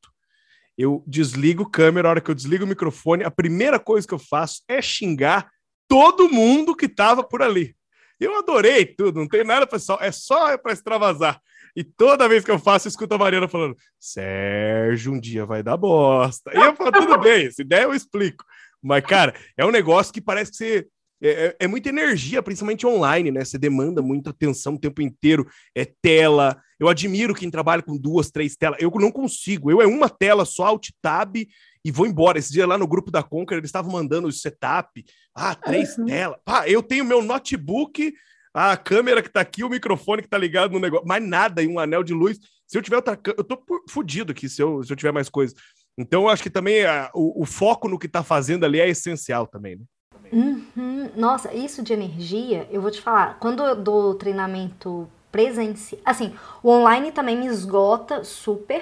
eu 0.77 1.03
desligo 1.05 1.63
a 1.63 1.69
câmera, 1.69 2.07
a 2.07 2.11
hora 2.11 2.21
que 2.21 2.31
eu 2.31 2.35
desligo 2.35 2.63
o 2.63 2.67
microfone, 2.67 3.23
a 3.23 3.31
primeira 3.31 3.79
coisa 3.79 4.07
que 4.07 4.13
eu 4.13 4.19
faço 4.19 4.61
é 4.67 4.81
xingar 4.81 5.49
todo 5.87 6.29
mundo 6.29 6.75
que 6.75 6.85
estava 6.85 7.23
por 7.23 7.41
ali. 7.41 7.75
Eu 8.19 8.37
adorei 8.37 8.85
tudo, 8.85 9.19
não 9.19 9.27
tem 9.27 9.43
nada 9.43 9.67
pessoal, 9.67 9.99
é 10.01 10.11
só 10.11 10.57
para 10.57 10.71
extravasar. 10.71 11.41
E 11.75 11.83
toda 11.83 12.29
vez 12.29 12.45
que 12.45 12.51
eu 12.51 12.57
faço, 12.57 12.87
eu 12.87 12.89
escuto 12.89 13.13
a 13.13 13.17
Mariana 13.17 13.49
falando: 13.49 13.75
Sérgio, 13.99 15.11
um 15.11 15.19
dia 15.19 15.45
vai 15.45 15.61
dar 15.61 15.75
bosta. 15.75 16.51
E 16.53 16.57
eu 16.57 16.73
falo: 16.73 16.91
tudo 16.93 17.17
bem, 17.17 17.51
se 17.51 17.63
der 17.65 17.83
eu 17.83 17.93
explico. 17.93 18.45
Mas, 18.85 19.03
cara, 19.03 19.33
é 19.57 19.65
um 19.65 19.71
negócio 19.71 20.13
que 20.13 20.21
parece 20.21 20.51
que 20.51 20.57
você. 20.57 20.87
É, 21.21 21.29
é, 21.29 21.55
é, 21.61 21.67
muita 21.67 21.89
energia, 21.89 22.43
principalmente 22.43 22.85
online, 22.85 23.31
né? 23.31 23.43
Você 23.43 23.57
demanda 23.57 24.01
muita 24.01 24.29
atenção 24.29 24.75
o 24.75 24.79
tempo 24.79 25.01
inteiro. 25.01 25.47
É 25.73 25.85
tela. 25.85 26.61
Eu 26.79 26.87
admiro 26.87 27.33
quem 27.33 27.49
trabalha 27.49 27.81
com 27.81 27.97
duas, 27.97 28.29
três 28.29 28.55
telas. 28.55 28.77
Eu 28.79 28.91
não 28.95 29.11
consigo. 29.11 29.71
Eu 29.71 29.81
é 29.81 29.87
uma 29.87 30.09
tela 30.09 30.45
só, 30.45 30.65
alt 30.65 30.89
tab 31.01 31.35
e 31.37 31.91
vou 31.91 32.05
embora. 32.05 32.37
Esse 32.37 32.51
dia 32.51 32.67
lá 32.67 32.77
no 32.77 32.85
grupo 32.85 33.09
da 33.09 33.23
Conquer, 33.23 33.57
eles 33.57 33.69
estavam 33.69 33.91
mandando 33.91 34.27
o 34.27 34.31
setup. 34.31 35.03
Ah, 35.33 35.55
três 35.55 35.97
uhum. 35.97 36.05
telas. 36.05 36.37
Pá, 36.45 36.67
eu 36.69 36.83
tenho 36.83 37.05
meu 37.05 37.23
notebook, 37.23 38.13
a 38.53 38.77
câmera 38.77 39.23
que 39.23 39.29
tá 39.29 39.41
aqui, 39.41 39.63
o 39.63 39.69
microfone 39.69 40.21
que 40.21 40.29
tá 40.29 40.37
ligado 40.37 40.73
no 40.73 40.79
negócio. 40.79 41.07
Mais 41.07 41.25
nada, 41.25 41.63
e 41.63 41.67
um 41.67 41.79
anel 41.79 42.03
de 42.03 42.13
luz. 42.13 42.37
Se 42.67 42.77
eu 42.77 42.81
tiver 42.81 42.97
outra 42.97 43.15
câmera, 43.15 43.39
eu 43.39 43.43
tô 43.43 43.63
fudido 43.89 44.31
aqui 44.31 44.49
se 44.49 44.61
eu, 44.61 44.83
se 44.83 44.91
eu 44.91 44.97
tiver 44.97 45.11
mais 45.11 45.29
coisas. 45.29 45.55
Então, 45.97 46.23
eu 46.23 46.29
acho 46.29 46.43
que 46.43 46.49
também 46.49 46.85
a, 46.85 47.09
o, 47.13 47.43
o, 47.43 47.45
foco 47.45 47.87
no 47.87 47.97
que 47.97 48.07
está 48.07 48.23
fazendo 48.23 48.65
ali 48.65 48.79
é 48.79 48.89
essencial 48.89 49.47
também, 49.47 49.77
né? 49.77 49.83
Uhum. 50.31 51.09
Nossa, 51.15 51.53
isso 51.53 51.81
de 51.81 51.93
energia, 51.93 52.67
eu 52.71 52.81
vou 52.81 52.91
te 52.91 53.01
falar, 53.01 53.37
quando 53.39 53.63
eu 53.63 53.75
dou 53.75 54.15
treinamento 54.15 55.07
presencial, 55.31 56.01
assim, 56.03 56.33
o 56.63 56.69
online 56.69 57.11
também 57.11 57.37
me 57.37 57.45
esgota 57.45 58.23
super, 58.23 58.81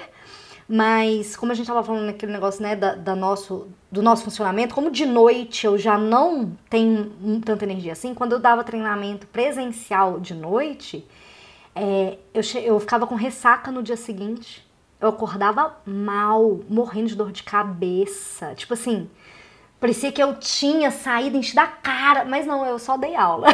mas 0.68 1.36
como 1.36 1.52
a 1.52 1.54
gente 1.54 1.64
estava 1.64 1.84
falando 1.84 2.06
naquele 2.06 2.32
negócio, 2.32 2.62
né, 2.62 2.74
da, 2.74 2.94
da, 2.94 3.14
nosso, 3.14 3.68
do 3.90 4.02
nosso 4.02 4.24
funcionamento, 4.24 4.74
como 4.74 4.90
de 4.90 5.04
noite 5.04 5.66
eu 5.66 5.76
já 5.76 5.98
não 5.98 6.56
tenho 6.70 7.40
tanta 7.44 7.64
energia 7.64 7.92
assim, 7.92 8.14
quando 8.14 8.32
eu 8.32 8.38
dava 8.38 8.64
treinamento 8.64 9.26
presencial 9.26 10.18
de 10.18 10.34
noite, 10.34 11.06
é, 11.74 12.18
eu, 12.32 12.42
eu 12.62 12.80
ficava 12.80 13.06
com 13.06 13.14
ressaca 13.14 13.70
no 13.70 13.82
dia 13.82 13.96
seguinte, 13.96 14.64
eu 15.04 15.10
acordava 15.10 15.76
mal, 15.84 16.60
morrendo 16.68 17.08
de 17.08 17.16
dor 17.16 17.30
de 17.30 17.42
cabeça. 17.42 18.54
Tipo 18.54 18.74
assim, 18.74 19.10
parecia 19.78 20.10
que 20.10 20.22
eu 20.22 20.34
tinha 20.36 20.90
saído 20.90 21.36
encher 21.36 21.56
da 21.56 21.66
cara, 21.66 22.24
mas 22.24 22.46
não, 22.46 22.64
eu 22.64 22.78
só 22.78 22.96
dei 22.96 23.14
aula. 23.14 23.48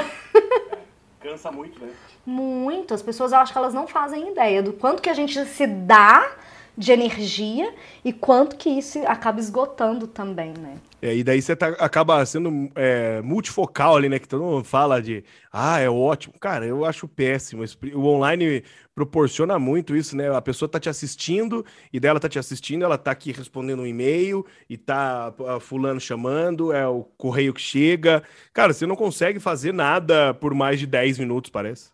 Cansa 1.21 1.51
muito, 1.51 1.85
né? 1.85 1.93
Muito. 2.25 2.95
As 2.95 3.03
pessoas, 3.03 3.33
eu 3.33 3.39
acho 3.39 3.53
que 3.53 3.59
elas 3.59 3.75
não 3.75 3.87
fazem 3.87 4.31
ideia 4.31 4.63
do 4.63 4.73
quanto 4.73 5.03
que 5.03 5.11
a 5.11 5.15
gente 5.15 5.45
se 5.45 5.67
dá 5.67 6.31
de 6.77 6.93
energia 6.93 7.75
e 8.05 8.13
quanto 8.13 8.57
que 8.57 8.71
isso 8.71 8.99
acaba 9.07 9.39
esgotando 9.41 10.07
também, 10.07 10.55
né? 10.57 10.77
É, 11.03 11.17
e 11.17 11.25
daí 11.25 11.41
você 11.41 11.57
tá, 11.57 11.69
acaba 11.79 12.25
sendo 12.27 12.71
é, 12.75 13.21
multifocal 13.23 13.97
ali, 13.97 14.09
né? 14.09 14.19
Que 14.19 14.29
todo 14.29 14.45
mundo 14.45 14.65
fala 14.65 15.01
de, 15.01 15.25
ah, 15.53 15.79
é 15.79 15.89
ótimo. 15.89 16.35
Cara, 16.39 16.67
eu 16.67 16.85
acho 16.85 17.09
péssimo. 17.09 17.65
O 17.95 18.07
online 18.07 18.63
proporciona 18.95 19.59
muito 19.59 19.97
isso, 19.97 20.17
né? 20.17 20.35
A 20.35 20.43
pessoa 20.43 20.69
tá 20.69 20.79
te 20.79 20.89
assistindo 20.89 21.65
e 21.93 21.99
dela 21.99 22.21
tá 22.21 22.29
te 22.29 22.39
assistindo, 22.39 22.85
ela 22.85 22.99
tá 22.99 23.11
aqui 23.11 23.33
respondendo 23.33 23.81
um 23.81 23.87
e-mail 23.87 24.45
e 24.69 24.77
tá 24.77 25.33
fulano 25.61 26.01
chamando, 26.01 26.73
é 26.73 26.87
o 26.87 27.05
correio 27.17 27.55
que 27.55 27.61
chega. 27.61 28.23
Cara, 28.53 28.73
você 28.73 28.87
não 28.87 28.97
consegue 28.97 29.41
fazer 29.41 29.73
nada 29.73 30.35
por 30.35 30.55
mais 30.55 30.79
de 30.79 30.87
10 30.87 31.19
minutos, 31.19 31.51
parece. 31.51 31.91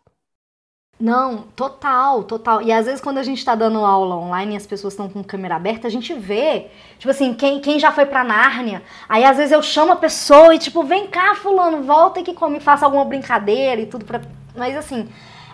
Não, 0.99 1.45
total, 1.55 2.25
total. 2.25 2.63
E 2.63 2.73
às 2.73 2.87
vezes 2.87 3.03
quando 3.03 3.19
a 3.19 3.23
gente 3.23 3.45
tá 3.45 3.55
dando 3.55 3.85
aula 3.85 4.17
online 4.17 4.55
e 4.55 4.57
as 4.57 4.67
pessoas 4.67 4.95
estão 4.95 5.11
com 5.11 5.23
câmera 5.23 5.57
aberta, 5.57 5.87
a 5.87 5.91
gente 5.91 6.15
vê, 6.15 6.69
tipo 6.99 7.11
assim, 7.11 7.35
quem, 7.35 7.61
quem 7.61 7.79
já 7.79 7.93
foi 7.93 8.07
pra 8.07 8.25
Nárnia, 8.25 8.83
aí 9.07 9.23
às 9.23 9.37
vezes 9.37 9.53
eu 9.53 9.63
chamo 9.63 9.93
a 9.93 9.97
pessoa 9.97 10.55
e 10.55 10.59
tipo, 10.59 10.83
vem 10.83 11.07
cá 11.07 11.35
fulano, 11.35 11.83
volta 11.83 12.21
aqui 12.21 12.33
comigo, 12.33 12.65
faça 12.65 12.87
alguma 12.87 13.05
brincadeira 13.05 13.81
e 13.83 13.87
tudo 13.87 14.07
pra... 14.07 14.23
Mas 14.57 14.75
assim, 14.75 15.07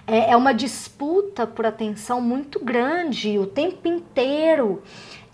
é, 0.06 0.18
é, 0.18 0.30
é 0.30 0.36
uma 0.36 0.54
disputa 0.54 1.46
por 1.46 1.66
atenção 1.66 2.20
muito 2.20 2.64
grande 2.64 3.38
o 3.38 3.46
tempo 3.46 3.88
inteiro. 3.88 4.82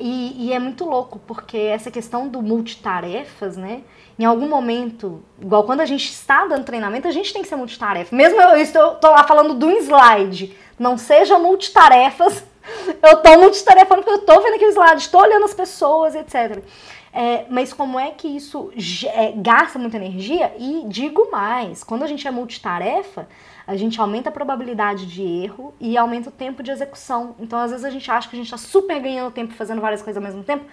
E, 0.00 0.46
e, 0.46 0.52
é 0.52 0.58
muito 0.60 0.84
louco, 0.84 1.18
porque 1.26 1.56
essa 1.56 1.90
questão 1.90 2.28
do 2.28 2.40
multitarefas, 2.40 3.56
né? 3.56 3.82
Em 4.16 4.24
algum 4.24 4.48
momento, 4.48 5.22
igual 5.40 5.64
quando 5.64 5.80
a 5.80 5.86
gente 5.86 6.08
está 6.08 6.46
dando 6.46 6.64
treinamento, 6.64 7.08
a 7.08 7.10
gente 7.10 7.32
tem 7.32 7.42
que 7.42 7.48
ser 7.48 7.56
multitarefa. 7.56 8.14
Mesmo 8.14 8.40
eu 8.40 8.56
estou 8.56 8.94
tô 8.96 9.10
lá 9.10 9.24
falando 9.24 9.54
do 9.54 9.70
slide, 9.70 10.56
não 10.78 10.96
seja 10.96 11.38
multitarefas, 11.38 12.44
eu 13.02 13.18
estou 13.18 13.40
multitarefando 13.40 14.02
porque 14.02 14.10
eu 14.10 14.20
estou 14.20 14.40
vendo 14.42 14.54
aquele 14.54 14.70
slide, 14.72 15.02
estou 15.02 15.20
olhando 15.20 15.44
as 15.44 15.54
pessoas, 15.54 16.14
etc. 16.14 16.62
É, 17.12 17.46
mas 17.48 17.72
como 17.72 17.98
é 17.98 18.10
que 18.10 18.28
isso 18.28 18.70
é, 19.06 19.32
gasta 19.32 19.78
muita 19.78 19.96
energia? 19.96 20.54
E 20.58 20.84
digo 20.86 21.30
mais, 21.30 21.82
quando 21.82 22.02
a 22.02 22.06
gente 22.06 22.26
é 22.26 22.30
multitarefa, 22.30 23.28
a 23.66 23.76
gente 23.76 24.00
aumenta 24.00 24.28
a 24.28 24.32
probabilidade 24.32 25.06
de 25.06 25.22
erro 25.22 25.74
e 25.80 25.96
aumenta 25.96 26.28
o 26.28 26.32
tempo 26.32 26.62
de 26.62 26.70
execução. 26.70 27.34
Então, 27.38 27.58
às 27.58 27.70
vezes, 27.70 27.84
a 27.84 27.90
gente 27.90 28.10
acha 28.10 28.28
que 28.28 28.36
a 28.36 28.38
gente 28.38 28.46
está 28.46 28.58
super 28.58 29.00
ganhando 29.00 29.32
tempo 29.32 29.54
fazendo 29.54 29.80
várias 29.80 30.02
coisas 30.02 30.22
ao 30.22 30.26
mesmo 30.26 30.44
tempo. 30.44 30.64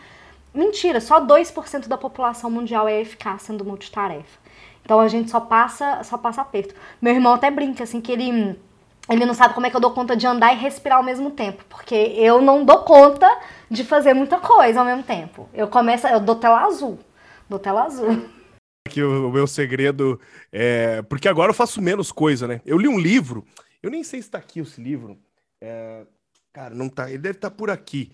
Mentira, 0.53 1.01
só 1.01 1.19
2% 1.19 1.87
da 1.87 1.97
população 1.97 2.49
mundial 2.49 2.87
é 2.87 3.01
eficaz 3.01 3.41
sendo 3.41 3.65
multitarefa. 3.65 4.39
Então 4.85 4.99
a 4.99 5.07
gente 5.07 5.31
só 5.31 5.39
passa, 5.39 6.03
só 6.03 6.17
passa 6.17 6.41
aperto. 6.41 6.75
Meu 7.01 7.13
irmão 7.13 7.33
até 7.33 7.49
brinca 7.49 7.83
assim 7.83 7.99
que 7.99 8.11
ele 8.11 8.57
ele 9.09 9.25
não 9.25 9.33
sabe 9.33 9.53
como 9.53 9.65
é 9.65 9.69
que 9.69 9.75
eu 9.75 9.81
dou 9.81 9.91
conta 9.91 10.15
de 10.15 10.25
andar 10.25 10.53
e 10.53 10.57
respirar 10.57 10.97
ao 10.97 11.03
mesmo 11.03 11.31
tempo, 11.31 11.63
porque 11.69 11.95
eu 11.95 12.41
não 12.41 12.65
dou 12.65 12.79
conta 12.79 13.29
de 13.69 13.83
fazer 13.83 14.13
muita 14.13 14.39
coisa 14.39 14.79
ao 14.79 14.85
mesmo 14.85 15.03
tempo. 15.03 15.49
Eu 15.53 15.67
começo, 15.67 16.07
eu 16.07 16.19
dou 16.19 16.35
tela 16.35 16.65
azul, 16.65 16.99
dou 17.49 17.59
tela 17.59 17.83
azul 17.83 18.29
que 18.89 19.01
o, 19.01 19.29
o, 19.29 19.31
meu 19.31 19.45
segredo 19.47 20.19
é. 20.51 21.01
Porque 21.03 21.27
agora 21.27 21.49
eu 21.49 21.53
faço 21.53 21.81
menos 21.81 22.11
coisa, 22.11 22.47
né? 22.47 22.61
Eu 22.65 22.77
li 22.77 22.87
um 22.87 22.99
livro, 22.99 23.45
eu 23.83 23.89
nem 23.89 24.03
sei 24.03 24.21
se 24.21 24.27
está 24.29 24.37
aqui 24.37 24.59
esse 24.59 24.81
livro. 24.81 25.17
É, 25.59 26.05
cara, 26.53 26.73
não 26.73 26.87
tá. 26.87 27.09
Ele 27.09 27.17
deve 27.17 27.37
estar 27.37 27.49
tá 27.49 27.55
por 27.55 27.69
aqui. 27.69 28.11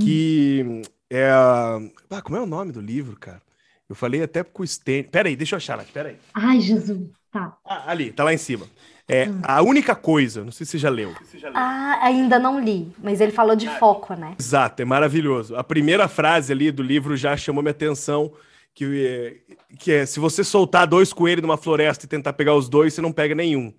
Que 0.00 0.64
hum. 0.66 0.82
é. 1.10 1.28
Ah, 1.30 2.22
como 2.22 2.36
é 2.36 2.40
o 2.40 2.46
nome 2.46 2.72
do 2.72 2.80
livro, 2.80 3.18
cara? 3.18 3.42
Eu 3.88 3.94
falei 3.94 4.22
até 4.22 4.42
com 4.42 4.62
o 4.62 4.66
Sten. 4.66 5.04
Peraí, 5.04 5.36
deixa 5.36 5.54
eu 5.54 5.58
achar, 5.58 5.84
peraí. 5.86 6.16
Ai, 6.34 6.60
Jesus. 6.60 7.10
Tá. 7.30 7.56
Ah, 7.64 7.90
ali, 7.90 8.10
tá 8.10 8.24
lá 8.24 8.32
em 8.32 8.38
cima. 8.38 8.66
É 9.08 9.28
hum. 9.28 9.40
a 9.44 9.62
única 9.62 9.94
coisa, 9.94 10.44
não 10.44 10.50
sei 10.50 10.66
se 10.66 10.72
você 10.72 10.78
já 10.78 10.90
leu. 10.90 11.14
Ah, 11.54 12.00
ainda 12.02 12.38
não 12.38 12.58
li, 12.58 12.92
mas 13.00 13.20
ele 13.20 13.30
falou 13.30 13.54
de 13.54 13.68
ah, 13.68 13.78
foco, 13.78 14.14
né? 14.14 14.34
Exato, 14.38 14.82
é 14.82 14.84
maravilhoso. 14.84 15.54
A 15.54 15.62
primeira 15.62 16.08
frase 16.08 16.52
ali 16.52 16.72
do 16.72 16.82
livro 16.82 17.16
já 17.16 17.36
chamou 17.36 17.62
minha 17.62 17.70
atenção 17.70 18.32
que, 18.74 19.40
que 19.78 19.92
é 19.92 20.06
se 20.06 20.20
você 20.20 20.44
soltar 20.44 20.86
dois 20.86 21.12
coelhos 21.12 21.42
numa 21.42 21.56
floresta 21.56 22.04
e 22.04 22.08
tentar 22.08 22.34
pegar 22.34 22.54
os 22.54 22.68
dois, 22.68 22.92
você 22.92 23.00
não 23.00 23.10
pega 23.10 23.34
nenhum. 23.34 23.72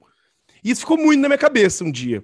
E 0.64 0.72
isso 0.72 0.82
ficou 0.82 0.98
muito 0.98 1.22
na 1.22 1.28
minha 1.28 1.38
cabeça 1.38 1.84
um 1.84 1.92
dia. 1.92 2.24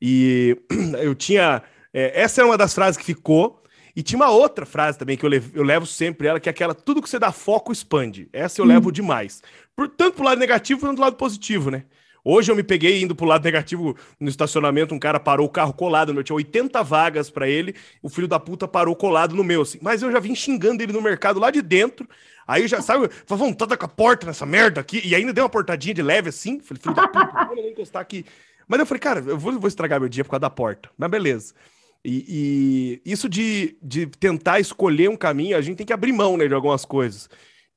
E 0.00 0.56
eu 1.02 1.14
tinha. 1.14 1.62
É, 1.92 2.22
essa 2.22 2.40
é 2.40 2.44
uma 2.44 2.56
das 2.56 2.74
frases 2.74 2.96
que 2.96 3.04
ficou. 3.04 3.62
E 3.96 4.02
tinha 4.02 4.16
uma 4.16 4.30
outra 4.30 4.66
frase 4.66 4.98
também 4.98 5.16
que 5.16 5.24
eu 5.24 5.30
levo, 5.30 5.52
eu 5.54 5.62
levo 5.62 5.86
sempre 5.86 6.26
ela, 6.26 6.40
que 6.40 6.48
é 6.48 6.50
aquela: 6.50 6.74
tudo 6.74 7.02
que 7.02 7.10
você 7.10 7.18
dá 7.18 7.30
foco 7.30 7.72
expande. 7.72 8.28
Essa 8.32 8.60
eu 8.60 8.64
hum. 8.64 8.68
levo 8.68 8.90
demais. 8.90 9.42
Por, 9.76 9.88
tanto 9.88 10.14
pro 10.14 10.24
lado 10.24 10.38
negativo 10.38 10.80
quanto 10.80 10.94
pro 10.94 11.04
lado 11.04 11.16
positivo, 11.16 11.70
né? 11.70 11.84
Hoje 12.24 12.50
eu 12.50 12.56
me 12.56 12.62
peguei 12.62 13.02
indo 13.02 13.14
pro 13.14 13.26
lado 13.26 13.44
negativo 13.44 13.94
no 14.18 14.30
estacionamento, 14.30 14.94
um 14.94 14.98
cara 14.98 15.20
parou 15.20 15.46
o 15.46 15.50
carro 15.50 15.74
colado, 15.74 16.10
eu 16.12 16.24
tinha 16.24 16.34
80 16.34 16.82
vagas 16.82 17.28
para 17.28 17.46
ele, 17.46 17.74
o 18.02 18.08
filho 18.08 18.26
da 18.26 18.40
puta 18.40 18.66
parou 18.66 18.96
colado 18.96 19.36
no 19.36 19.44
meu, 19.44 19.60
assim. 19.60 19.78
Mas 19.82 20.02
eu 20.02 20.10
já 20.10 20.18
vim 20.18 20.34
xingando 20.34 20.82
ele 20.82 20.92
no 20.92 21.02
mercado 21.02 21.38
lá 21.38 21.50
de 21.50 21.60
dentro. 21.60 22.08
Aí 22.48 22.66
já 22.66 22.80
sabe, 22.80 23.10
falei, 23.26 23.44
vamos, 23.44 23.56
tá 23.56 23.76
com 23.76 23.84
a 23.84 23.88
porta 23.88 24.26
nessa 24.26 24.46
merda 24.46 24.80
aqui. 24.80 25.02
E 25.04 25.14
ainda 25.14 25.34
deu 25.34 25.44
uma 25.44 25.50
portadinha 25.50 25.92
de 25.92 26.02
leve 26.02 26.30
assim. 26.30 26.60
Falei, 26.60 26.82
filho 26.82 26.94
da 26.94 27.06
puta, 27.08 27.32
não 27.32 27.46
vou 27.46 27.68
encostar 27.68 28.00
aqui. 28.00 28.24
Mas 28.66 28.80
eu 28.80 28.86
falei, 28.86 29.00
cara, 29.00 29.20
eu 29.20 29.38
vou, 29.38 29.58
vou 29.58 29.68
estragar 29.68 30.00
meu 30.00 30.08
dia 30.08 30.24
por 30.24 30.30
causa 30.30 30.40
da 30.40 30.50
porta. 30.50 30.88
Mas 30.96 31.10
beleza. 31.10 31.54
E, 32.02 33.00
e, 33.04 33.10
isso 33.10 33.28
de, 33.28 33.76
de 33.82 34.06
tentar 34.06 34.60
escolher 34.60 35.10
um 35.10 35.16
caminho, 35.16 35.56
a 35.56 35.60
gente 35.60 35.76
tem 35.76 35.86
que 35.86 35.92
abrir 35.92 36.12
mão 36.12 36.38
né, 36.38 36.48
de 36.48 36.54
algumas 36.54 36.86
coisas. 36.86 37.28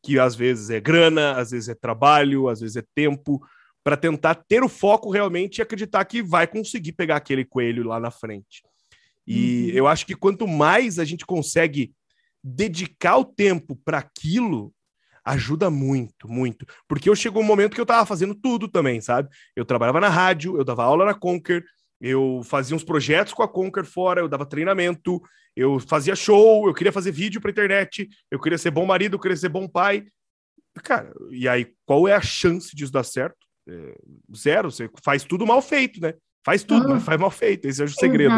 Que 0.01 0.17
às 0.17 0.35
vezes 0.35 0.69
é 0.69 0.79
grana, 0.79 1.33
às 1.33 1.51
vezes 1.51 1.67
é 1.67 1.75
trabalho, 1.75 2.47
às 2.47 2.61
vezes 2.61 2.77
é 2.77 2.83
tempo 2.95 3.41
para 3.87 3.95
tentar 3.95 4.35
ter 4.35 4.61
o 4.65 4.67
foco 4.67 5.09
realmente 5.09 5.59
e 5.59 5.61
acreditar 5.61 6.03
que 6.03 6.21
vai 6.21 6.45
conseguir 6.45 6.91
pegar 6.91 7.15
aquele 7.15 7.45
coelho 7.45 7.87
lá 7.87 8.01
na 8.01 8.11
frente. 8.11 8.61
E 9.25 9.69
uhum. 9.69 9.77
eu 9.77 9.87
acho 9.87 10.05
que 10.05 10.13
quanto 10.13 10.45
mais 10.45 10.99
a 10.99 11.05
gente 11.05 11.25
consegue 11.25 11.93
dedicar 12.43 13.15
o 13.15 13.23
tempo 13.23 13.77
para 13.85 13.99
aquilo, 13.99 14.73
ajuda 15.23 15.69
muito, 15.69 16.27
muito. 16.27 16.65
Porque 16.85 17.07
eu 17.09 17.15
chegou 17.15 17.41
um 17.41 17.45
momento 17.45 17.75
que 17.75 17.79
eu 17.79 17.83
estava 17.83 18.05
fazendo 18.05 18.35
tudo 18.35 18.67
também, 18.67 18.99
sabe? 18.99 19.29
Eu 19.55 19.63
trabalhava 19.63 20.01
na 20.01 20.09
rádio, 20.09 20.57
eu 20.57 20.65
dava 20.65 20.83
aula 20.83 21.05
na 21.05 21.13
Conquer, 21.13 21.63
eu 22.01 22.41
fazia 22.43 22.75
uns 22.75 22.83
projetos 22.83 23.33
com 23.33 23.41
a 23.41 23.47
Conquer 23.47 23.85
fora, 23.85 24.19
eu 24.19 24.27
dava 24.27 24.45
treinamento, 24.45 25.21
eu 25.55 25.79
fazia 25.79 26.13
show, 26.13 26.67
eu 26.67 26.73
queria 26.73 26.91
fazer 26.91 27.13
vídeo 27.13 27.39
para 27.39 27.51
internet, 27.51 28.09
eu 28.29 28.37
queria 28.37 28.57
ser 28.57 28.71
bom 28.71 28.85
marido, 28.85 29.15
eu 29.15 29.19
queria 29.19 29.37
ser 29.37 29.47
bom 29.47 29.65
pai. 29.65 30.05
Cara, 30.83 31.13
e 31.31 31.47
aí 31.47 31.73
qual 31.85 32.05
é 32.05 32.11
a 32.11 32.19
chance 32.19 32.75
disso 32.75 32.91
dar 32.91 33.05
certo? 33.05 33.46
É, 33.67 33.95
zero, 34.35 34.71
você 34.71 34.89
faz 35.03 35.23
tudo 35.23 35.45
mal 35.45 35.61
feito, 35.61 35.99
né? 36.01 36.13
Faz 36.45 36.63
tudo, 36.63 36.87
mas 36.87 37.03
faz 37.03 37.19
mal 37.19 37.31
feito. 37.31 37.67
Esse 37.67 37.81
é 37.81 37.85
o 37.85 37.89
segredo. 37.89 38.33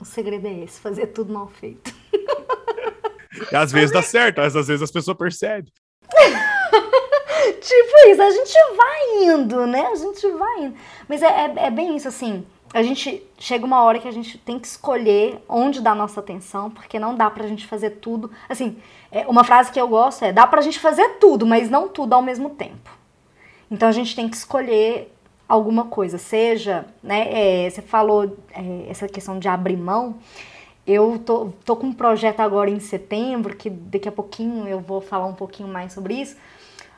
O 0.00 0.04
segredo 0.04 0.46
é 0.46 0.64
esse, 0.64 0.80
fazer 0.80 1.08
tudo 1.08 1.32
mal 1.32 1.48
feito. 1.48 1.92
E 3.52 3.56
às 3.56 3.72
vezes 3.72 3.92
dá 3.92 4.02
certo, 4.02 4.40
às 4.40 4.54
vezes 4.54 4.82
as 4.82 4.90
pessoas 4.90 5.16
percebem. 5.16 5.72
tipo 7.60 8.08
isso, 8.08 8.22
a 8.22 8.30
gente 8.30 8.54
vai 8.76 9.24
indo, 9.24 9.66
né? 9.66 9.86
A 9.86 9.94
gente 9.94 10.30
vai 10.30 10.64
indo. 10.64 10.76
Mas 11.08 11.22
é, 11.22 11.26
é, 11.26 11.54
é, 11.66 11.70
bem 11.70 11.96
isso, 11.96 12.08
assim. 12.08 12.46
A 12.72 12.82
gente 12.82 13.24
chega 13.38 13.64
uma 13.64 13.82
hora 13.82 13.98
que 13.98 14.08
a 14.08 14.12
gente 14.12 14.36
tem 14.38 14.58
que 14.58 14.66
escolher 14.66 15.40
onde 15.48 15.80
dar 15.80 15.94
nossa 15.94 16.20
atenção, 16.20 16.70
porque 16.70 16.98
não 16.98 17.14
dá 17.14 17.30
pra 17.30 17.46
gente 17.46 17.66
fazer 17.66 17.90
tudo. 17.90 18.30
Assim, 18.48 18.78
é, 19.12 19.26
uma 19.26 19.44
frase 19.44 19.70
que 19.70 19.80
eu 19.80 19.88
gosto 19.88 20.24
é: 20.24 20.32
dá 20.32 20.46
pra 20.46 20.62
gente 20.62 20.80
fazer 20.80 21.18
tudo, 21.20 21.46
mas 21.46 21.70
não 21.70 21.88
tudo 21.88 22.14
ao 22.14 22.22
mesmo 22.22 22.50
tempo. 22.50 22.90
Então 23.70 23.88
a 23.88 23.92
gente 23.92 24.14
tem 24.14 24.28
que 24.28 24.36
escolher 24.36 25.12
alguma 25.48 25.84
coisa, 25.84 26.18
seja, 26.18 26.86
né, 27.02 27.66
é, 27.66 27.70
você 27.70 27.82
falou 27.82 28.36
é, 28.52 28.86
essa 28.88 29.06
questão 29.06 29.38
de 29.38 29.46
abrir 29.46 29.76
mão, 29.76 30.16
eu 30.86 31.18
tô, 31.18 31.52
tô 31.64 31.76
com 31.76 31.88
um 31.88 31.92
projeto 31.92 32.40
agora 32.40 32.70
em 32.70 32.80
setembro, 32.80 33.56
que 33.56 33.70
daqui 33.70 34.08
a 34.08 34.12
pouquinho 34.12 34.68
eu 34.68 34.80
vou 34.80 35.00
falar 35.00 35.26
um 35.26 35.34
pouquinho 35.34 35.68
mais 35.68 35.92
sobre 35.92 36.14
isso, 36.14 36.36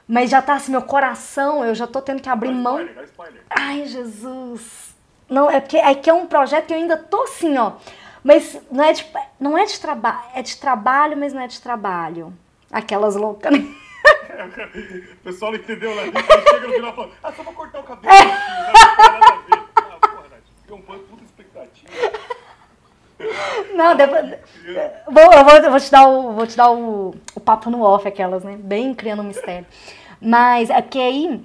mas 0.09 0.31
já 0.31 0.41
tá 0.41 0.55
assim, 0.55 0.73
meu 0.73 0.83
coração, 0.83 1.65
eu 1.65 1.75
já 1.75 1.87
tô 1.87 2.01
tendo 2.01 2.23
que 2.23 2.29
abrir 2.29 2.53
mão. 2.53 2.81
Spoiler, 2.81 3.05
spoiler. 3.05 3.43
Ai, 3.51 3.87
Jesus. 3.87 4.95
Não, 5.29 5.51
é 5.51 5.61
porque 5.61 5.77
é 5.77 5.95
que 5.95 6.09
é 6.09 6.15
um 6.15 6.27
projeto 6.27 6.67
que 6.67 6.73
eu 6.73 6.79
ainda 6.79 6.97
tô 6.97 7.25
assim, 7.25 7.57
ó. 7.57 7.73
Mas 8.23 8.59
não 8.71 8.85
é 8.85 8.93
de, 8.93 9.07
não 9.39 9.59
é 9.59 9.65
de 9.65 9.79
trabalho, 9.79 10.21
é 10.35 10.43
de 10.43 10.57
trabalho, 10.57 11.17
mas 11.17 11.33
não 11.33 11.43
é 11.43 11.47
de 11.49 11.61
trabalho. 11.61 12.33
Aquelas 12.71 13.17
loucas, 13.17 13.53
né? 13.53 13.75
O 14.45 15.17
pessoal 15.25 15.53
não 15.53 15.59
entendeu, 15.59 15.95
né? 15.95 16.03
Aí 16.03 16.43
chega 16.43 16.67
no 16.67 16.75
final 16.75 16.93
e 16.93 16.97
fala, 16.97 17.11
ah, 17.23 17.33
só 17.33 17.43
pra 17.43 17.53
cortar 17.53 17.81
o 17.81 17.83
cabelo. 17.83 18.15
É. 18.15 18.21
Aqui, 18.21 19.11
nada 19.11 19.27
a 19.27 19.37
ver. 19.37 19.65
Ah, 19.77 19.99
porra, 20.01 20.29
Nath, 20.31 20.71
um 20.71 20.81
puta 20.81 21.25
expectativa. 21.25 21.93
Não, 23.75 23.97
depois. 23.97 24.39
Vou, 25.11 25.33
eu, 25.33 25.45
vou, 25.45 25.55
eu 25.57 25.71
vou 25.71 25.81
te 25.81 25.91
dar, 25.91 26.07
o, 26.07 26.33
vou 26.33 26.47
te 26.47 26.57
dar 26.57 26.71
o, 26.71 27.15
o 27.35 27.41
papo 27.41 27.71
no 27.71 27.83
off, 27.83 28.07
aquelas, 28.07 28.45
né? 28.45 28.57
Bem 28.59 28.95
criando 28.95 29.23
um 29.23 29.27
mistério. 29.27 29.67
Mas 30.21 30.71
é 30.71 30.81
que 30.83 30.99
aí 30.99 31.45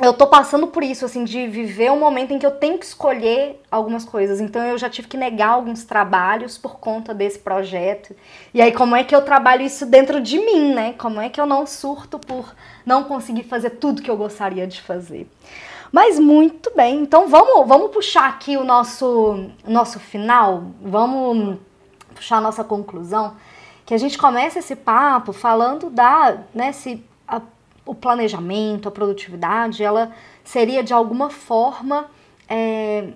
eu 0.00 0.12
tô 0.12 0.28
passando 0.28 0.68
por 0.68 0.84
isso, 0.84 1.04
assim, 1.04 1.24
de 1.24 1.48
viver 1.48 1.90
um 1.90 1.98
momento 1.98 2.32
em 2.32 2.38
que 2.38 2.46
eu 2.46 2.52
tenho 2.52 2.78
que 2.78 2.86
escolher 2.86 3.60
algumas 3.68 4.04
coisas. 4.04 4.40
Então 4.40 4.62
eu 4.62 4.78
já 4.78 4.88
tive 4.88 5.08
que 5.08 5.16
negar 5.16 5.50
alguns 5.50 5.84
trabalhos 5.84 6.56
por 6.56 6.78
conta 6.78 7.12
desse 7.12 7.40
projeto. 7.40 8.14
E 8.54 8.62
aí, 8.62 8.70
como 8.70 8.94
é 8.94 9.02
que 9.02 9.14
eu 9.14 9.22
trabalho 9.22 9.62
isso 9.62 9.84
dentro 9.84 10.20
de 10.20 10.38
mim, 10.38 10.72
né? 10.72 10.94
Como 10.96 11.20
é 11.20 11.28
que 11.28 11.40
eu 11.40 11.46
não 11.46 11.66
surto 11.66 12.18
por 12.18 12.54
não 12.86 13.04
conseguir 13.04 13.42
fazer 13.42 13.70
tudo 13.70 14.00
que 14.00 14.10
eu 14.10 14.16
gostaria 14.16 14.68
de 14.68 14.80
fazer? 14.80 15.28
Mas 15.90 16.18
muito 16.18 16.70
bem, 16.76 17.00
então 17.00 17.28
vamos, 17.28 17.66
vamos 17.66 17.90
puxar 17.90 18.28
aqui 18.28 18.56
o 18.56 18.64
nosso, 18.64 19.50
nosso 19.66 19.98
final, 19.98 20.64
vamos 20.82 21.58
puxar 22.14 22.36
a 22.36 22.40
nossa 22.42 22.62
conclusão, 22.62 23.36
que 23.86 23.94
a 23.94 23.98
gente 23.98 24.18
começa 24.18 24.58
esse 24.58 24.76
papo 24.76 25.32
falando 25.32 25.88
da, 25.88 26.42
né, 26.54 26.72
se 26.72 27.02
a 27.26 27.40
o 27.88 27.94
planejamento, 27.94 28.86
a 28.86 28.90
produtividade, 28.90 29.82
ela 29.82 30.14
seria 30.44 30.82
de 30.82 30.92
alguma 30.92 31.30
forma 31.30 32.06
é, 32.46 33.08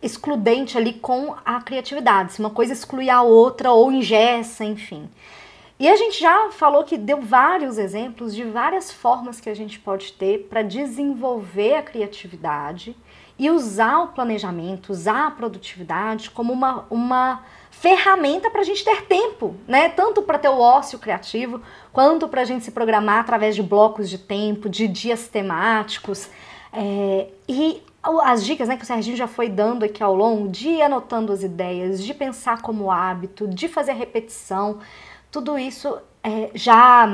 excludente 0.00 0.78
ali 0.78 0.94
com 0.94 1.34
a 1.44 1.60
criatividade. 1.60 2.32
Se 2.32 2.40
uma 2.40 2.48
coisa 2.48 2.72
exclui 2.72 3.10
a 3.10 3.20
outra 3.20 3.70
ou 3.72 3.92
ingessa, 3.92 4.64
enfim. 4.64 5.06
E 5.78 5.86
a 5.86 5.96
gente 5.96 6.18
já 6.18 6.50
falou 6.50 6.82
que 6.84 6.96
deu 6.96 7.20
vários 7.20 7.76
exemplos 7.76 8.34
de 8.34 8.42
várias 8.42 8.90
formas 8.90 9.38
que 9.38 9.50
a 9.50 9.54
gente 9.54 9.78
pode 9.78 10.14
ter 10.14 10.46
para 10.48 10.62
desenvolver 10.62 11.74
a 11.74 11.82
criatividade 11.82 12.96
e 13.38 13.50
usar 13.50 14.00
o 14.00 14.08
planejamento, 14.08 14.90
usar 14.90 15.26
a 15.26 15.30
produtividade 15.30 16.30
como 16.30 16.52
uma, 16.52 16.86
uma 16.90 17.42
ferramenta 17.70 18.50
para 18.50 18.60
a 18.60 18.64
gente 18.64 18.84
ter 18.84 19.06
tempo, 19.06 19.54
né? 19.66 19.88
Tanto 19.88 20.20
para 20.20 20.38
ter 20.38 20.50
o 20.50 20.58
ócio 20.58 20.98
criativo, 20.98 21.62
quanto 21.92 22.28
para 22.28 22.42
a 22.42 22.44
gente 22.44 22.64
se 22.64 22.70
programar 22.70 23.20
através 23.20 23.54
de 23.54 23.62
blocos 23.62 24.08
de 24.08 24.18
tempo, 24.18 24.68
de 24.68 24.86
dias 24.86 25.28
temáticos. 25.28 26.28
É, 26.72 27.28
e 27.48 27.82
as 28.22 28.44
dicas 28.44 28.68
né, 28.68 28.76
que 28.76 28.84
o 28.84 28.86
Serginho 28.86 29.16
já 29.16 29.26
foi 29.26 29.48
dando 29.48 29.84
aqui 29.84 30.02
ao 30.02 30.14
longo, 30.14 30.48
de 30.48 30.68
ir 30.68 30.82
anotando 30.82 31.32
as 31.32 31.42
ideias, 31.42 32.02
de 32.02 32.14
pensar 32.14 32.62
como 32.62 32.90
hábito, 32.90 33.46
de 33.46 33.68
fazer 33.68 33.92
repetição, 33.92 34.78
tudo 35.30 35.58
isso 35.58 35.98
é, 36.22 36.50
já 36.54 37.08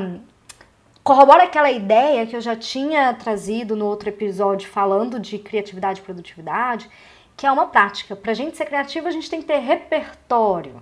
corrobora 1.03 1.43
aquela 1.43 1.71
ideia 1.71 2.25
que 2.25 2.35
eu 2.35 2.41
já 2.41 2.55
tinha 2.55 3.13
trazido 3.13 3.75
no 3.75 3.85
outro 3.85 4.09
episódio 4.09 4.67
falando 4.67 5.19
de 5.19 5.37
criatividade 5.37 5.99
e 5.99 6.03
produtividade, 6.03 6.89
que 7.35 7.45
é 7.45 7.51
uma 7.51 7.67
prática. 7.67 8.15
Para 8.15 8.31
a 8.31 8.35
gente 8.35 8.57
ser 8.57 8.65
criativo, 8.65 9.07
a 9.07 9.11
gente 9.11 9.29
tem 9.29 9.41
que 9.41 9.47
ter 9.47 9.59
repertório. 9.59 10.81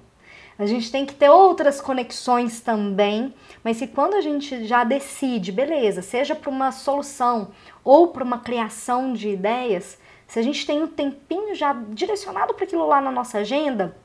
A 0.58 0.66
gente 0.66 0.90
tem 0.92 1.06
que 1.06 1.14
ter 1.14 1.30
outras 1.30 1.82
conexões 1.82 2.62
também, 2.62 3.34
mas 3.64 3.78
se 3.78 3.88
quando 3.88 4.14
a 4.14 4.22
gente 4.22 4.66
já 4.66 4.84
decide, 4.84 5.52
beleza, 5.52 6.02
seja 6.02 6.34
para 6.34 6.50
uma 6.50 6.72
solução 6.72 7.52
ou 7.84 8.08
para 8.10 8.24
uma 8.24 8.40
criação 8.40 9.12
de 9.12 9.30
ideias, 9.30 9.98
se 10.28 10.40
a 10.40 10.42
gente 10.42 10.66
tem 10.66 10.82
um 10.82 10.88
tempinho 10.88 11.54
já 11.54 11.74
direcionado 11.90 12.54
para 12.54 12.64
aquilo 12.64 12.88
lá 12.88 13.02
na 13.02 13.12
nossa 13.12 13.40
agenda, 13.40 13.96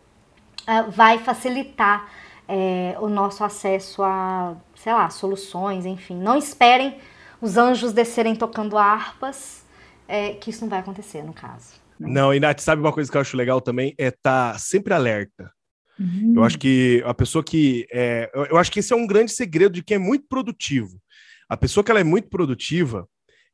eh, 0.67 0.83
vai 0.83 1.19
facilitar 1.19 2.09
é, 2.49 2.97
o 2.99 3.09
nosso 3.09 3.45
acesso 3.45 4.03
a, 4.03 4.57
sei 4.75 4.93
lá, 4.93 5.09
soluções, 5.09 5.87
enfim. 5.87 6.17
Não 6.17 6.37
esperem 6.37 6.99
os 7.41 7.57
anjos 7.57 7.93
descerem 7.93 8.35
tocando 8.35 8.77
harpas, 8.77 9.65
é, 10.09 10.33
que 10.35 10.51
isso 10.51 10.63
não 10.63 10.69
vai 10.69 10.81
acontecer 10.81 11.23
no 11.23 11.33
caso. 11.33 11.75
Não, 11.99 12.35
e 12.35 12.41
Nath, 12.41 12.61
sabe 12.61 12.83
uma 12.83 12.93
coisa 12.93 13.09
que 13.09 13.17
eu 13.17 13.21
acho 13.21 13.37
legal 13.37 13.61
também? 13.61 13.95
É 13.97 14.09
estar 14.09 14.53
tá 14.55 14.59
sempre 14.59 14.93
alerta. 14.93 15.53
Uhum. 16.01 16.33
Eu 16.37 16.45
acho 16.45 16.59
que 16.59 17.03
a 17.05 17.13
pessoa 17.13 17.45
que. 17.45 17.87
É, 17.93 18.31
eu 18.51 18.57
acho 18.57 18.73
que 18.73 18.81
esse 18.81 18.93
é 18.93 18.97
um 18.97 19.07
grande 19.07 19.33
segredo 19.33 19.75
de 19.75 19.83
quem 19.83 19.97
é 19.97 19.99
muito 19.99 20.27
produtivo. 20.27 20.99
A 21.47 21.57
pessoa 21.57 21.85
que 21.85 21.91
ela 21.91 22.01
é 22.01 22.05
muito 22.05 22.31
produtiva, 22.31 23.07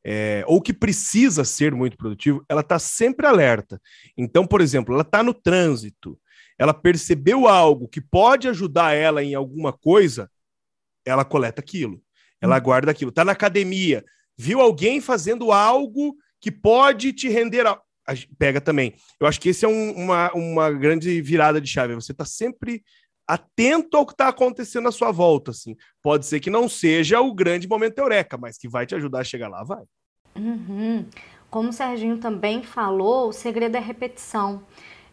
é, 0.05 0.43
ou 0.47 0.61
que 0.61 0.71
precisa 0.71 1.43
ser 1.43 1.75
muito 1.75 1.97
produtivo, 1.97 2.45
ela 2.47 2.61
está 2.61 2.79
sempre 2.79 3.27
alerta. 3.27 3.81
Então, 4.17 4.47
por 4.47 4.61
exemplo, 4.61 4.93
ela 4.93 5.01
está 5.01 5.21
no 5.21 5.33
trânsito, 5.33 6.17
ela 6.57 6.73
percebeu 6.73 7.47
algo 7.47 7.89
que 7.89 7.99
pode 7.99 8.47
ajudar 8.47 8.93
ela 8.93 9.21
em 9.21 9.35
alguma 9.35 9.73
coisa, 9.73 10.31
ela 11.05 11.25
coleta 11.25 11.59
aquilo, 11.59 12.01
ela 12.39 12.57
hum. 12.57 12.61
guarda 12.61 12.91
aquilo. 12.91 13.09
Está 13.09 13.25
na 13.25 13.33
academia, 13.33 14.05
viu 14.37 14.61
alguém 14.61 15.01
fazendo 15.01 15.51
algo 15.51 16.15
que 16.39 16.51
pode 16.51 17.11
te 17.11 17.27
render. 17.27 17.67
A... 17.67 17.77
Pega 18.37 18.61
também. 18.61 18.93
Eu 19.19 19.27
acho 19.27 19.39
que 19.39 19.49
esse 19.49 19.65
é 19.65 19.67
um, 19.67 19.91
uma, 19.91 20.31
uma 20.33 20.71
grande 20.71 21.21
virada 21.21 21.59
de 21.59 21.69
chave. 21.69 21.95
Você 21.95 22.11
está 22.11 22.25
sempre 22.25 22.83
atento 23.27 23.97
ao 23.97 24.05
que 24.05 24.13
está 24.13 24.29
acontecendo 24.29 24.87
à 24.87 24.91
sua 24.91 25.11
volta. 25.11 25.51
Assim. 25.51 25.75
Pode 26.01 26.25
ser 26.25 26.39
que 26.39 26.49
não 26.49 26.69
seja 26.69 27.19
o 27.19 27.33
grande 27.33 27.67
momento 27.67 27.99
eureka, 27.99 28.37
mas 28.37 28.57
que 28.57 28.69
vai 28.69 28.85
te 28.85 28.95
ajudar 28.95 29.19
a 29.19 29.25
chegar 29.25 29.49
lá, 29.49 29.63
vai. 29.63 29.83
Uhum. 30.35 31.05
Como 31.49 31.69
o 31.69 31.73
Serginho 31.73 32.17
também 32.17 32.63
falou, 32.63 33.29
o 33.29 33.33
segredo 33.33 33.75
é 33.75 33.79
repetição 33.79 34.63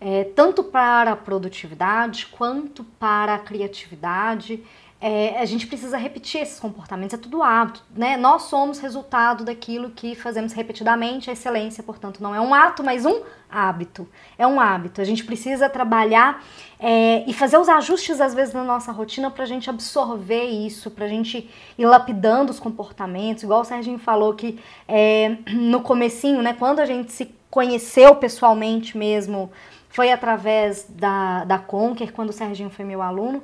é, 0.00 0.24
tanto 0.24 0.62
para 0.62 1.12
a 1.12 1.16
produtividade 1.16 2.26
quanto 2.26 2.84
para 2.84 3.36
a 3.36 3.38
criatividade. 3.38 4.62
É, 5.06 5.38
a 5.38 5.44
gente 5.44 5.66
precisa 5.66 5.98
repetir 5.98 6.40
esses 6.40 6.58
comportamentos, 6.58 7.12
é 7.12 7.18
tudo 7.18 7.42
hábito, 7.42 7.82
né? 7.94 8.16
Nós 8.16 8.44
somos 8.44 8.78
resultado 8.78 9.44
daquilo 9.44 9.90
que 9.90 10.14
fazemos 10.14 10.54
repetidamente, 10.54 11.28
a 11.28 11.34
excelência, 11.34 11.82
portanto, 11.82 12.22
não 12.22 12.34
é 12.34 12.40
um 12.40 12.54
ato, 12.54 12.82
mas 12.82 13.04
um 13.04 13.20
hábito. 13.50 14.08
É 14.38 14.46
um 14.46 14.58
hábito. 14.58 15.02
A 15.02 15.04
gente 15.04 15.22
precisa 15.22 15.68
trabalhar 15.68 16.42
é, 16.80 17.22
e 17.26 17.34
fazer 17.34 17.58
os 17.58 17.68
ajustes, 17.68 18.18
às 18.18 18.32
vezes, 18.32 18.54
na 18.54 18.64
nossa 18.64 18.92
rotina 18.92 19.30
para 19.30 19.42
a 19.42 19.46
gente 19.46 19.68
absorver 19.68 20.44
isso, 20.44 20.90
para 20.90 21.04
a 21.04 21.08
gente 21.08 21.50
ir 21.76 21.84
lapidando 21.84 22.50
os 22.50 22.58
comportamentos, 22.58 23.42
igual 23.42 23.60
o 23.60 23.64
Serginho 23.66 23.98
falou 23.98 24.32
que 24.32 24.58
é, 24.88 25.36
no 25.52 25.82
comecinho, 25.82 26.40
né, 26.40 26.54
quando 26.54 26.80
a 26.80 26.86
gente 26.86 27.12
se 27.12 27.30
conheceu 27.50 28.16
pessoalmente 28.16 28.96
mesmo, 28.96 29.52
foi 29.90 30.10
através 30.10 30.86
da, 30.88 31.44
da 31.44 31.58
Conquer, 31.58 32.10
quando 32.10 32.30
o 32.30 32.32
Serginho 32.32 32.70
foi 32.70 32.86
meu 32.86 33.02
aluno. 33.02 33.42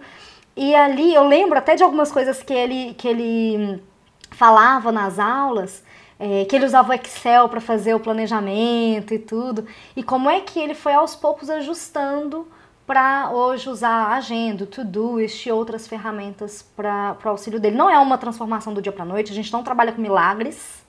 E 0.63 0.75
ali 0.75 1.15
eu 1.15 1.27
lembro 1.27 1.57
até 1.57 1.75
de 1.75 1.83
algumas 1.83 2.13
coisas 2.13 2.43
que 2.43 2.53
ele, 2.53 2.93
que 2.93 3.09
ele 3.09 3.83
falava 4.31 4.93
nas 4.93 5.19
aulas, 5.19 5.83
é, 6.19 6.45
que 6.45 6.55
ele 6.55 6.67
usava 6.67 6.91
o 6.91 6.93
Excel 6.93 7.49
para 7.49 7.63
fazer 7.63 7.95
o 7.95 7.99
planejamento 7.99 9.15
e 9.15 9.19
tudo. 9.19 9.67
E 9.97 10.03
como 10.03 10.29
é 10.29 10.41
que 10.41 10.61
ele 10.61 10.75
foi 10.75 10.93
aos 10.93 11.17
poucos 11.17 11.49
ajustando 11.49 12.47
para 12.87 13.31
hoje 13.31 13.71
usar 13.71 13.89
a 13.89 14.17
agenda, 14.17 14.67
Todoist 14.67 15.47
e 15.47 15.51
outras 15.51 15.89
ferramentas 15.89 16.61
para 16.61 17.17
o 17.25 17.29
auxílio 17.31 17.59
dele. 17.59 17.75
Não 17.75 17.89
é 17.89 17.99
uma 17.99 18.19
transformação 18.19 18.75
do 18.75 18.83
dia 18.83 18.93
para 18.93 19.07
noite, 19.07 19.33
a 19.33 19.35
gente 19.35 19.51
não 19.51 19.63
trabalha 19.63 19.93
com 19.93 20.03
milagres, 20.03 20.85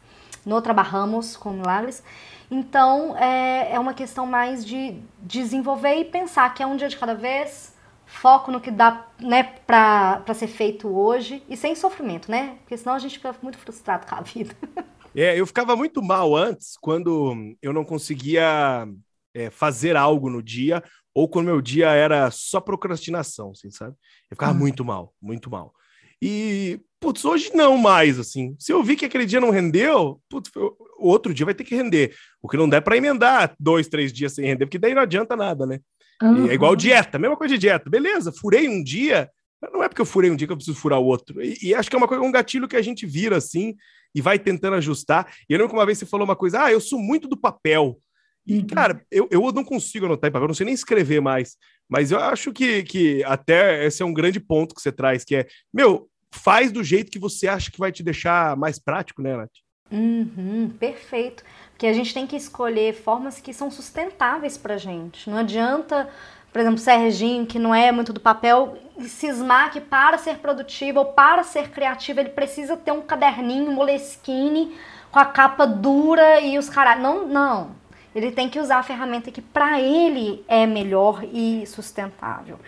não 0.46 0.62
trabalhamos 0.62 1.38
com 1.38 1.52
milagres. 1.52 2.04
Então 2.50 3.16
é, 3.18 3.72
é 3.72 3.80
uma 3.80 3.94
questão 3.94 4.26
mais 4.26 4.66
de 4.66 4.98
desenvolver 5.22 5.96
e 5.96 6.04
pensar 6.04 6.54
que 6.54 6.62
é 6.62 6.68
um 6.68 6.76
dia 6.76 6.90
de 6.90 6.98
cada 6.98 7.16
vez, 7.16 7.71
foco 8.12 8.52
no 8.52 8.60
que 8.60 8.70
dá 8.70 9.08
né, 9.20 9.44
para 9.66 10.34
ser 10.34 10.48
feito 10.48 10.88
hoje 10.88 11.42
e 11.50 11.56
sem 11.56 11.76
sofrimento, 11.76 12.30
né? 12.30 12.58
Porque 12.60 12.78
senão 12.78 12.94
a 12.94 13.00
gente 13.00 13.18
fica 13.18 13.36
muito 13.42 13.58
frustrado 13.58 14.06
com 14.06 14.16
a 14.16 14.22
vida. 14.22 14.56
É, 15.14 15.38
eu 15.38 15.46
ficava 15.46 15.76
muito 15.76 16.02
mal 16.02 16.38
antes 16.38 16.78
quando 16.80 17.36
eu 17.62 17.74
não 17.74 17.84
conseguia 17.84 18.88
é, 19.34 19.50
fazer 19.50 19.98
algo 19.98 20.30
no 20.30 20.42
dia 20.42 20.82
ou 21.14 21.28
quando 21.28 21.48
meu 21.48 21.62
dia 21.62 21.90
era 21.90 22.32
só 22.32 22.62
procrastinação, 22.62 23.52
assim, 23.52 23.70
sabe? 23.70 23.94
Eu 24.30 24.38
ficava 24.38 24.54
hum. 24.54 24.60
muito 24.60 24.86
mal, 24.86 25.14
muito 25.22 25.52
mal. 25.52 25.74
E, 26.22 26.80
putz, 27.02 27.26
hoje 27.26 27.52
não 27.54 27.76
mais, 27.78 28.20
assim. 28.20 28.56
Se 28.60 28.72
eu 28.72 28.82
vi 28.84 28.96
que 28.96 29.06
aquele 29.06 29.26
dia 29.26 29.42
não 29.42 29.50
rendeu, 29.50 30.22
putz, 30.30 30.52
o 30.56 31.10
outro 31.10 31.34
dia 31.34 31.46
vai 31.46 31.56
ter 31.56 31.64
que 31.64 31.76
render. 31.76 32.16
O 32.42 32.48
que 32.48 32.56
não 32.56 32.70
der 32.70 32.80
para 32.82 32.96
emendar 32.96 33.56
dois, 33.60 33.88
três 33.88 34.14
dias 34.14 34.34
sem 34.34 34.46
render, 34.46 34.68
porque 34.68 34.78
daí 34.78 34.94
não 34.94 35.02
adianta 35.02 35.36
nada, 35.36 35.66
né? 35.66 35.80
Uhum. 36.22 36.48
É 36.48 36.54
igual 36.54 36.76
dieta, 36.76 37.18
mesma 37.18 37.36
coisa 37.36 37.56
de 37.56 37.60
dieta. 37.60 37.90
Beleza, 37.90 38.32
furei 38.32 38.70
um 38.70 38.84
dia, 38.84 39.28
não 39.74 39.84
é 39.84 39.90
porque 39.90 40.02
eu 40.02 40.06
furei 40.06 40.30
um 40.30 40.36
dia 40.36 40.46
que 40.46 40.54
eu 40.54 40.58
preciso 40.58 40.78
furar 40.78 41.00
o 41.00 41.06
outro. 41.06 41.44
E, 41.44 41.58
e 41.64 41.74
acho 41.74 41.90
que 41.90 41.96
é 41.96 41.98
uma 41.98 42.08
coisa, 42.08 42.24
um 42.24 42.32
gatilho 42.32 42.68
que 42.68 42.78
a 42.78 42.82
gente 42.84 43.08
vira 43.08 43.38
assim 43.38 43.76
e 44.14 44.22
vai 44.22 44.38
tentando 44.38 44.76
ajustar. 44.76 45.34
E 45.50 45.54
eu 45.54 45.58
lembro 45.58 45.70
que 45.70 45.78
uma 45.78 45.86
vez 45.86 45.98
você 45.98 46.06
falou 46.06 46.24
uma 46.24 46.36
coisa, 46.36 46.66
ah, 46.66 46.72
eu 46.72 46.80
sou 46.80 47.00
muito 47.00 47.28
do 47.28 47.36
papel. 47.36 48.00
E, 48.46 48.60
uhum. 48.60 48.68
cara, 48.68 49.04
eu, 49.10 49.28
eu 49.32 49.52
não 49.52 49.64
consigo 49.64 50.06
anotar 50.06 50.30
em 50.30 50.34
papel, 50.34 50.48
não 50.48 50.56
sei 50.56 50.66
nem 50.66 50.76
escrever 50.76 51.20
mais. 51.20 51.58
Mas 51.90 52.12
eu 52.12 52.20
acho 52.20 52.54
que, 52.54 52.84
que 52.84 53.24
até 53.24 53.86
esse 53.86 54.04
é 54.04 54.06
um 54.06 54.14
grande 54.14 54.40
ponto 54.40 54.76
que 54.76 54.82
você 54.82 54.92
traz, 54.92 55.24
que 55.24 55.36
é, 55.36 55.48
meu, 55.74 56.08
faz 56.34 56.72
do 56.72 56.84
jeito 56.84 57.12
que 57.12 57.20
você 57.20 57.48
acha 57.48 57.72
que 57.72 57.80
vai 57.80 57.92
te 57.92 58.04
deixar 58.04 58.56
mais 58.56 58.80
prático, 58.80 59.22
né, 59.22 59.36
Nath? 59.36 59.52
Uhum, 59.92 60.72
perfeito. 60.80 61.44
Porque 61.72 61.86
a 61.86 61.94
gente 61.94 62.14
tem 62.14 62.26
que 62.26 62.36
escolher 62.36 62.94
formas 62.94 63.40
que 63.40 63.54
são 63.54 63.70
sustentáveis 63.70 64.58
pra 64.58 64.78
gente. 64.78 65.30
Não 65.30 65.38
adianta, 65.38 66.10
por 66.52 66.62
exemplo, 66.62 66.78
Serginho, 66.78 67.46
que 67.46 67.60
não 67.60 67.76
é 67.76 67.92
muito 67.92 68.14
do 68.14 68.20
papel, 68.20 68.78
cismar 69.00 69.72
que 69.72 69.82
para 69.82 70.18
ser 70.18 70.38
produtivo 70.38 71.00
ou 71.00 71.06
para 71.06 71.44
ser 71.44 71.70
criativo 71.70 72.20
ele 72.20 72.30
precisa 72.30 72.78
ter 72.78 72.92
um 72.92 73.02
caderninho 73.02 73.72
Moleskine 73.72 74.76
com 75.12 75.20
a 75.20 75.26
capa 75.26 75.66
dura 75.66 76.40
e 76.40 76.58
os 76.58 76.70
caras. 76.70 77.02
Não, 77.02 77.28
não. 77.28 77.72
Ele 78.16 78.32
tem 78.32 78.50
que 78.50 78.60
usar 78.60 78.78
a 78.78 78.84
ferramenta 78.84 79.32
que 79.32 79.42
para 79.42 79.82
ele 79.82 80.44
é 80.48 80.66
melhor 80.66 81.24
e 81.24 81.66
sustentável. 81.66 82.60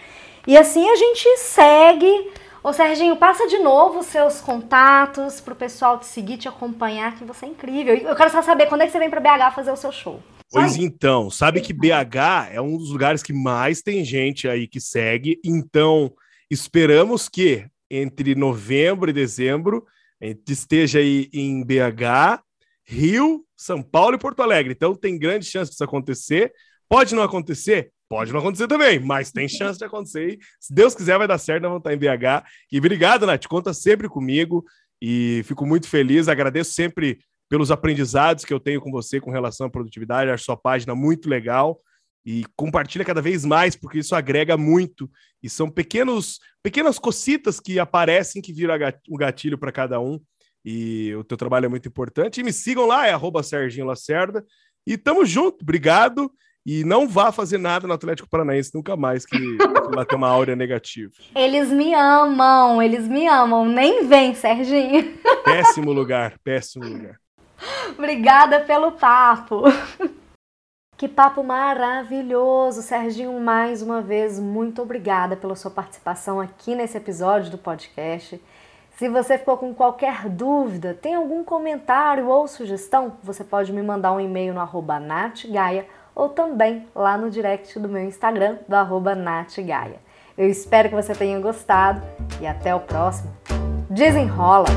E 0.45 0.57
assim 0.57 0.89
a 0.89 0.95
gente 0.95 1.37
segue 1.37 2.31
Ô 2.63 2.71
Serginho, 2.71 3.17
passa 3.17 3.45
de 3.45 3.59
novo 3.59 3.99
os 3.99 4.05
seus 4.05 4.39
contatos 4.39 5.41
pro 5.41 5.53
pessoal 5.53 5.99
te 5.99 6.05
seguir, 6.05 6.37
te 6.37 6.47
acompanhar, 6.47 7.13
que 7.17 7.25
você 7.25 7.45
é 7.45 7.49
incrível. 7.49 7.93
Eu 7.93 8.15
quero 8.15 8.31
só 8.31 8.41
saber 8.41 8.67
quando 8.67 8.81
é 8.81 8.85
que 8.85 8.91
você 8.93 8.99
vem 8.99 9.09
para 9.09 9.19
BH 9.19 9.53
fazer 9.53 9.71
o 9.71 9.75
seu 9.75 9.91
show. 9.91 10.23
Pois 10.49 10.77
então, 10.77 11.29
sabe 11.29 11.59
que 11.59 11.73
BH 11.73 12.53
é 12.53 12.61
um 12.61 12.77
dos 12.77 12.89
lugares 12.89 13.21
que 13.21 13.33
mais 13.33 13.81
tem 13.81 14.05
gente 14.05 14.47
aí 14.47 14.65
que 14.65 14.79
segue, 14.79 15.41
então 15.43 16.13
esperamos 16.49 17.27
que 17.27 17.67
entre 17.91 18.33
novembro 18.33 19.09
e 19.09 19.13
dezembro 19.13 19.85
a 20.21 20.27
gente 20.27 20.53
esteja 20.53 20.99
aí 20.99 21.29
em 21.33 21.65
BH, 21.65 22.41
Rio, 22.85 23.43
São 23.57 23.83
Paulo 23.83 24.15
e 24.15 24.19
Porto 24.19 24.41
Alegre. 24.41 24.71
Então 24.71 24.95
tem 24.95 25.19
grande 25.19 25.45
chance 25.45 25.69
disso 25.69 25.83
acontecer. 25.83 26.53
Pode 26.87 27.13
não 27.13 27.23
acontecer? 27.23 27.91
Pode 28.13 28.31
não 28.31 28.41
acontecer 28.41 28.67
também, 28.67 28.99
mas 28.99 29.31
tem 29.31 29.47
chance 29.49 29.79
de 29.79 29.85
acontecer. 29.85 30.37
Se 30.59 30.71
Deus 30.71 30.93
quiser, 30.93 31.17
vai 31.17 31.27
dar 31.27 31.39
certo, 31.39 31.63
nós 31.63 31.71
vamos 31.71 31.79
estar 31.79 31.95
em 31.95 31.97
BH. 31.97 32.45
E 32.71 32.77
obrigado, 32.77 33.25
Nath. 33.25 33.47
Conta 33.47 33.73
sempre 33.73 34.07
comigo 34.07 34.63
e 35.01 35.41
fico 35.45 35.65
muito 35.65 35.89
feliz. 35.89 36.27
Agradeço 36.27 36.73
sempre 36.73 37.17
pelos 37.49 37.71
aprendizados 37.71 38.45
que 38.45 38.53
eu 38.53 38.59
tenho 38.59 38.79
com 38.79 38.91
você 38.91 39.19
com 39.19 39.31
relação 39.31 39.65
à 39.65 39.69
produtividade. 39.71 40.29
Acho 40.29 40.43
sua 40.43 40.55
página 40.55 40.93
muito 40.93 41.27
legal 41.27 41.81
e 42.23 42.45
compartilha 42.55 43.03
cada 43.03 43.19
vez 43.19 43.43
mais, 43.43 43.75
porque 43.75 43.97
isso 43.97 44.13
agrega 44.13 44.55
muito. 44.57 45.09
E 45.41 45.49
são 45.49 45.67
pequenos, 45.67 46.39
pequenas 46.61 46.99
cocitas 46.99 47.59
que 47.59 47.79
aparecem 47.79 48.43
que 48.43 48.53
viram 48.53 48.75
um 49.09 49.17
gatilho 49.17 49.57
para 49.57 49.71
cada 49.71 49.99
um. 49.99 50.21
E 50.63 51.15
o 51.15 51.23
teu 51.23 51.35
trabalho 51.35 51.65
é 51.65 51.69
muito 51.69 51.89
importante. 51.89 52.41
E 52.41 52.43
me 52.43 52.53
sigam 52.53 52.85
lá, 52.85 53.07
é 53.07 53.11
arroba 53.11 53.41
Serginho 53.41 53.87
Lacerda. 53.87 54.45
E 54.85 54.99
tamo 54.99 55.25
junto, 55.25 55.63
obrigado 55.63 56.31
e 56.65 56.83
não 56.83 57.07
vá 57.07 57.31
fazer 57.31 57.57
nada 57.57 57.87
no 57.87 57.93
Atlético 57.93 58.29
Paranaense 58.29 58.71
nunca 58.73 58.95
mais, 58.95 59.25
que, 59.25 59.37
que 59.37 59.95
lá 59.95 60.05
tem 60.05 60.17
uma 60.17 60.29
áurea 60.29 60.55
negativa. 60.55 61.11
Eles 61.35 61.69
me 61.69 61.93
amam, 61.93 62.81
eles 62.81 63.07
me 63.07 63.27
amam. 63.27 63.65
Nem 63.65 64.07
vem, 64.07 64.33
Serginho. 64.33 65.17
Péssimo 65.43 65.91
lugar, 65.91 66.37
péssimo 66.43 66.85
lugar. 66.85 67.19
Obrigada 67.97 68.61
pelo 68.61 68.93
papo. 68.93 69.63
Que 70.95 71.07
papo 71.07 71.43
maravilhoso! 71.43 72.81
Serginho, 72.81 73.37
mais 73.39 73.81
uma 73.81 74.01
vez, 74.01 74.39
muito 74.39 74.81
obrigada 74.81 75.35
pela 75.35 75.55
sua 75.55 75.71
participação 75.71 76.39
aqui 76.39 76.75
nesse 76.75 76.95
episódio 76.95 77.51
do 77.51 77.57
podcast. 77.57 78.39
Se 78.95 79.09
você 79.09 79.37
ficou 79.37 79.57
com 79.57 79.73
qualquer 79.73 80.29
dúvida, 80.29 80.93
tem 80.93 81.15
algum 81.15 81.43
comentário 81.43 82.27
ou 82.27 82.47
sugestão, 82.47 83.17
você 83.23 83.43
pode 83.43 83.73
me 83.73 83.81
mandar 83.81 84.13
um 84.13 84.19
e-mail 84.19 84.53
no 84.53 84.61
arroba 84.61 84.99
natgaia 84.99 85.87
ou 86.15 86.29
também 86.29 86.87
lá 86.95 87.17
no 87.17 87.29
direct 87.29 87.79
do 87.79 87.89
meu 87.89 88.03
Instagram, 88.03 88.57
do 88.67 88.75
arroba 88.75 89.15
natgaia. 89.15 89.97
Eu 90.37 90.49
espero 90.49 90.89
que 90.89 90.95
você 90.95 91.13
tenha 91.13 91.39
gostado 91.39 92.01
e 92.41 92.47
até 92.47 92.73
o 92.73 92.79
próximo. 92.79 93.31
Desenrola! 93.89 94.67